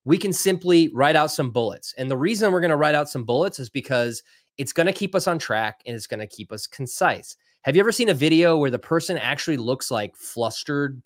we 0.05 0.18
can 0.18 0.33
simply 0.33 0.90
write 0.94 1.16
out 1.16 1.31
some 1.31 1.51
bullets. 1.51 1.94
And 1.98 2.11
the 2.11 2.16
reason 2.16 2.51
we're 2.51 2.61
going 2.61 2.70
to 2.70 2.77
write 2.77 2.94
out 2.94 3.09
some 3.09 3.24
bullets 3.24 3.59
is 3.59 3.68
because 3.68 4.22
it's 4.57 4.72
going 4.72 4.87
to 4.87 4.92
keep 4.92 5.14
us 5.14 5.29
on 5.29 5.38
track 5.38 5.81
and 5.87 5.94
it's 5.94 6.07
going 6.07 6.20
to 6.20 6.27
keep 6.27 6.51
us 6.51 6.66
concise. 6.66 7.37
Have 7.62 7.77
you 7.77 7.81
ever 7.81 7.92
seen 7.92 8.09
a 8.09 8.14
video 8.14 8.57
where 8.57 8.70
the 8.70 8.79
person 8.79 9.18
actually 9.18 9.59
looks 9.59 9.90
like 9.90 10.16
flustered 10.16 11.03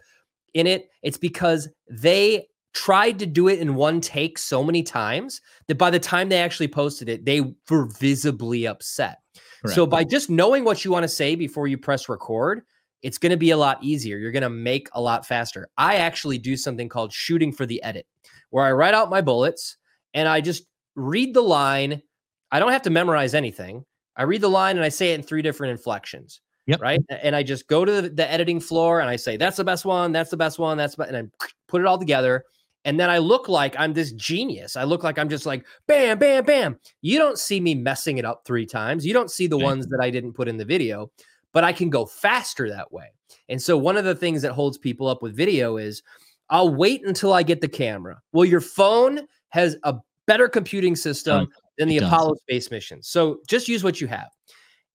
in 0.55 0.66
it? 0.66 0.88
It's 1.03 1.18
because 1.18 1.68
they 1.90 2.47
tried 2.75 3.19
to 3.19 3.27
do 3.27 3.49
it 3.49 3.59
in 3.59 3.75
one 3.75 4.01
take 4.01 4.39
so 4.39 4.63
many 4.63 4.83
times 4.83 5.41
that 5.69 5.77
by 5.77 5.91
the 5.91 5.99
time 5.99 6.29
they 6.29 6.39
actually 6.39 6.69
posted 6.69 7.09
it, 7.09 7.25
they 7.25 7.55
were 7.69 7.87
visibly 7.99 8.67
upset. 8.67 9.19
Correct. 9.63 9.75
So 9.75 9.87
by 9.87 10.05
just 10.05 10.31
knowing 10.31 10.65
what 10.65 10.85
you 10.85 10.91
want 10.91 11.05
to 11.05 11.09
say 11.09 11.35
before 11.35 11.69
you 11.69 11.79
press 11.79 12.09
record, 12.09 12.63
it's 13.03 13.19
going 13.19 13.31
to 13.31 13.37
be 13.37 13.51
a 13.51 13.57
lot 13.57 13.83
easier. 13.83 14.17
You're 14.17 14.33
going 14.33 14.43
to 14.43 14.51
make 14.51 14.89
a 14.93 15.01
lot 15.01 15.27
faster. 15.27 15.69
I 15.77 15.97
actually 15.97 16.39
do 16.39 16.57
something 16.57 16.89
called 16.89 17.13
shooting 17.13 17.53
for 17.53 17.67
the 17.67 17.83
edit 17.83 18.07
where 18.51 18.65
I 18.65 18.73
write 18.73 18.95
out 18.95 19.11
my 19.11 19.21
bullets 19.21 19.77
and 20.15 20.29
I 20.29 20.41
just 20.41 20.65
read 20.95 21.35
the 21.35 21.43
line. 21.43 22.03
I 22.51 22.59
don't 22.59 22.73
have 22.73 22.83
to 22.83 22.91
memorize 22.91 23.35
anything. 23.35 23.85
I 24.17 24.25
read 24.25 24.41
the 24.41 24.49
line 24.49 24.77
and 24.77 24.85
I 24.85 24.89
say 24.89 25.13
it 25.13 25.15
in 25.17 25.23
three 25.23 25.43
different 25.43 25.73
inflections. 25.73 26.41
Yep. 26.67 26.81
Right. 26.81 27.01
And 27.11 27.35
I 27.35 27.43
just 27.43 27.67
go 27.67 27.85
to 27.85 28.03
the, 28.03 28.09
the 28.09 28.31
editing 28.31 28.61
floor 28.61 29.01
and 29.01 29.11
I 29.11 29.17
say, 29.17 29.37
that's 29.37 29.57
the 29.57 29.65
best 29.65 29.85
one. 29.85 30.13
That's 30.13 30.31
the 30.31 30.37
best 30.37 30.61
one. 30.61 30.77
That's, 30.77 30.97
and 30.97 31.17
I 31.17 31.23
put 31.67 31.81
it 31.81 31.87
all 31.87 31.99
together. 31.99 32.45
And 32.85 32.99
then 32.99 33.11
I 33.11 33.18
look 33.18 33.49
like 33.49 33.75
I'm 33.79 33.92
this 33.92 34.12
genius. 34.12 34.77
I 34.77 34.85
look 34.85 35.05
like 35.05 35.18
I'm 35.18 35.29
just 35.29 35.47
like 35.47 35.64
bam, 35.87 36.18
bam, 36.18 36.45
bam. 36.45 36.79
You 37.01 37.18
don't 37.18 37.38
see 37.38 37.61
me 37.61 37.75
messing 37.75 38.18
it 38.18 38.25
up 38.25 38.42
three 38.45 38.66
times. 38.66 39.07
You 39.07 39.12
don't 39.12 39.31
see 39.31 39.47
the 39.47 39.57
okay. 39.57 39.64
ones 39.64 39.87
that 39.87 40.01
I 40.03 40.11
didn't 40.11 40.33
put 40.33 40.49
in 40.49 40.57
the 40.57 40.64
video, 40.64 41.11
but 41.53 41.64
I 41.64 41.73
can 41.73 41.90
go 41.90 42.05
faster 42.05 42.68
that 42.71 42.92
way. 42.92 43.12
And 43.49 43.61
so 43.61 43.77
one 43.77 43.97
of 43.97 44.05
the 44.05 44.14
things 44.14 44.42
that 44.42 44.53
holds 44.53 44.79
people 44.79 45.07
up 45.07 45.23
with 45.23 45.37
video 45.37 45.77
is 45.77 46.03
I'll 46.51 46.75
wait 46.75 47.07
until 47.07 47.33
I 47.33 47.42
get 47.42 47.61
the 47.61 47.68
camera. 47.68 48.21
Well, 48.33 48.45
your 48.45 48.61
phone 48.61 49.27
has 49.51 49.77
a 49.85 49.97
better 50.27 50.49
computing 50.49 50.97
system 50.97 51.49
than 51.79 51.88
the 51.88 51.99
Apollo 51.99 52.35
space 52.42 52.71
mission. 52.71 53.03
So 53.03 53.40
just 53.49 53.68
use 53.68 53.83
what 53.83 54.01
you 54.01 54.07
have. 54.07 54.29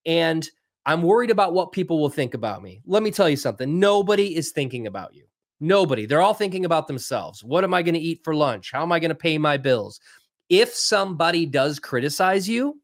And 0.06 0.47
I'm 0.86 1.02
worried 1.02 1.32
about 1.32 1.54
what 1.54 1.71
people 1.71 2.00
will 2.00 2.10
think 2.10 2.34
about 2.34 2.63
me. 2.63 2.82
Let 2.86 3.04
me 3.04 3.12
tell 3.12 3.30
you 3.30 3.36
something. 3.36 3.80
Nobody 3.80 4.36
is 4.36 4.52
thinking 4.52 4.88
about 4.88 5.13
you. 5.13 5.27
Nobody. 5.60 6.06
They're 6.06 6.22
all 6.22 6.34
thinking 6.34 6.65
about 6.65 6.88
themselves. 6.88 7.43
What 7.43 7.63
am 7.63 7.74
I 7.74 7.82
going 7.82 7.96
to 7.96 8.00
eat 8.00 8.22
for 8.24 8.36
lunch? 8.36 8.72
How 8.72 8.84
am 8.84 8.91
I 8.91 9.00
going 9.00 9.10
to 9.10 9.15
pay 9.15 9.38
my 9.38 9.58
bills? 9.58 10.00
If 10.50 10.74
somebody 10.74 11.46
does 11.46 11.80
criticize 11.80 12.48
you, 12.48 12.80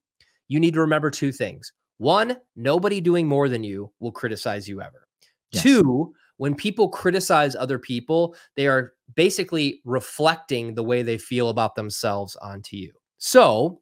you 0.48 0.60
need 0.60 0.74
to 0.74 0.82
remember 0.82 1.12
two 1.12 1.32
things. 1.32 1.72
One, 1.98 2.38
nobody 2.56 3.00
doing 3.00 3.28
more 3.28 3.48
than 3.48 3.64
you 3.64 3.92
will 4.00 4.12
criticize 4.12 4.68
you 4.68 4.82
ever. 4.82 5.08
Yes. 5.52 5.64
Two, 5.64 6.14
when 6.38 6.56
people 6.56 6.90
criticize 6.90 7.56
other 7.56 7.78
people, 7.78 8.36
they 8.56 8.68
are 8.68 8.94
basically 9.16 9.82
reflecting 9.86 10.74
the 10.74 10.84
way 10.84 11.04
they 11.04 11.18
feel 11.18 11.50
about 11.50 11.76
themselves 11.76 12.36
onto 12.38 12.76
you. 12.76 12.92
So 13.20 13.80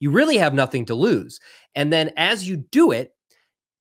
you 0.00 0.10
really 0.10 0.36
have 0.36 0.52
nothing 0.52 0.84
to 0.86 0.94
lose. 0.94 1.38
And 1.74 1.92
then 1.92 2.12
as 2.16 2.46
you 2.46 2.56
do 2.56 2.90
it, 2.90 3.14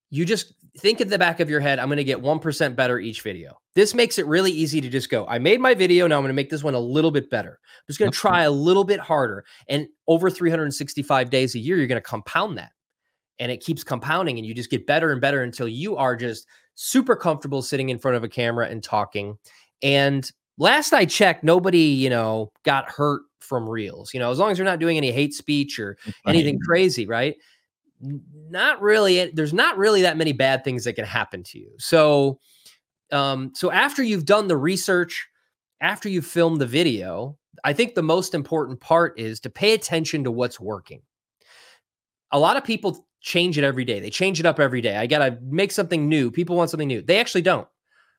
you 0.09 0.23
just 0.25 0.53
think 0.77 1.01
in 1.01 1.07
the 1.07 1.19
back 1.19 1.39
of 1.39 1.49
your 1.49 1.59
head, 1.59 1.79
I'm 1.79 1.87
going 1.87 1.97
to 1.97 2.03
get 2.03 2.21
1% 2.21 2.75
better 2.75 2.99
each 2.99 3.21
video. 3.21 3.57
This 3.75 3.93
makes 3.93 4.17
it 4.17 4.25
really 4.25 4.51
easy 4.51 4.81
to 4.81 4.89
just 4.89 5.09
go, 5.09 5.25
I 5.27 5.37
made 5.39 5.59
my 5.59 5.73
video. 5.73 6.07
Now 6.07 6.17
I'm 6.17 6.23
going 6.23 6.29
to 6.29 6.35
make 6.35 6.49
this 6.49 6.63
one 6.63 6.73
a 6.73 6.79
little 6.79 7.11
bit 7.11 7.29
better. 7.29 7.59
I'm 7.63 7.83
just 7.87 7.99
going 7.99 8.11
to 8.11 8.17
try 8.17 8.43
a 8.43 8.51
little 8.51 8.83
bit 8.83 8.99
harder. 8.99 9.45
And 9.67 9.87
over 10.07 10.29
365 10.29 11.29
days 11.29 11.55
a 11.55 11.59
year, 11.59 11.77
you're 11.77 11.87
going 11.87 12.01
to 12.01 12.01
compound 12.01 12.57
that. 12.57 12.71
And 13.39 13.51
it 13.51 13.63
keeps 13.63 13.83
compounding 13.83 14.37
and 14.37 14.45
you 14.45 14.53
just 14.53 14.69
get 14.69 14.87
better 14.87 15.11
and 15.11 15.19
better 15.19 15.43
until 15.43 15.67
you 15.67 15.95
are 15.97 16.15
just 16.15 16.47
super 16.75 17.15
comfortable 17.15 17.61
sitting 17.61 17.89
in 17.89 17.99
front 17.99 18.17
of 18.17 18.23
a 18.23 18.29
camera 18.29 18.67
and 18.67 18.83
talking. 18.83 19.37
And 19.81 20.29
last 20.57 20.93
I 20.93 21.05
checked, 21.05 21.43
nobody, 21.43 21.79
you 21.79 22.09
know, 22.09 22.51
got 22.63 22.89
hurt 22.89 23.23
from 23.39 23.67
reels. 23.67 24.13
You 24.13 24.19
know, 24.19 24.31
as 24.31 24.39
long 24.39 24.51
as 24.51 24.57
you're 24.57 24.65
not 24.65 24.79
doing 24.79 24.97
any 24.97 25.11
hate 25.11 25.33
speech 25.33 25.79
or 25.79 25.97
anything 26.27 26.59
crazy, 26.65 27.05
right? 27.05 27.35
Not 28.03 28.81
really. 28.81 29.31
There's 29.31 29.53
not 29.53 29.77
really 29.77 30.01
that 30.01 30.17
many 30.17 30.33
bad 30.33 30.63
things 30.63 30.83
that 30.83 30.93
can 30.93 31.05
happen 31.05 31.43
to 31.43 31.59
you. 31.59 31.71
So, 31.79 32.39
um, 33.11 33.51
so 33.55 33.71
after 33.71 34.03
you've 34.03 34.25
done 34.25 34.47
the 34.47 34.57
research, 34.57 35.27
after 35.81 36.09
you've 36.09 36.25
filmed 36.25 36.59
the 36.59 36.65
video, 36.65 37.37
I 37.63 37.73
think 37.73 37.95
the 37.95 38.03
most 38.03 38.33
important 38.33 38.79
part 38.79 39.17
is 39.19 39.39
to 39.41 39.49
pay 39.49 39.73
attention 39.73 40.23
to 40.25 40.31
what's 40.31 40.59
working. 40.59 41.01
A 42.31 42.39
lot 42.39 42.57
of 42.57 42.63
people 42.63 43.07
change 43.21 43.57
it 43.57 43.63
every 43.63 43.85
day. 43.85 43.99
They 43.99 44.09
change 44.09 44.39
it 44.39 44.45
up 44.45 44.59
every 44.59 44.81
day. 44.81 44.97
I 44.97 45.07
got 45.07 45.19
to 45.19 45.37
make 45.41 45.71
something 45.71 46.09
new. 46.09 46.29
People 46.29 46.55
want 46.55 46.69
something 46.69 46.87
new. 46.87 47.01
They 47.01 47.19
actually 47.19 47.43
don't. 47.43 47.67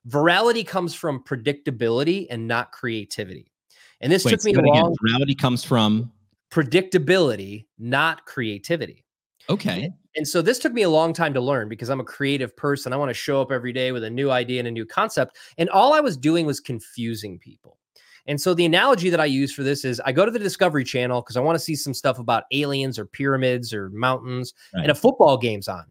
Virality 0.09 0.67
comes 0.67 0.95
from 0.95 1.23
predictability 1.25 2.27
and 2.31 2.47
not 2.47 2.73
creativity. 2.73 3.53
And 4.01 4.13
this 4.13 4.25
Wait, 4.25 4.33
took 4.33 4.45
me 4.45 4.55
a 4.55 4.61
long. 4.61 4.95
Virality 5.03 5.37
comes 5.37 5.65
from 5.65 6.13
predictability, 6.51 7.67
not 7.79 8.25
creativity. 8.27 9.04
Okay. 9.49 9.91
And, 10.17 10.27
so 10.27 10.41
this 10.41 10.59
took 10.59 10.73
me 10.73 10.83
a 10.83 10.89
long 10.89 11.13
time 11.13 11.35
to 11.35 11.41
learn 11.41 11.69
because 11.69 11.91
I'm 11.91 12.01
a 12.01 12.05
creative 12.05 12.57
person. 12.57 12.93
I 12.93 12.97
want 12.97 13.11
to 13.11 13.15
show 13.15 13.41
up 13.41 13.51
every 13.51 13.73
day 13.73 13.93
with 13.93 14.05
a 14.05 14.11
new 14.11 14.31
idea 14.31 14.61
and 14.61 14.69
a 14.69 14.71
new 14.71 14.87
concept. 14.87 15.37
And 15.59 15.69
all 15.71 15.93
I 15.93 16.01
was 16.01 16.17
doing 16.17 16.47
was 16.47 16.61
confusing 16.61 17.39
people. 17.39 17.79
And 18.27 18.41
so 18.41 18.55
the 18.55 18.65
analogy 18.65 19.11
that 19.11 19.21
I 19.21 19.27
use 19.27 19.53
for 19.53 19.63
this 19.63 19.85
is 19.85 20.01
I 20.05 20.13
go 20.13 20.25
to 20.25 20.31
the 20.31 20.39
Discovery 20.39 20.85
Channel 20.85 21.21
because 21.21 21.37
I 21.37 21.41
want 21.41 21.57
to 21.57 21.65
see 21.65 21.75
some 21.75 21.93
stuff 21.93 22.19
about 22.19 22.45
aliens 22.53 22.99
or 22.99 23.05
pyramids 23.05 23.75
or 23.75 23.91
mountains, 23.91 24.55
right. 24.75 24.83
and 24.83 24.91
a 24.91 24.95
football 24.95 25.37
game's 25.37 25.69
on, 25.69 25.85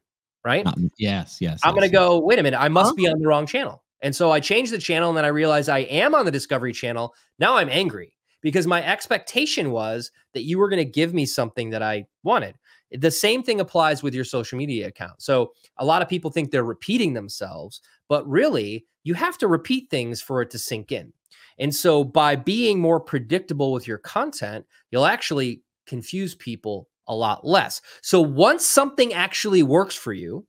right? 0.43 0.65
Um, 0.65 0.89
yes, 0.97 1.37
yes. 1.39 1.59
I'm 1.63 1.75
yes, 1.75 1.79
going 1.79 1.89
to 1.89 1.93
yes. 1.93 1.99
go, 1.99 2.19
wait 2.19 2.39
a 2.39 2.43
minute, 2.43 2.59
I 2.59 2.69
must 2.69 2.91
huh? 2.91 2.95
be 2.95 3.07
on 3.07 3.19
the 3.19 3.27
wrong 3.27 3.45
channel. 3.45 3.83
And 4.01 4.15
so 4.15 4.31
I 4.31 4.39
change 4.39 4.69
the 4.69 4.79
channel 4.79 5.09
and 5.09 5.17
then 5.17 5.25
I 5.25 5.29
realize 5.29 5.69
I 5.69 5.79
am 5.79 6.15
on 6.15 6.25
the 6.25 6.31
Discovery 6.31 6.73
Channel. 6.73 7.13
Now 7.39 7.55
I'm 7.55 7.69
angry 7.69 8.13
because 8.41 8.67
my 8.67 8.83
expectation 8.83 9.71
was 9.71 10.11
that 10.33 10.43
you 10.43 10.59
were 10.59 10.69
going 10.69 10.85
to 10.85 10.91
give 10.91 11.13
me 11.13 11.25
something 11.25 11.69
that 11.69 11.81
I 11.81 12.05
wanted. 12.23 12.55
The 12.99 13.11
same 13.11 13.43
thing 13.43 13.59
applies 13.59 14.03
with 14.03 14.13
your 14.13 14.25
social 14.25 14.57
media 14.57 14.87
account. 14.87 15.21
So 15.21 15.53
a 15.77 15.85
lot 15.85 16.01
of 16.01 16.09
people 16.09 16.31
think 16.31 16.51
they're 16.51 16.63
repeating 16.63 17.13
themselves, 17.13 17.81
but 18.07 18.27
really 18.29 18.85
you 19.03 19.13
have 19.13 19.37
to 19.39 19.47
repeat 19.47 19.89
things 19.89 20.21
for 20.21 20.41
it 20.41 20.49
to 20.51 20.59
sink 20.59 20.91
in. 20.91 21.11
And 21.59 21.73
so 21.73 22.03
by 22.03 22.35
being 22.35 22.79
more 22.79 22.99
predictable 22.99 23.71
with 23.71 23.87
your 23.87 23.97
content, 23.99 24.65
you'll 24.91 25.05
actually 25.05 25.61
confuse 25.85 26.35
people 26.35 26.87
a 27.07 27.15
lot 27.15 27.45
less. 27.45 27.81
So 28.01 28.21
once 28.21 28.65
something 28.65 29.13
actually 29.13 29.63
works 29.63 29.95
for 29.95 30.13
you, 30.13 30.45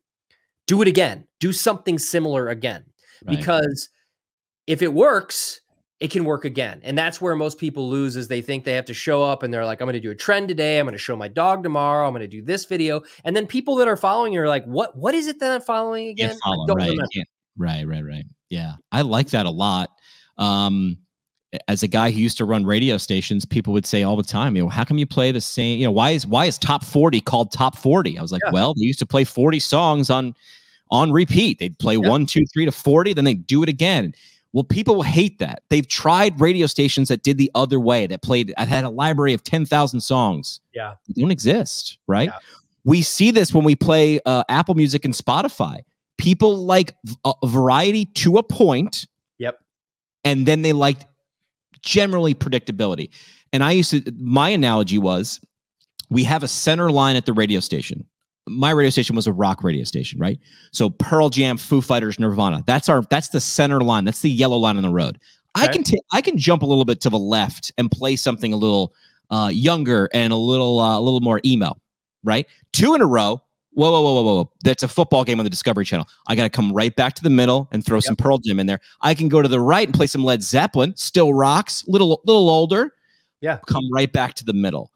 do 0.67 0.83
it 0.83 0.89
again. 0.89 1.27
Do 1.41 1.53
something 1.53 1.99
similar 1.99 2.49
again. 2.49 2.85
Right. 3.25 3.37
Because 3.37 3.89
if 4.67 4.81
it 4.83 4.93
works, 4.93 5.61
it 6.05 6.11
can 6.11 6.27
work 6.27 6.45
again. 6.45 6.83
And 6.85 6.99
that's 6.99 7.19
where 7.19 7.35
most 7.35 7.57
people 7.57 7.89
lose 7.89 8.15
is 8.15 8.29
they 8.29 8.43
think 8.43 8.65
they 8.65 8.75
have 8.75 8.85
to 8.85 8.93
show 8.93 9.23
up 9.23 9.43
and 9.43 9.55
they're 9.55 9.65
like, 9.65 9.81
I'm 9.81 9.87
going 9.87 9.95
to 9.95 10.01
do 10.01 10.11
a 10.11 10.15
trend 10.15 10.49
today. 10.49 10.79
I'm 10.79 10.85
going 10.85 10.93
to 10.93 10.99
show 10.99 11.17
my 11.17 11.29
dog 11.29 11.63
tomorrow. 11.63 12.07
I'm 12.07 12.13
going 12.13 12.21
to 12.21 12.29
do 12.29 12.43
this 12.43 12.67
video. 12.67 13.01
And 13.25 13.35
then 13.35 13.47
people 13.47 13.75
that 13.77 13.89
are 13.89 13.97
following 13.97 14.35
you 14.35 14.43
are 14.43 14.49
like, 14.49 14.67
what, 14.67 14.95
what 14.99 15.15
is 15.15 15.29
it 15.29 15.41
that 15.41 15.51
I'm 15.51 15.63
following 15.63 16.09
again? 16.09 16.37
Follow, 16.45 16.67
right. 16.75 16.99
right, 17.57 17.89
right, 17.89 18.05
right. 18.05 18.25
Yeah. 18.51 18.75
I 18.93 19.01
like 19.01 19.31
that 19.31 19.47
a 19.47 19.51
lot 19.51 19.93
um, 20.37 20.99
as 21.69 21.83
a 21.83 21.89
guy 21.89 22.11
who 22.11 22.21
used 22.21 22.37
to 22.37 22.45
run 22.45 22.67
radio 22.67 22.99
stations, 22.99 23.47
people 23.47 23.73
would 23.73 23.87
say 23.87 24.03
all 24.03 24.17
the 24.17 24.23
time, 24.23 24.57
you 24.57 24.63
know, 24.65 24.69
how 24.69 24.85
come 24.85 24.99
you 24.99 25.07
play 25.07 25.33
the 25.33 25.41
same, 25.41 25.79
you 25.79 25.87
know, 25.87 25.91
why 25.91 26.11
is 26.11 26.27
why 26.27 26.45
is 26.45 26.59
top 26.59 26.85
40 26.85 27.23
called 27.23 27.51
top 27.51 27.79
40? 27.79 28.19
I 28.19 28.21
was 28.21 28.31
like, 28.31 28.43
yeah. 28.45 28.53
well, 28.53 28.75
they 28.75 28.83
used 28.83 28.99
to 28.99 29.07
play 29.07 29.25
40 29.25 29.59
songs 29.59 30.11
on 30.11 30.35
on 30.91 31.13
repeat. 31.13 31.61
They'd 31.61 31.79
play 31.79 31.95
yeah. 31.95 32.11
one, 32.11 32.27
two, 32.27 32.45
three 32.53 32.67
to 32.67 32.73
40, 32.73 33.15
then 33.15 33.25
they'd 33.25 33.47
do 33.47 33.63
it 33.63 33.71
again. 33.71 34.15
Well, 34.55 34.65
people 34.65 35.03
hate 35.03 35.39
that. 35.41 35.63
They've 35.69 35.87
tried 35.87 36.41
radio 36.41 36.67
stations 36.67 37.09
that 37.09 37.23
did 37.23 37.37
the 37.37 37.51
other 37.55 37.79
way, 37.79 38.07
that 38.07 38.23
played, 38.23 38.55
I've 38.57 38.69
had 38.69 38.85
a 38.85 38.89
library 38.89 39.35
of 39.35 39.45
10,000 39.45 40.01
songs. 40.01 40.61
Yeah. 40.73 40.95
They 41.15 41.21
don't 41.21 41.31
exist, 41.31 41.99
right? 42.07 42.31
Yeah. 42.31 42.39
We 42.85 43.03
see 43.03 43.31
this 43.31 43.53
when 43.53 43.65
we 43.65 43.77
play 43.77 44.21
uh, 44.25 44.45
Apple 44.49 44.75
Music 44.75 45.05
and 45.05 45.13
Spotify. 45.13 45.81
People 46.17 46.65
like 46.65 46.95
a 47.25 47.35
variety 47.45 48.07
to 48.07 48.39
a 48.39 48.43
point 48.43 49.07
Yep 49.39 49.59
and 50.25 50.47
then 50.47 50.63
they 50.63 50.73
liked 50.73 51.07
generally 51.83 52.35
predictability. 52.35 53.11
And 53.53 53.63
I 53.63 53.73
used 53.73 53.91
to, 53.91 54.03
my 54.19 54.49
analogy 54.49 54.99
was 54.99 55.41
we 56.11 56.25
have 56.25 56.43
a 56.43 56.49
center 56.49 56.91
line 56.91 57.15
at 57.15 57.27
the 57.27 57.33
radio 57.33 57.61
station. 57.61 58.07
My 58.47 58.71
radio 58.71 58.91
station 58.91 59.17
was 59.17 59.27
a 59.27 59.33
rock 59.33 59.65
radio 59.65 59.85
station, 59.85 60.19
right? 60.19 60.39
So 60.71 60.91
Pearl 60.91 61.31
Jam, 61.31 61.57
Foo 61.57 61.81
Fighters, 61.81 62.19
Nirvana. 62.19 62.63
That's 62.67 62.89
our 62.89 63.03
that's 63.03 63.29
the 63.29 63.41
center 63.41 63.81
line. 63.81 64.05
That's 64.05 64.21
the 64.21 64.31
yellow 64.31 64.59
line 64.59 64.77
on 64.77 64.83
the 64.83 64.91
road. 64.91 65.19
Okay. 65.57 65.67
I 65.67 65.73
can 65.73 65.83
t- 65.83 66.01
I 66.13 66.21
can 66.21 66.37
jump 66.37 66.63
a 66.63 66.67
little 66.67 66.85
bit 66.85 67.01
to 67.03 67.11
the 67.11 67.19
left 67.19 67.73
and 67.79 67.91
play 67.91 68.17
something 68.17 68.53
a 68.53 68.57
little 68.57 68.93
uh, 69.31 69.51
younger 69.53 70.09
and 70.13 70.33
a 70.33 70.37
little 70.37 70.81
uh, 70.81 70.99
a 70.99 71.01
little 71.01 71.21
more 71.21 71.41
emo, 71.45 71.75
right? 72.23 72.47
Two 72.73 72.95
in 72.95 73.01
a 73.01 73.07
row. 73.07 73.41
Whoa, 73.73 73.91
whoa, 73.91 74.03
whoa, 74.03 74.23
whoa, 74.23 74.35
whoa! 74.35 74.53
That's 74.63 74.85
a 74.85 74.89
football 74.89 75.25
game 75.25 75.41
on 75.41 75.45
the 75.45 75.51
Discovery 75.51 75.85
Channel. 75.85 76.07
I 76.29 76.37
got 76.37 76.45
to 76.45 76.51
come 76.51 76.73
right 76.73 76.95
back 76.95 77.15
to 77.15 77.23
the 77.23 77.31
middle 77.31 77.69
and 77.73 77.85
throw 77.85 77.97
yep. 77.97 78.05
some 78.05 78.17
Pearl 78.17 78.39
Jam 78.39 78.61
in 78.61 78.67
there. 78.67 78.79
I 79.01 79.15
can 79.15 79.29
go 79.29 79.43
to 79.43 79.49
the 79.49 79.59
right 79.59 79.89
and 79.89 79.95
play 79.95 80.07
some 80.07 80.23
Led 80.23 80.43
Zeppelin, 80.43 80.95
still 80.97 81.35
rocks, 81.35 81.85
little 81.89 82.21
little 82.25 82.49
older. 82.51 82.95
Yeah, 83.41 83.59
come 83.67 83.85
right 83.93 84.13
back 84.13 84.35
to 84.35 84.45
the 84.45 84.53
middle. 84.53 84.93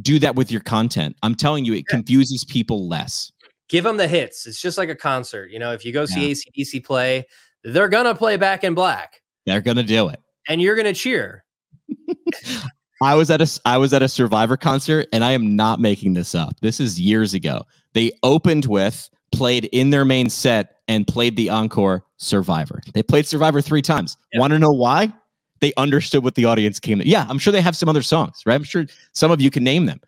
Do 0.00 0.18
that 0.18 0.34
with 0.34 0.50
your 0.50 0.60
content. 0.60 1.16
I'm 1.22 1.34
telling 1.34 1.64
you, 1.64 1.72
it 1.74 1.84
yeah. 1.88 1.96
confuses 1.96 2.44
people 2.44 2.88
less. 2.88 3.30
Give 3.68 3.84
them 3.84 3.96
the 3.96 4.08
hits. 4.08 4.46
It's 4.46 4.60
just 4.60 4.76
like 4.76 4.88
a 4.88 4.94
concert. 4.94 5.50
You 5.50 5.58
know, 5.58 5.72
if 5.72 5.84
you 5.84 5.92
go 5.92 6.06
see 6.06 6.28
yeah. 6.28 6.34
ACDC 6.34 6.84
play, 6.84 7.26
they're 7.62 7.88
gonna 7.88 8.14
play 8.14 8.36
Back 8.36 8.64
in 8.64 8.74
Black. 8.74 9.20
They're 9.46 9.60
gonna 9.60 9.82
do 9.82 10.08
it, 10.08 10.20
and 10.48 10.60
you're 10.60 10.76
gonna 10.76 10.92
cheer. 10.92 11.44
I 13.02 13.14
was 13.14 13.30
at 13.30 13.40
a 13.40 13.60
I 13.64 13.78
was 13.78 13.92
at 13.92 14.02
a 14.02 14.08
Survivor 14.08 14.56
concert, 14.56 15.08
and 15.12 15.24
I 15.24 15.32
am 15.32 15.56
not 15.56 15.80
making 15.80 16.14
this 16.14 16.34
up. 16.34 16.58
This 16.60 16.80
is 16.80 17.00
years 17.00 17.34
ago. 17.34 17.64
They 17.92 18.12
opened 18.22 18.66
with 18.66 19.08
played 19.32 19.64
in 19.66 19.90
their 19.90 20.04
main 20.04 20.30
set 20.30 20.76
and 20.88 21.06
played 21.06 21.36
the 21.36 21.50
encore 21.50 22.04
Survivor. 22.18 22.80
They 22.92 23.02
played 23.02 23.26
Survivor 23.26 23.60
three 23.60 23.82
times. 23.82 24.16
Yep. 24.32 24.40
Want 24.40 24.52
to 24.52 24.58
know 24.58 24.72
why? 24.72 25.12
They 25.60 25.72
understood 25.76 26.24
what 26.24 26.34
the 26.34 26.44
audience 26.44 26.78
came. 26.78 26.98
To. 26.98 27.08
Yeah, 27.08 27.26
I'm 27.28 27.38
sure 27.38 27.52
they 27.52 27.62
have 27.62 27.76
some 27.76 27.88
other 27.88 28.02
songs, 28.02 28.42
right? 28.44 28.54
I'm 28.54 28.64
sure 28.64 28.86
some 29.12 29.30
of 29.30 29.40
you 29.40 29.50
can 29.50 29.64
name 29.64 29.86
them. 29.86 30.00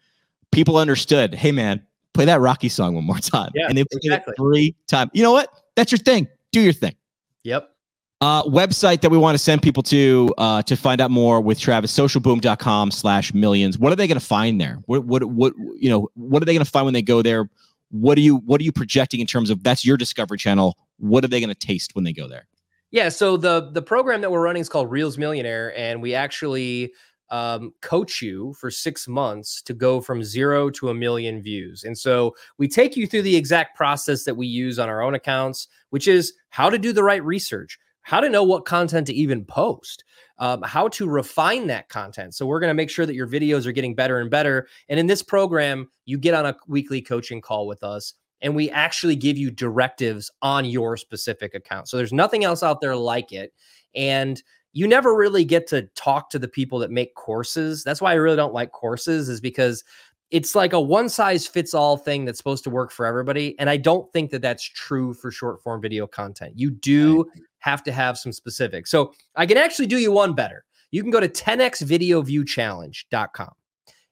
People 0.50 0.76
understood. 0.76 1.34
Hey, 1.34 1.52
man, 1.52 1.82
play 2.12 2.24
that 2.24 2.40
Rocky 2.40 2.68
song 2.68 2.94
one 2.94 3.04
more 3.04 3.18
time. 3.18 3.52
Yeah, 3.54 3.66
and 3.68 3.76
they 3.76 3.84
played 3.84 4.04
exactly. 4.04 4.32
it 4.32 4.36
three 4.36 4.74
times. 4.86 5.10
You 5.14 5.22
know 5.22 5.32
what? 5.32 5.48
That's 5.76 5.92
your 5.92 5.98
thing. 5.98 6.28
Do 6.52 6.60
your 6.60 6.72
thing. 6.72 6.94
Yep. 7.44 7.70
Uh, 8.22 8.42
website 8.44 9.02
that 9.02 9.10
we 9.10 9.18
want 9.18 9.34
to 9.34 9.38
send 9.38 9.60
people 9.60 9.82
to 9.82 10.32
uh, 10.38 10.62
to 10.62 10.74
find 10.74 11.02
out 11.02 11.10
more 11.10 11.38
with 11.40 11.60
Travis, 11.60 11.92
socialboom.com 11.96 12.90
slash 12.90 13.34
millions. 13.34 13.78
What 13.78 13.92
are 13.92 13.96
they 13.96 14.06
going 14.06 14.18
to 14.18 14.24
find 14.24 14.58
there? 14.58 14.78
What, 14.86 15.04
what, 15.04 15.24
what, 15.24 15.52
you 15.76 15.90
know, 15.90 16.08
what 16.14 16.42
are 16.42 16.46
they 16.46 16.54
going 16.54 16.64
to 16.64 16.70
find 16.70 16.86
when 16.86 16.94
they 16.94 17.02
go 17.02 17.20
there? 17.20 17.50
What 17.90 18.16
are 18.16 18.22
you, 18.22 18.36
what 18.38 18.60
are 18.60 18.64
you 18.64 18.72
projecting 18.72 19.20
in 19.20 19.26
terms 19.26 19.50
of 19.50 19.62
that's 19.62 19.84
your 19.84 19.98
discovery 19.98 20.38
channel? 20.38 20.78
What 20.96 21.24
are 21.24 21.28
they 21.28 21.40
going 21.40 21.54
to 21.54 21.66
taste 21.66 21.94
when 21.94 22.04
they 22.04 22.12
go 22.14 22.26
there? 22.26 22.46
Yeah. 22.96 23.10
So 23.10 23.36
the, 23.36 23.68
the 23.72 23.82
program 23.82 24.22
that 24.22 24.30
we're 24.30 24.40
running 24.40 24.62
is 24.62 24.70
called 24.70 24.90
Reels 24.90 25.18
Millionaire. 25.18 25.76
And 25.78 26.00
we 26.00 26.14
actually 26.14 26.94
um, 27.28 27.74
coach 27.82 28.22
you 28.22 28.54
for 28.54 28.70
six 28.70 29.06
months 29.06 29.60
to 29.64 29.74
go 29.74 30.00
from 30.00 30.24
zero 30.24 30.70
to 30.70 30.88
a 30.88 30.94
million 30.94 31.42
views. 31.42 31.84
And 31.84 31.98
so 31.98 32.34
we 32.56 32.68
take 32.68 32.96
you 32.96 33.06
through 33.06 33.20
the 33.20 33.36
exact 33.36 33.76
process 33.76 34.24
that 34.24 34.34
we 34.34 34.46
use 34.46 34.78
on 34.78 34.88
our 34.88 35.02
own 35.02 35.14
accounts, 35.14 35.68
which 35.90 36.08
is 36.08 36.32
how 36.48 36.70
to 36.70 36.78
do 36.78 36.90
the 36.90 37.04
right 37.04 37.22
research 37.22 37.78
how 38.06 38.20
to 38.20 38.28
know 38.28 38.44
what 38.44 38.64
content 38.64 39.04
to 39.04 39.12
even 39.12 39.44
post, 39.44 40.04
um, 40.38 40.62
how 40.62 40.86
to 40.86 41.08
refine 41.08 41.66
that 41.66 41.88
content. 41.88 42.32
So 42.36 42.46
we're 42.46 42.60
going 42.60 42.70
to 42.70 42.74
make 42.74 42.88
sure 42.88 43.04
that 43.04 43.16
your 43.16 43.26
videos 43.26 43.66
are 43.66 43.72
getting 43.72 43.96
better 43.96 44.20
and 44.20 44.30
better. 44.30 44.68
And 44.88 45.00
in 45.00 45.08
this 45.08 45.24
program, 45.24 45.90
you 46.04 46.16
get 46.16 46.32
on 46.32 46.46
a 46.46 46.56
weekly 46.68 47.02
coaching 47.02 47.40
call 47.40 47.66
with 47.66 47.82
us 47.82 48.14
and 48.42 48.54
we 48.54 48.70
actually 48.70 49.16
give 49.16 49.38
you 49.38 49.50
directives 49.50 50.30
on 50.42 50.64
your 50.64 50.96
specific 50.96 51.54
account. 51.54 51.88
So 51.88 51.96
there's 51.96 52.12
nothing 52.12 52.44
else 52.44 52.62
out 52.62 52.80
there 52.80 52.96
like 52.96 53.32
it. 53.32 53.52
And 53.94 54.42
you 54.72 54.86
never 54.86 55.16
really 55.16 55.44
get 55.44 55.66
to 55.68 55.82
talk 55.94 56.28
to 56.30 56.38
the 56.38 56.48
people 56.48 56.78
that 56.80 56.90
make 56.90 57.14
courses. 57.14 57.82
That's 57.82 58.02
why 58.02 58.12
I 58.12 58.16
really 58.16 58.36
don't 58.36 58.52
like 58.52 58.72
courses, 58.72 59.30
is 59.30 59.40
because 59.40 59.82
it's 60.30 60.54
like 60.54 60.74
a 60.74 60.80
one 60.80 61.08
size 61.08 61.46
fits 61.46 61.72
all 61.72 61.96
thing 61.96 62.24
that's 62.24 62.38
supposed 62.38 62.64
to 62.64 62.70
work 62.70 62.90
for 62.90 63.06
everybody. 63.06 63.58
And 63.58 63.70
I 63.70 63.78
don't 63.78 64.12
think 64.12 64.30
that 64.32 64.42
that's 64.42 64.64
true 64.64 65.14
for 65.14 65.30
short 65.30 65.62
form 65.62 65.80
video 65.80 66.06
content. 66.06 66.58
You 66.58 66.70
do 66.70 67.24
have 67.60 67.82
to 67.84 67.92
have 67.92 68.18
some 68.18 68.32
specifics. 68.32 68.90
So 68.90 69.14
I 69.34 69.46
can 69.46 69.56
actually 69.56 69.86
do 69.86 69.96
you 69.98 70.12
one 70.12 70.34
better. 70.34 70.66
You 70.90 71.02
can 71.02 71.10
go 71.10 71.20
to 71.20 71.28
10xvideoviewchallenge.com 71.28 73.52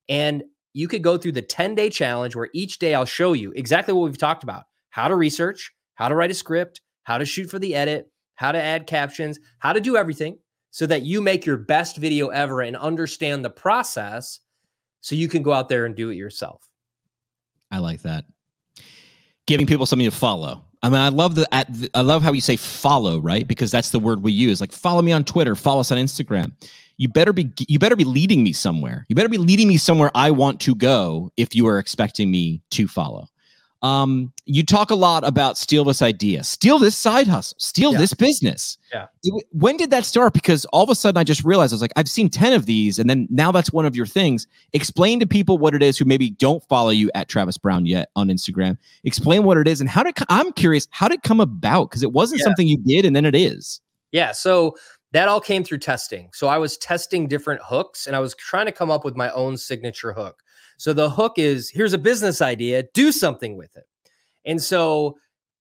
and 0.08 0.44
you 0.74 0.88
could 0.88 1.02
go 1.02 1.16
through 1.16 1.32
the 1.32 1.42
10 1.42 1.74
day 1.74 1.88
challenge 1.88 2.36
where 2.36 2.50
each 2.52 2.78
day 2.78 2.94
I'll 2.94 3.06
show 3.06 3.32
you 3.32 3.52
exactly 3.52 3.94
what 3.94 4.04
we've 4.04 4.18
talked 4.18 4.42
about 4.42 4.64
how 4.90 5.08
to 5.08 5.16
research, 5.16 5.72
how 5.94 6.08
to 6.08 6.14
write 6.14 6.30
a 6.30 6.34
script, 6.34 6.80
how 7.04 7.18
to 7.18 7.24
shoot 7.24 7.50
for 7.50 7.58
the 7.58 7.74
edit, 7.74 8.10
how 8.34 8.52
to 8.52 8.60
add 8.60 8.86
captions, 8.86 9.38
how 9.58 9.72
to 9.72 9.80
do 9.80 9.96
everything 9.96 10.38
so 10.70 10.86
that 10.86 11.02
you 11.02 11.20
make 11.22 11.46
your 11.46 11.56
best 11.56 11.96
video 11.96 12.28
ever 12.28 12.60
and 12.60 12.76
understand 12.76 13.44
the 13.44 13.50
process 13.50 14.40
so 15.00 15.14
you 15.14 15.28
can 15.28 15.42
go 15.42 15.52
out 15.52 15.68
there 15.68 15.86
and 15.86 15.94
do 15.94 16.10
it 16.10 16.16
yourself. 16.16 16.68
I 17.70 17.78
like 17.78 18.02
that. 18.02 18.24
Giving 19.46 19.66
people 19.66 19.86
something 19.86 20.08
to 20.08 20.16
follow. 20.16 20.64
I 20.82 20.88
mean, 20.88 21.00
I 21.00 21.08
love 21.08 21.34
the, 21.34 21.46
I 21.94 22.00
love 22.00 22.22
how 22.22 22.32
you 22.32 22.40
say 22.40 22.56
follow, 22.56 23.18
right? 23.18 23.46
Because 23.46 23.70
that's 23.70 23.90
the 23.90 23.98
word 23.98 24.22
we 24.22 24.32
use. 24.32 24.60
Like 24.60 24.72
follow 24.72 25.02
me 25.02 25.12
on 25.12 25.24
Twitter, 25.24 25.54
follow 25.54 25.80
us 25.80 25.90
on 25.92 25.98
Instagram. 25.98 26.52
You 26.96 27.08
better 27.08 27.32
be 27.32 27.52
you 27.68 27.78
better 27.78 27.96
be 27.96 28.04
leading 28.04 28.42
me 28.44 28.52
somewhere. 28.52 29.04
You 29.08 29.16
better 29.16 29.28
be 29.28 29.38
leading 29.38 29.68
me 29.68 29.76
somewhere 29.76 30.10
I 30.14 30.30
want 30.30 30.60
to 30.60 30.74
go 30.74 31.30
if 31.36 31.54
you 31.54 31.66
are 31.66 31.78
expecting 31.78 32.30
me 32.30 32.62
to 32.70 32.86
follow. 32.86 33.28
Um, 33.84 34.32
you 34.46 34.64
talk 34.64 34.90
a 34.90 34.94
lot 34.94 35.28
about 35.28 35.58
steal 35.58 35.84
this 35.84 36.00
idea, 36.00 36.42
steal 36.42 36.78
this 36.78 36.96
side 36.96 37.26
hustle, 37.26 37.58
steal 37.60 37.92
yeah. 37.92 37.98
this 37.98 38.14
business. 38.14 38.78
Yeah. 38.90 39.08
when 39.50 39.76
did 39.76 39.90
that 39.90 40.06
start? 40.06 40.32
Because 40.32 40.64
all 40.66 40.84
of 40.84 40.88
a 40.88 40.94
sudden 40.94 41.18
I 41.18 41.24
just 41.24 41.44
realized 41.44 41.74
I 41.74 41.76
was 41.76 41.82
like, 41.82 41.92
I've 41.94 42.08
seen 42.08 42.30
10 42.30 42.54
of 42.54 42.64
these, 42.64 42.98
and 42.98 43.10
then 43.10 43.28
now 43.28 43.52
that's 43.52 43.74
one 43.74 43.84
of 43.84 43.94
your 43.94 44.06
things. 44.06 44.46
Explain 44.72 45.20
to 45.20 45.26
people 45.26 45.58
what 45.58 45.74
it 45.74 45.82
is 45.82 45.98
who 45.98 46.06
maybe 46.06 46.30
don't 46.30 46.66
follow 46.66 46.88
you 46.88 47.10
at 47.14 47.28
Travis 47.28 47.58
Brown 47.58 47.84
yet 47.84 48.08
on 48.16 48.28
Instagram. 48.28 48.78
Explain 49.02 49.44
what 49.44 49.58
it 49.58 49.68
is 49.68 49.82
and 49.82 49.90
how 49.90 50.02
did 50.02 50.16
I'm 50.30 50.50
curious, 50.52 50.88
how 50.90 51.08
did 51.08 51.16
it 51.16 51.22
come 51.22 51.40
about? 51.40 51.90
Because 51.90 52.02
it 52.02 52.12
wasn't 52.12 52.38
yeah. 52.38 52.44
something 52.44 52.66
you 52.66 52.78
did 52.78 53.04
and 53.04 53.14
then 53.14 53.26
it 53.26 53.34
is. 53.34 53.82
Yeah. 54.12 54.32
So 54.32 54.76
that 55.14 55.28
all 55.28 55.40
came 55.40 55.62
through 55.62 55.78
testing. 55.78 56.28
So 56.32 56.48
I 56.48 56.58
was 56.58 56.76
testing 56.76 57.28
different 57.28 57.60
hooks 57.62 58.08
and 58.08 58.16
I 58.16 58.18
was 58.18 58.34
trying 58.34 58.66
to 58.66 58.72
come 58.72 58.90
up 58.90 59.04
with 59.04 59.14
my 59.14 59.30
own 59.30 59.56
signature 59.56 60.12
hook. 60.12 60.42
So 60.76 60.92
the 60.92 61.08
hook 61.08 61.34
is 61.36 61.70
here's 61.70 61.92
a 61.92 61.98
business 61.98 62.42
idea, 62.42 62.82
do 62.94 63.12
something 63.12 63.56
with 63.56 63.76
it. 63.76 63.84
And 64.44 64.60
so 64.60 65.16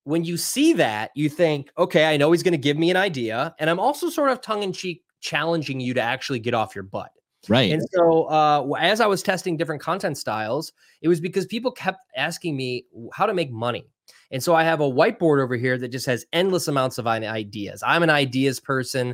when 0.05 0.23
you 0.23 0.37
see 0.37 0.73
that, 0.73 1.11
you 1.13 1.29
think, 1.29 1.69
okay, 1.77 2.11
I 2.11 2.17
know 2.17 2.31
he's 2.31 2.41
going 2.41 2.53
to 2.53 2.57
give 2.57 2.77
me 2.77 2.89
an 2.89 2.97
idea. 2.97 3.53
And 3.59 3.69
I'm 3.69 3.79
also 3.79 4.09
sort 4.09 4.31
of 4.31 4.41
tongue 4.41 4.63
in 4.63 4.73
cheek 4.73 5.03
challenging 5.21 5.79
you 5.79 5.93
to 5.93 6.01
actually 6.01 6.39
get 6.39 6.55
off 6.55 6.73
your 6.73 6.83
butt. 6.83 7.11
Right. 7.47 7.71
And 7.71 7.83
so 7.93 8.23
uh, 8.23 8.65
as 8.79 9.01
I 9.01 9.05
was 9.05 9.21
testing 9.21 9.55
different 9.55 9.83
content 9.83 10.17
styles, 10.17 10.73
it 11.03 11.09
was 11.09 11.21
because 11.21 11.45
people 11.45 11.71
kept 11.71 11.99
asking 12.17 12.57
me 12.57 12.85
how 13.13 13.27
to 13.27 13.35
make 13.35 13.51
money. 13.51 13.85
And 14.31 14.41
so 14.41 14.55
I 14.55 14.63
have 14.63 14.81
a 14.81 14.89
whiteboard 14.89 15.43
over 15.43 15.55
here 15.55 15.77
that 15.77 15.89
just 15.89 16.07
has 16.07 16.25
endless 16.33 16.67
amounts 16.67 16.97
of 16.97 17.05
ideas. 17.05 17.83
I'm 17.85 18.01
an 18.01 18.09
ideas 18.09 18.59
person, 18.59 19.13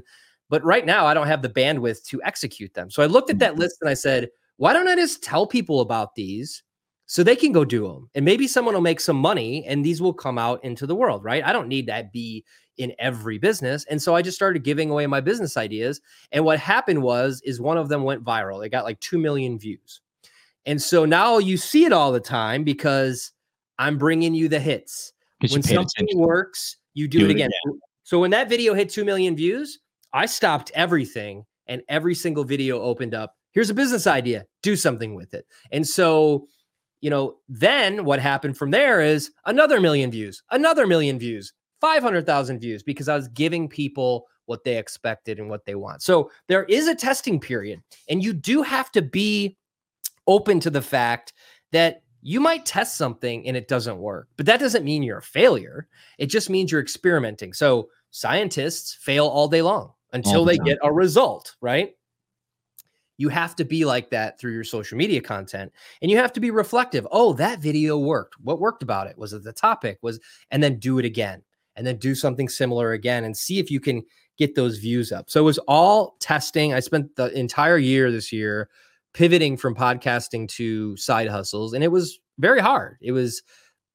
but 0.49 0.63
right 0.63 0.85
now 0.85 1.05
I 1.05 1.13
don't 1.13 1.27
have 1.27 1.41
the 1.41 1.49
bandwidth 1.49 2.03
to 2.05 2.21
execute 2.23 2.73
them. 2.73 2.89
So 2.89 3.03
I 3.03 3.05
looked 3.05 3.29
at 3.29 3.39
that 3.39 3.51
mm-hmm. 3.51 3.62
list 3.62 3.77
and 3.81 3.89
I 3.89 3.93
said, 3.93 4.29
why 4.57 4.73
don't 4.73 4.88
I 4.88 4.95
just 4.95 5.23
tell 5.23 5.47
people 5.47 5.79
about 5.81 6.15
these 6.15 6.63
so 7.05 7.23
they 7.23 7.35
can 7.35 7.51
go 7.51 7.63
do 7.63 7.88
them? 7.88 8.09
And 8.15 8.25
maybe 8.25 8.47
someone 8.47 8.73
will 8.73 8.81
make 8.81 8.99
some 8.99 9.17
money 9.17 9.65
and 9.65 9.85
these 9.85 10.01
will 10.01 10.13
come 10.13 10.38
out 10.38 10.63
into 10.63 10.85
the 10.85 10.95
world, 10.95 11.23
right? 11.23 11.43
I 11.45 11.53
don't 11.53 11.67
need 11.67 11.88
that 11.88 12.12
be 12.12 12.43
in 12.77 12.93
every 12.97 13.38
business. 13.38 13.85
And 13.85 14.01
so 14.01 14.15
I 14.15 14.21
just 14.21 14.35
started 14.35 14.63
giving 14.63 14.89
away 14.89 15.05
my 15.05 15.21
business 15.21 15.57
ideas. 15.57 16.01
And 16.31 16.43
what 16.43 16.59
happened 16.59 17.01
was 17.01 17.41
is 17.45 17.62
one 17.62 17.77
of 17.77 17.89
them 17.89 18.03
went 18.03 18.23
viral. 18.23 18.65
It 18.65 18.69
got 18.69 18.85
like 18.85 18.99
2 19.01 19.19
million 19.19 19.59
views. 19.59 20.01
And 20.65 20.81
so 20.81 21.05
now 21.05 21.38
you 21.38 21.57
see 21.57 21.85
it 21.85 21.93
all 21.93 22.12
the 22.12 22.19
time 22.19 22.63
because 22.63 23.31
I'm 23.77 23.97
bringing 23.97 24.33
you 24.33 24.47
the 24.49 24.59
hits. 24.59 25.13
When 25.39 25.63
something 25.63 25.77
attention. 25.79 26.19
works, 26.19 26.77
you 26.93 27.07
do, 27.07 27.19
do 27.19 27.25
it, 27.25 27.31
again. 27.31 27.49
again. 27.65 27.79
So 28.03 28.19
when 28.19 28.31
that 28.31 28.49
video 28.49 28.73
hit 28.73 28.89
2 28.89 29.05
million 29.05 29.35
views, 29.35 29.79
I 30.13 30.25
stopped 30.25 30.71
everything 30.73 31.45
and 31.67 31.81
every 31.87 32.15
single 32.15 32.43
video 32.43 32.81
opened 32.81 33.13
up 33.13 33.35
here's 33.51 33.69
a 33.69 33.73
business 33.73 34.07
idea, 34.07 34.45
do 34.61 34.75
something 34.75 35.15
with 35.15 35.33
it. 35.33 35.45
And 35.71 35.87
so, 35.87 36.47
you 37.01 37.09
know, 37.09 37.37
then 37.47 38.05
what 38.05 38.19
happened 38.19 38.57
from 38.57 38.71
there 38.71 39.01
is 39.01 39.31
another 39.45 39.79
million 39.79 40.11
views, 40.11 40.43
another 40.51 40.85
million 40.85 41.17
views, 41.19 41.53
500,000 41.81 42.60
views 42.60 42.83
because 42.83 43.07
I 43.07 43.15
was 43.15 43.27
giving 43.29 43.67
people 43.67 44.27
what 44.45 44.63
they 44.63 44.77
expected 44.77 45.39
and 45.39 45.49
what 45.49 45.65
they 45.65 45.75
want. 45.75 46.01
So 46.01 46.31
there 46.47 46.63
is 46.65 46.87
a 46.87 46.95
testing 46.95 47.39
period, 47.39 47.81
and 48.10 48.23
you 48.23 48.33
do 48.33 48.63
have 48.63 48.91
to 48.93 49.01
be 49.01 49.57
open 50.27 50.60
to 50.62 50.69
the 50.69 50.81
fact 50.81 51.33
that 51.71 52.01
you 52.21 52.39
might 52.39 52.65
test 52.65 52.97
something 52.97 53.47
and 53.47 53.55
it 53.55 53.67
doesn't 53.67 53.97
work, 53.97 54.27
but 54.35 54.45
that 54.47 54.60
doesn't 54.60 54.83
mean 54.83 55.03
you're 55.03 55.19
a 55.19 55.23
failure. 55.23 55.87
It 56.17 56.25
just 56.25 56.49
means 56.49 56.71
you're 56.71 56.81
experimenting. 56.81 57.53
So 57.53 57.89
scientists 58.12 58.93
fail 58.93 59.27
all 59.27 59.47
day 59.47 59.62
long 59.62 59.93
until 60.13 60.45
the 60.45 60.51
they 60.51 60.57
time. 60.57 60.65
get 60.65 60.77
a 60.83 60.91
result, 60.91 61.55
right? 61.62 61.95
You 63.17 63.29
have 63.29 63.55
to 63.57 63.65
be 63.65 63.83
like 63.83 64.10
that 64.12 64.39
through 64.39 64.53
your 64.53 64.63
social 64.63 64.97
media 64.97 65.19
content 65.19 65.73
and 66.01 66.10
you 66.10 66.17
have 66.17 66.31
to 66.33 66.39
be 66.39 66.51
reflective. 66.51 67.05
Oh, 67.12 67.33
that 67.33 67.60
video 67.60 67.97
worked. 67.97 68.39
What 68.39 68.62
worked 68.62 68.81
about 68.81 69.07
it? 69.07 69.17
Was 69.17 69.33
it 69.33 69.43
the 69.43 69.51
topic? 69.51 69.99
Was 70.01 70.19
and 70.51 70.63
then 70.63 70.79
do 70.79 70.99
it 70.99 71.05
again 71.05 71.43
and 71.75 71.85
then 71.85 71.97
do 71.97 72.15
something 72.15 72.47
similar 72.47 72.93
again 72.93 73.25
and 73.25 73.35
see 73.35 73.60
if 73.60 73.69
you 73.69 73.81
can 73.81 74.03
get 74.37 74.55
those 74.55 74.77
views 74.77 75.12
up. 75.12 75.29
So 75.29 75.41
it 75.41 75.43
was 75.43 75.57
all 75.60 76.15
testing. 76.21 76.73
I 76.73 76.79
spent 76.79 77.13
the 77.17 77.25
entire 77.37 77.77
year 77.77 78.10
this 78.10 78.31
year 78.31 78.69
pivoting 79.13 79.57
from 79.57 79.75
podcasting 79.75 80.47
to 80.49 80.95
side 80.95 81.27
hustles 81.27 81.73
and 81.73 81.83
it 81.83 81.91
was 81.91 82.19
very 82.37 82.62
hard. 82.62 82.97
It 83.01 83.12
was 83.12 83.43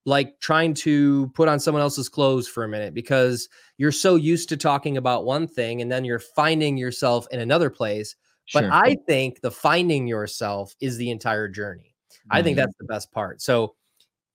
like 0.07 0.39
trying 0.41 0.75
to 0.75 1.29
put 1.29 1.49
on 1.49 1.59
someone 1.59 1.81
else's 1.81 2.09
clothes 2.09 2.47
for 2.47 2.65
a 2.65 2.69
minute 2.69 2.93
because 2.93 3.49
you're 3.79 3.93
so 3.93 4.17
used 4.17 4.49
to 4.51 4.57
talking 4.57 4.97
about 4.97 5.25
one 5.25 5.47
thing 5.47 5.81
and 5.81 5.91
then 5.91 6.05
you're 6.05 6.19
finding 6.19 6.77
yourself 6.77 7.27
in 7.31 7.41
another 7.41 7.71
place. 7.71 8.15
Sure. 8.45 8.63
But 8.63 8.71
I 8.71 8.97
think 9.07 9.41
the 9.41 9.51
finding 9.51 10.07
yourself 10.07 10.75
is 10.81 10.99
the 10.99 11.11
entire 11.11 11.49
journey. 11.49 11.95
Mm-hmm. 12.11 12.37
I 12.37 12.43
think 12.43 12.59
mm-hmm. 12.59 12.67
that's 12.67 12.77
the 12.79 12.85
best 12.85 13.11
part. 13.13 13.41
So 13.41 13.75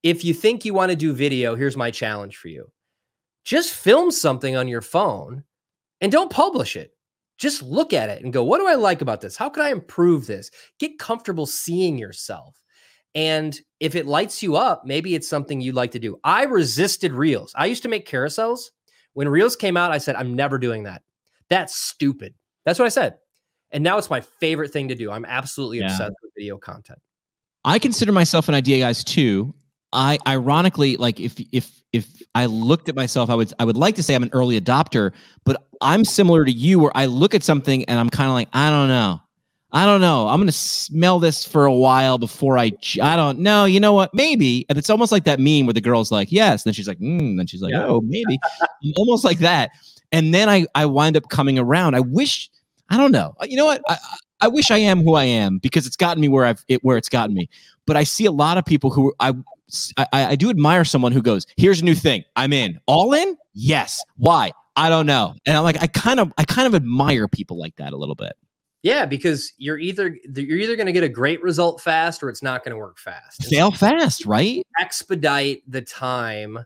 if 0.01 0.23
you 0.23 0.33
think 0.33 0.65
you 0.65 0.73
want 0.73 0.89
to 0.89 0.95
do 0.95 1.13
video, 1.13 1.55
here's 1.55 1.77
my 1.77 1.91
challenge 1.91 2.37
for 2.37 2.47
you. 2.47 2.71
Just 3.45 3.73
film 3.73 4.11
something 4.11 4.55
on 4.55 4.67
your 4.67 4.81
phone 4.81 5.43
and 6.01 6.11
don't 6.11 6.31
publish 6.31 6.75
it. 6.75 6.91
Just 7.37 7.61
look 7.61 7.93
at 7.93 8.09
it 8.09 8.23
and 8.23 8.33
go, 8.33 8.43
what 8.43 8.59
do 8.59 8.67
I 8.67 8.75
like 8.75 9.01
about 9.01 9.21
this? 9.21 9.37
How 9.37 9.49
can 9.49 9.63
I 9.63 9.69
improve 9.69 10.27
this? 10.27 10.51
Get 10.77 10.99
comfortable 10.99 11.45
seeing 11.45 11.97
yourself. 11.97 12.55
And 13.15 13.59
if 13.79 13.95
it 13.95 14.05
lights 14.05 14.43
you 14.43 14.55
up, 14.55 14.85
maybe 14.85 15.15
it's 15.15 15.27
something 15.27 15.61
you'd 15.61 15.75
like 15.75 15.91
to 15.91 15.99
do. 15.99 16.19
I 16.23 16.43
resisted 16.43 17.11
reels. 17.11 17.53
I 17.55 17.65
used 17.65 17.83
to 17.83 17.89
make 17.89 18.07
carousels. 18.07 18.69
When 19.13 19.27
reels 19.27 19.55
came 19.55 19.77
out, 19.77 19.91
I 19.91 19.97
said, 19.97 20.15
I'm 20.15 20.35
never 20.35 20.57
doing 20.57 20.83
that. 20.83 21.01
That's 21.49 21.75
stupid. 21.75 22.35
That's 22.65 22.77
what 22.77 22.85
I 22.85 22.89
said. 22.89 23.17
And 23.71 23.83
now 23.83 23.97
it's 23.97 24.09
my 24.09 24.21
favorite 24.21 24.71
thing 24.71 24.87
to 24.89 24.95
do. 24.95 25.11
I'm 25.11 25.25
absolutely 25.25 25.79
yeah. 25.79 25.85
obsessed 25.85 26.15
with 26.21 26.31
video 26.35 26.57
content. 26.57 26.99
I 27.65 27.79
consider 27.79 28.11
myself 28.11 28.47
an 28.47 28.55
idea 28.55 28.79
guys 28.79 29.03
too. 29.03 29.53
I 29.91 30.19
ironically 30.27 30.97
like 30.97 31.19
if 31.19 31.35
if 31.51 31.71
if 31.91 32.07
I 32.35 32.45
looked 32.45 32.89
at 32.89 32.95
myself, 32.95 33.29
I 33.29 33.35
would 33.35 33.53
I 33.59 33.65
would 33.65 33.77
like 33.77 33.95
to 33.95 34.03
say 34.03 34.15
I'm 34.15 34.23
an 34.23 34.29
early 34.33 34.59
adopter, 34.59 35.11
but 35.45 35.67
I'm 35.81 36.05
similar 36.05 36.45
to 36.45 36.51
you 36.51 36.79
where 36.79 36.91
I 36.95 37.07
look 37.07 37.33
at 37.33 37.43
something 37.43 37.85
and 37.85 37.99
I'm 37.99 38.09
kind 38.09 38.29
of 38.29 38.33
like, 38.33 38.49
I 38.53 38.69
don't 38.69 38.87
know. 38.87 39.21
I 39.71 39.85
don't 39.85 40.01
know. 40.01 40.27
I'm 40.27 40.39
going 40.39 40.47
to 40.47 40.51
smell 40.51 41.19
this 41.19 41.45
for 41.45 41.65
a 41.65 41.73
while 41.73 42.17
before 42.17 42.57
I, 42.57 42.71
I 43.01 43.15
don't 43.15 43.39
know. 43.39 43.65
You 43.65 43.79
know 43.79 43.93
what? 43.93 44.13
Maybe. 44.15 44.65
And 44.67 44.79
it's 44.79 44.89
almost 44.89 45.11
like 45.11 45.25
that 45.25 45.39
meme 45.39 45.67
where 45.67 45.73
the 45.73 45.81
girl's 45.81 46.11
like, 46.11 46.31
yes. 46.31 46.63
And 46.63 46.69
then 46.69 46.73
she's 46.73 46.87
like, 46.87 46.99
mm. 46.99 47.37
then 47.37 47.45
she's 47.45 47.61
like, 47.61 47.73
yeah. 47.73 47.85
oh, 47.85 48.01
maybe. 48.01 48.39
almost 48.97 49.23
like 49.23 49.37
that. 49.39 49.69
And 50.11 50.33
then 50.33 50.49
I, 50.49 50.65
I 50.73 50.87
wind 50.87 51.15
up 51.15 51.29
coming 51.29 51.59
around. 51.59 51.93
I 51.93 51.99
wish, 51.99 52.49
I 52.89 52.97
don't 52.97 53.11
know. 53.11 53.35
You 53.43 53.57
know 53.57 53.65
what? 53.65 53.83
I, 53.87 53.97
I 54.41 54.47
wish 54.47 54.71
I 54.71 54.77
am 54.77 55.03
who 55.03 55.13
I 55.13 55.25
am 55.25 55.59
because 55.59 55.85
it's 55.85 55.97
gotten 55.97 56.19
me 56.19 56.29
where 56.29 56.45
I've, 56.45 56.65
it, 56.67 56.83
where 56.83 56.97
it's 56.97 57.09
gotten 57.09 57.35
me. 57.35 57.47
But 57.85 57.95
I 57.95 58.03
see 58.05 58.25
a 58.25 58.31
lot 58.31 58.57
of 58.57 58.65
people 58.65 58.89
who 58.89 59.13
I, 59.19 59.33
I, 59.97 60.07
I 60.13 60.35
do 60.35 60.49
admire 60.49 60.83
someone 60.83 61.11
who 61.11 61.21
goes, 61.21 61.45
here's 61.57 61.81
a 61.81 61.85
new 61.85 61.93
thing. 61.93 62.23
I'm 62.35 62.53
in. 62.53 62.79
All 62.87 63.13
in? 63.13 63.37
Yes. 63.53 64.03
Why? 64.17 64.51
I 64.75 64.89
don't 64.89 65.05
know. 65.05 65.35
And 65.45 65.55
I'm 65.55 65.63
like, 65.63 65.79
I 65.79 65.85
kind 65.87 66.19
of, 66.19 66.33
I 66.39 66.43
kind 66.45 66.65
of 66.65 66.73
admire 66.73 67.27
people 67.27 67.59
like 67.59 67.75
that 67.75 67.93
a 67.93 67.97
little 67.97 68.15
bit. 68.15 68.33
Yeah, 68.81 69.05
because 69.05 69.53
you're 69.57 69.77
either 69.77 70.17
you're 70.35 70.57
either 70.57 70.75
going 70.75 70.85
to 70.85 70.93
get 70.93 71.03
a 71.03 71.09
great 71.09 71.41
result 71.41 71.81
fast 71.81 72.23
or 72.23 72.29
it's 72.29 72.41
not 72.41 72.63
going 72.63 72.73
to 72.73 72.77
work 72.77 72.97
fast. 72.97 73.43
Fail 73.45 73.71
fast, 73.71 74.25
right? 74.25 74.65
Expedite 74.79 75.63
the 75.67 75.81
time. 75.81 76.59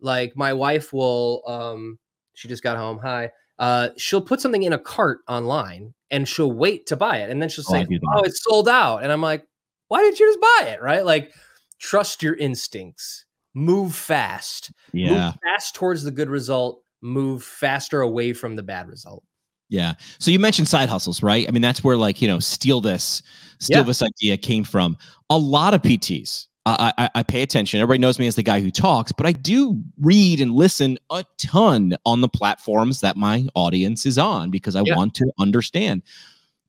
Like 0.00 0.36
my 0.36 0.52
wife 0.52 0.92
will 0.92 1.42
um 1.46 1.98
she 2.34 2.46
just 2.48 2.62
got 2.62 2.76
home. 2.76 2.98
Hi. 2.98 3.30
Uh 3.58 3.88
she'll 3.96 4.22
put 4.22 4.40
something 4.40 4.62
in 4.62 4.74
a 4.74 4.78
cart 4.78 5.20
online 5.26 5.92
and 6.10 6.28
she'll 6.28 6.52
wait 6.52 6.86
to 6.86 6.96
buy 6.96 7.18
it 7.18 7.30
and 7.30 7.42
then 7.42 7.48
she'll 7.48 7.64
oh, 7.68 7.72
say, 7.72 7.86
"Oh, 7.90 8.12
oh 8.14 8.22
it's 8.22 8.44
sold 8.44 8.68
out." 8.68 9.02
And 9.02 9.10
I'm 9.10 9.22
like, 9.22 9.44
"Why 9.88 10.02
didn't 10.02 10.20
you 10.20 10.28
just 10.28 10.40
buy 10.40 10.68
it?" 10.70 10.80
Right? 10.80 11.04
Like 11.04 11.32
trust 11.80 12.22
your 12.22 12.34
instincts. 12.34 13.24
Move 13.54 13.94
fast. 13.94 14.70
Yeah. 14.92 15.10
Move 15.10 15.34
fast 15.42 15.74
towards 15.74 16.04
the 16.04 16.10
good 16.12 16.28
result. 16.28 16.82
Move 17.00 17.42
faster 17.42 18.02
away 18.02 18.32
from 18.34 18.54
the 18.54 18.62
bad 18.62 18.86
result. 18.88 19.24
Yeah. 19.68 19.94
So 20.18 20.30
you 20.30 20.38
mentioned 20.38 20.68
side 20.68 20.88
hustles, 20.88 21.22
right? 21.22 21.46
I 21.48 21.50
mean, 21.50 21.62
that's 21.62 21.82
where 21.82 21.96
like, 21.96 22.22
you 22.22 22.28
know, 22.28 22.38
steal 22.38 22.80
this, 22.80 23.22
steal 23.58 23.78
yeah. 23.78 23.84
this 23.84 24.02
idea 24.02 24.36
came 24.36 24.64
from. 24.64 24.96
A 25.30 25.38
lot 25.38 25.74
of 25.74 25.82
PTs. 25.82 26.46
I, 26.66 26.92
I, 26.98 27.10
I 27.16 27.22
pay 27.22 27.42
attention. 27.42 27.80
Everybody 27.80 27.98
knows 27.98 28.18
me 28.18 28.26
as 28.26 28.34
the 28.34 28.42
guy 28.42 28.60
who 28.60 28.72
talks, 28.72 29.12
but 29.12 29.24
I 29.24 29.32
do 29.32 29.80
read 30.00 30.40
and 30.40 30.52
listen 30.52 30.98
a 31.10 31.24
ton 31.38 31.96
on 32.04 32.20
the 32.20 32.28
platforms 32.28 33.00
that 33.02 33.16
my 33.16 33.46
audience 33.54 34.04
is 34.04 34.18
on 34.18 34.50
because 34.50 34.74
I 34.74 34.82
yeah. 34.84 34.96
want 34.96 35.14
to 35.14 35.30
understand. 35.38 36.02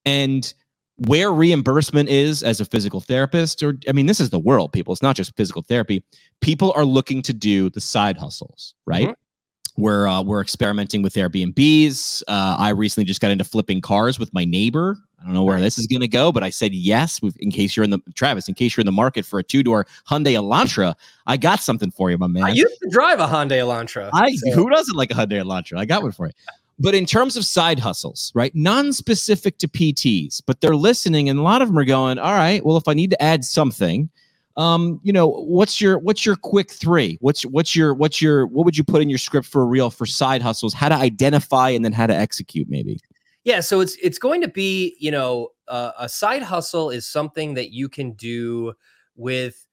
And 0.05 0.53
where 0.97 1.31
reimbursement 1.31 2.09
is 2.09 2.43
as 2.43 2.59
a 2.59 2.65
physical 2.65 3.01
therapist, 3.01 3.63
or 3.63 3.77
I 3.89 3.91
mean, 3.91 4.05
this 4.05 4.19
is 4.19 4.29
the 4.29 4.39
world, 4.39 4.71
people. 4.71 4.93
It's 4.93 5.01
not 5.01 5.15
just 5.15 5.35
physical 5.35 5.63
therapy. 5.63 6.03
People 6.41 6.73
are 6.75 6.85
looking 6.85 7.23
to 7.23 7.33
do 7.33 7.69
the 7.71 7.81
side 7.81 8.17
hustles, 8.17 8.75
right? 8.85 9.05
Mm-hmm. 9.07 9.21
We're 9.77 10.07
uh, 10.07 10.23
we're 10.23 10.41
experimenting 10.41 11.03
with 11.03 11.13
Airbnbs. 11.13 12.23
Uh, 12.27 12.55
I 12.57 12.69
recently 12.69 13.05
just 13.05 13.21
got 13.21 13.29
into 13.29 13.43
flipping 13.43 13.79
cars 13.79 14.17
with 14.17 14.33
my 14.33 14.43
neighbor. 14.43 14.97
I 15.21 15.25
don't 15.25 15.33
know 15.33 15.43
where 15.43 15.59
this 15.59 15.77
is 15.77 15.85
going 15.87 16.01
to 16.01 16.07
go, 16.07 16.31
but 16.31 16.43
I 16.43 16.49
said 16.49 16.73
yes. 16.73 17.19
In 17.39 17.51
case 17.51 17.75
you're 17.75 17.83
in 17.83 17.91
the 17.91 17.99
Travis, 18.15 18.47
in 18.47 18.55
case 18.55 18.75
you're 18.75 18.81
in 18.81 18.87
the 18.87 18.91
market 18.91 19.25
for 19.25 19.37
a 19.37 19.43
two 19.43 19.61
door 19.61 19.85
Hyundai 20.09 20.33
Elantra, 20.33 20.95
I 21.27 21.37
got 21.37 21.61
something 21.61 21.91
for 21.91 22.09
you, 22.09 22.17
my 22.17 22.27
man. 22.27 22.43
I 22.43 22.49
used 22.49 22.79
to 22.81 22.89
drive 22.89 23.19
a 23.19 23.27
Hyundai 23.27 23.59
Elantra. 23.59 24.09
I 24.13 24.31
so. 24.31 24.51
who 24.51 24.69
doesn't 24.69 24.95
like 24.95 25.11
a 25.11 25.13
Hyundai 25.13 25.43
Elantra? 25.43 25.77
I 25.77 25.85
got 25.85 26.01
one 26.01 26.11
for 26.11 26.25
you. 26.27 26.33
But 26.79 26.95
in 26.95 27.05
terms 27.05 27.35
of 27.35 27.45
side 27.45 27.79
hustles, 27.79 28.31
right? 28.35 28.53
Non-specific 28.55 29.57
to 29.59 29.67
PTs, 29.67 30.41
but 30.45 30.61
they're 30.61 30.75
listening, 30.75 31.29
and 31.29 31.39
a 31.39 31.41
lot 31.43 31.61
of 31.61 31.67
them 31.67 31.77
are 31.77 31.85
going, 31.85 32.17
"All 32.19 32.33
right, 32.33 32.63
well, 32.65 32.77
if 32.77 32.87
I 32.87 32.93
need 32.93 33.11
to 33.11 33.21
add 33.21 33.45
something." 33.45 34.09
Um, 34.57 34.99
you 35.03 35.13
know, 35.13 35.27
what's 35.27 35.79
your 35.79 35.99
what's 35.99 36.25
your 36.25 36.35
quick 36.35 36.71
three? 36.71 37.17
What's 37.21 37.45
what's 37.45 37.75
your 37.75 37.93
what's 37.93 38.21
your 38.21 38.47
what 38.47 38.65
would 38.65 38.75
you 38.75 38.83
put 38.83 39.03
in 39.03 39.09
your 39.09 39.19
script 39.19 39.47
for 39.47 39.61
a 39.61 39.65
reel 39.65 39.91
for 39.91 40.07
side 40.07 40.41
hustles? 40.41 40.73
How 40.73 40.89
to 40.89 40.95
identify 40.95 41.69
and 41.69 41.85
then 41.85 41.93
how 41.93 42.07
to 42.07 42.15
execute, 42.15 42.67
maybe. 42.67 42.99
Yeah, 43.43 43.59
so 43.59 43.79
it's 43.81 43.95
it's 44.01 44.17
going 44.17 44.41
to 44.41 44.47
be 44.47 44.97
you 44.99 45.11
know 45.11 45.49
uh, 45.67 45.91
a 45.99 46.09
side 46.09 46.41
hustle 46.41 46.89
is 46.89 47.07
something 47.07 47.53
that 47.53 47.71
you 47.71 47.87
can 47.87 48.13
do 48.13 48.73
with 49.15 49.63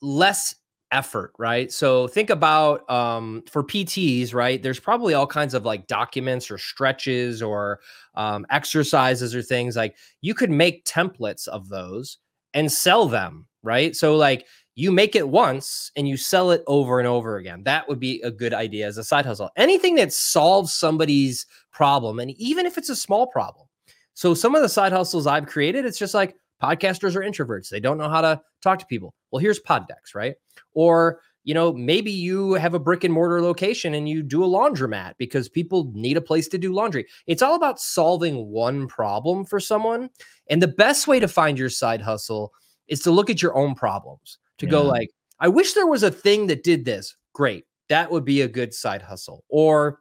less 0.00 0.54
effort, 0.90 1.32
right? 1.38 1.70
So 1.70 2.08
think 2.08 2.30
about 2.30 2.88
um, 2.88 3.42
for 3.50 3.62
PTs, 3.62 4.32
right? 4.32 4.62
There's 4.62 4.80
probably 4.80 5.12
all 5.12 5.26
kinds 5.26 5.52
of 5.52 5.66
like 5.66 5.86
documents 5.86 6.50
or 6.50 6.56
stretches 6.56 7.42
or 7.42 7.80
um, 8.14 8.46
exercises 8.48 9.34
or 9.34 9.42
things 9.42 9.76
like 9.76 9.96
you 10.22 10.34
could 10.34 10.50
make 10.50 10.86
templates 10.86 11.46
of 11.46 11.68
those 11.68 12.18
and 12.54 12.72
sell 12.72 13.06
them 13.06 13.46
right? 13.64 13.96
So 13.96 14.16
like 14.16 14.46
you 14.76 14.90
make 14.90 15.14
it 15.14 15.28
once 15.28 15.90
and 15.96 16.08
you 16.08 16.16
sell 16.16 16.50
it 16.50 16.62
over 16.66 16.98
and 16.98 17.08
over 17.08 17.36
again. 17.36 17.62
That 17.64 17.88
would 17.88 18.00
be 18.00 18.20
a 18.22 18.30
good 18.30 18.52
idea 18.52 18.86
as 18.86 18.98
a 18.98 19.04
side 19.04 19.24
hustle. 19.24 19.50
Anything 19.56 19.94
that 19.96 20.12
solves 20.12 20.72
somebody's 20.72 21.46
problem, 21.72 22.18
and 22.18 22.30
even 22.32 22.66
if 22.66 22.78
it's 22.78 22.88
a 22.90 22.96
small 22.96 23.26
problem. 23.26 23.66
So 24.14 24.34
some 24.34 24.54
of 24.54 24.62
the 24.62 24.68
side 24.68 24.92
hustles 24.92 25.26
I've 25.26 25.46
created, 25.46 25.84
it's 25.84 25.98
just 25.98 26.14
like 26.14 26.36
podcasters 26.62 27.16
are 27.16 27.20
introverts. 27.20 27.68
They 27.68 27.80
don't 27.80 27.98
know 27.98 28.08
how 28.08 28.20
to 28.20 28.40
talk 28.62 28.78
to 28.78 28.86
people. 28.86 29.14
Well, 29.30 29.40
here's 29.40 29.58
Pod 29.58 29.88
Decks, 29.88 30.14
right? 30.14 30.34
Or 30.72 31.20
you 31.44 31.52
know, 31.52 31.74
maybe 31.74 32.10
you 32.10 32.54
have 32.54 32.72
a 32.72 32.78
brick 32.78 33.04
and 33.04 33.12
mortar 33.12 33.42
location 33.42 33.94
and 33.94 34.08
you 34.08 34.22
do 34.22 34.42
a 34.42 34.48
laundromat 34.48 35.12
because 35.18 35.46
people 35.46 35.92
need 35.94 36.16
a 36.16 36.22
place 36.22 36.48
to 36.48 36.58
do 36.58 36.72
laundry. 36.72 37.06
It's 37.26 37.42
all 37.42 37.54
about 37.54 37.78
solving 37.78 38.46
one 38.46 38.88
problem 38.88 39.44
for 39.44 39.60
someone. 39.60 40.08
And 40.48 40.62
the 40.62 40.68
best 40.68 41.06
way 41.06 41.20
to 41.20 41.28
find 41.28 41.58
your 41.58 41.68
side 41.68 42.00
hustle 42.00 42.54
is 42.88 43.00
to 43.00 43.10
look 43.10 43.30
at 43.30 43.42
your 43.42 43.56
own 43.56 43.74
problems, 43.74 44.38
to 44.58 44.66
yeah. 44.66 44.72
go 44.72 44.82
like, 44.82 45.10
I 45.40 45.48
wish 45.48 45.72
there 45.72 45.86
was 45.86 46.02
a 46.02 46.10
thing 46.10 46.46
that 46.48 46.62
did 46.62 46.84
this. 46.84 47.16
Great. 47.32 47.64
That 47.88 48.10
would 48.10 48.24
be 48.24 48.42
a 48.42 48.48
good 48.48 48.72
side 48.72 49.02
hustle. 49.02 49.44
Or 49.48 50.00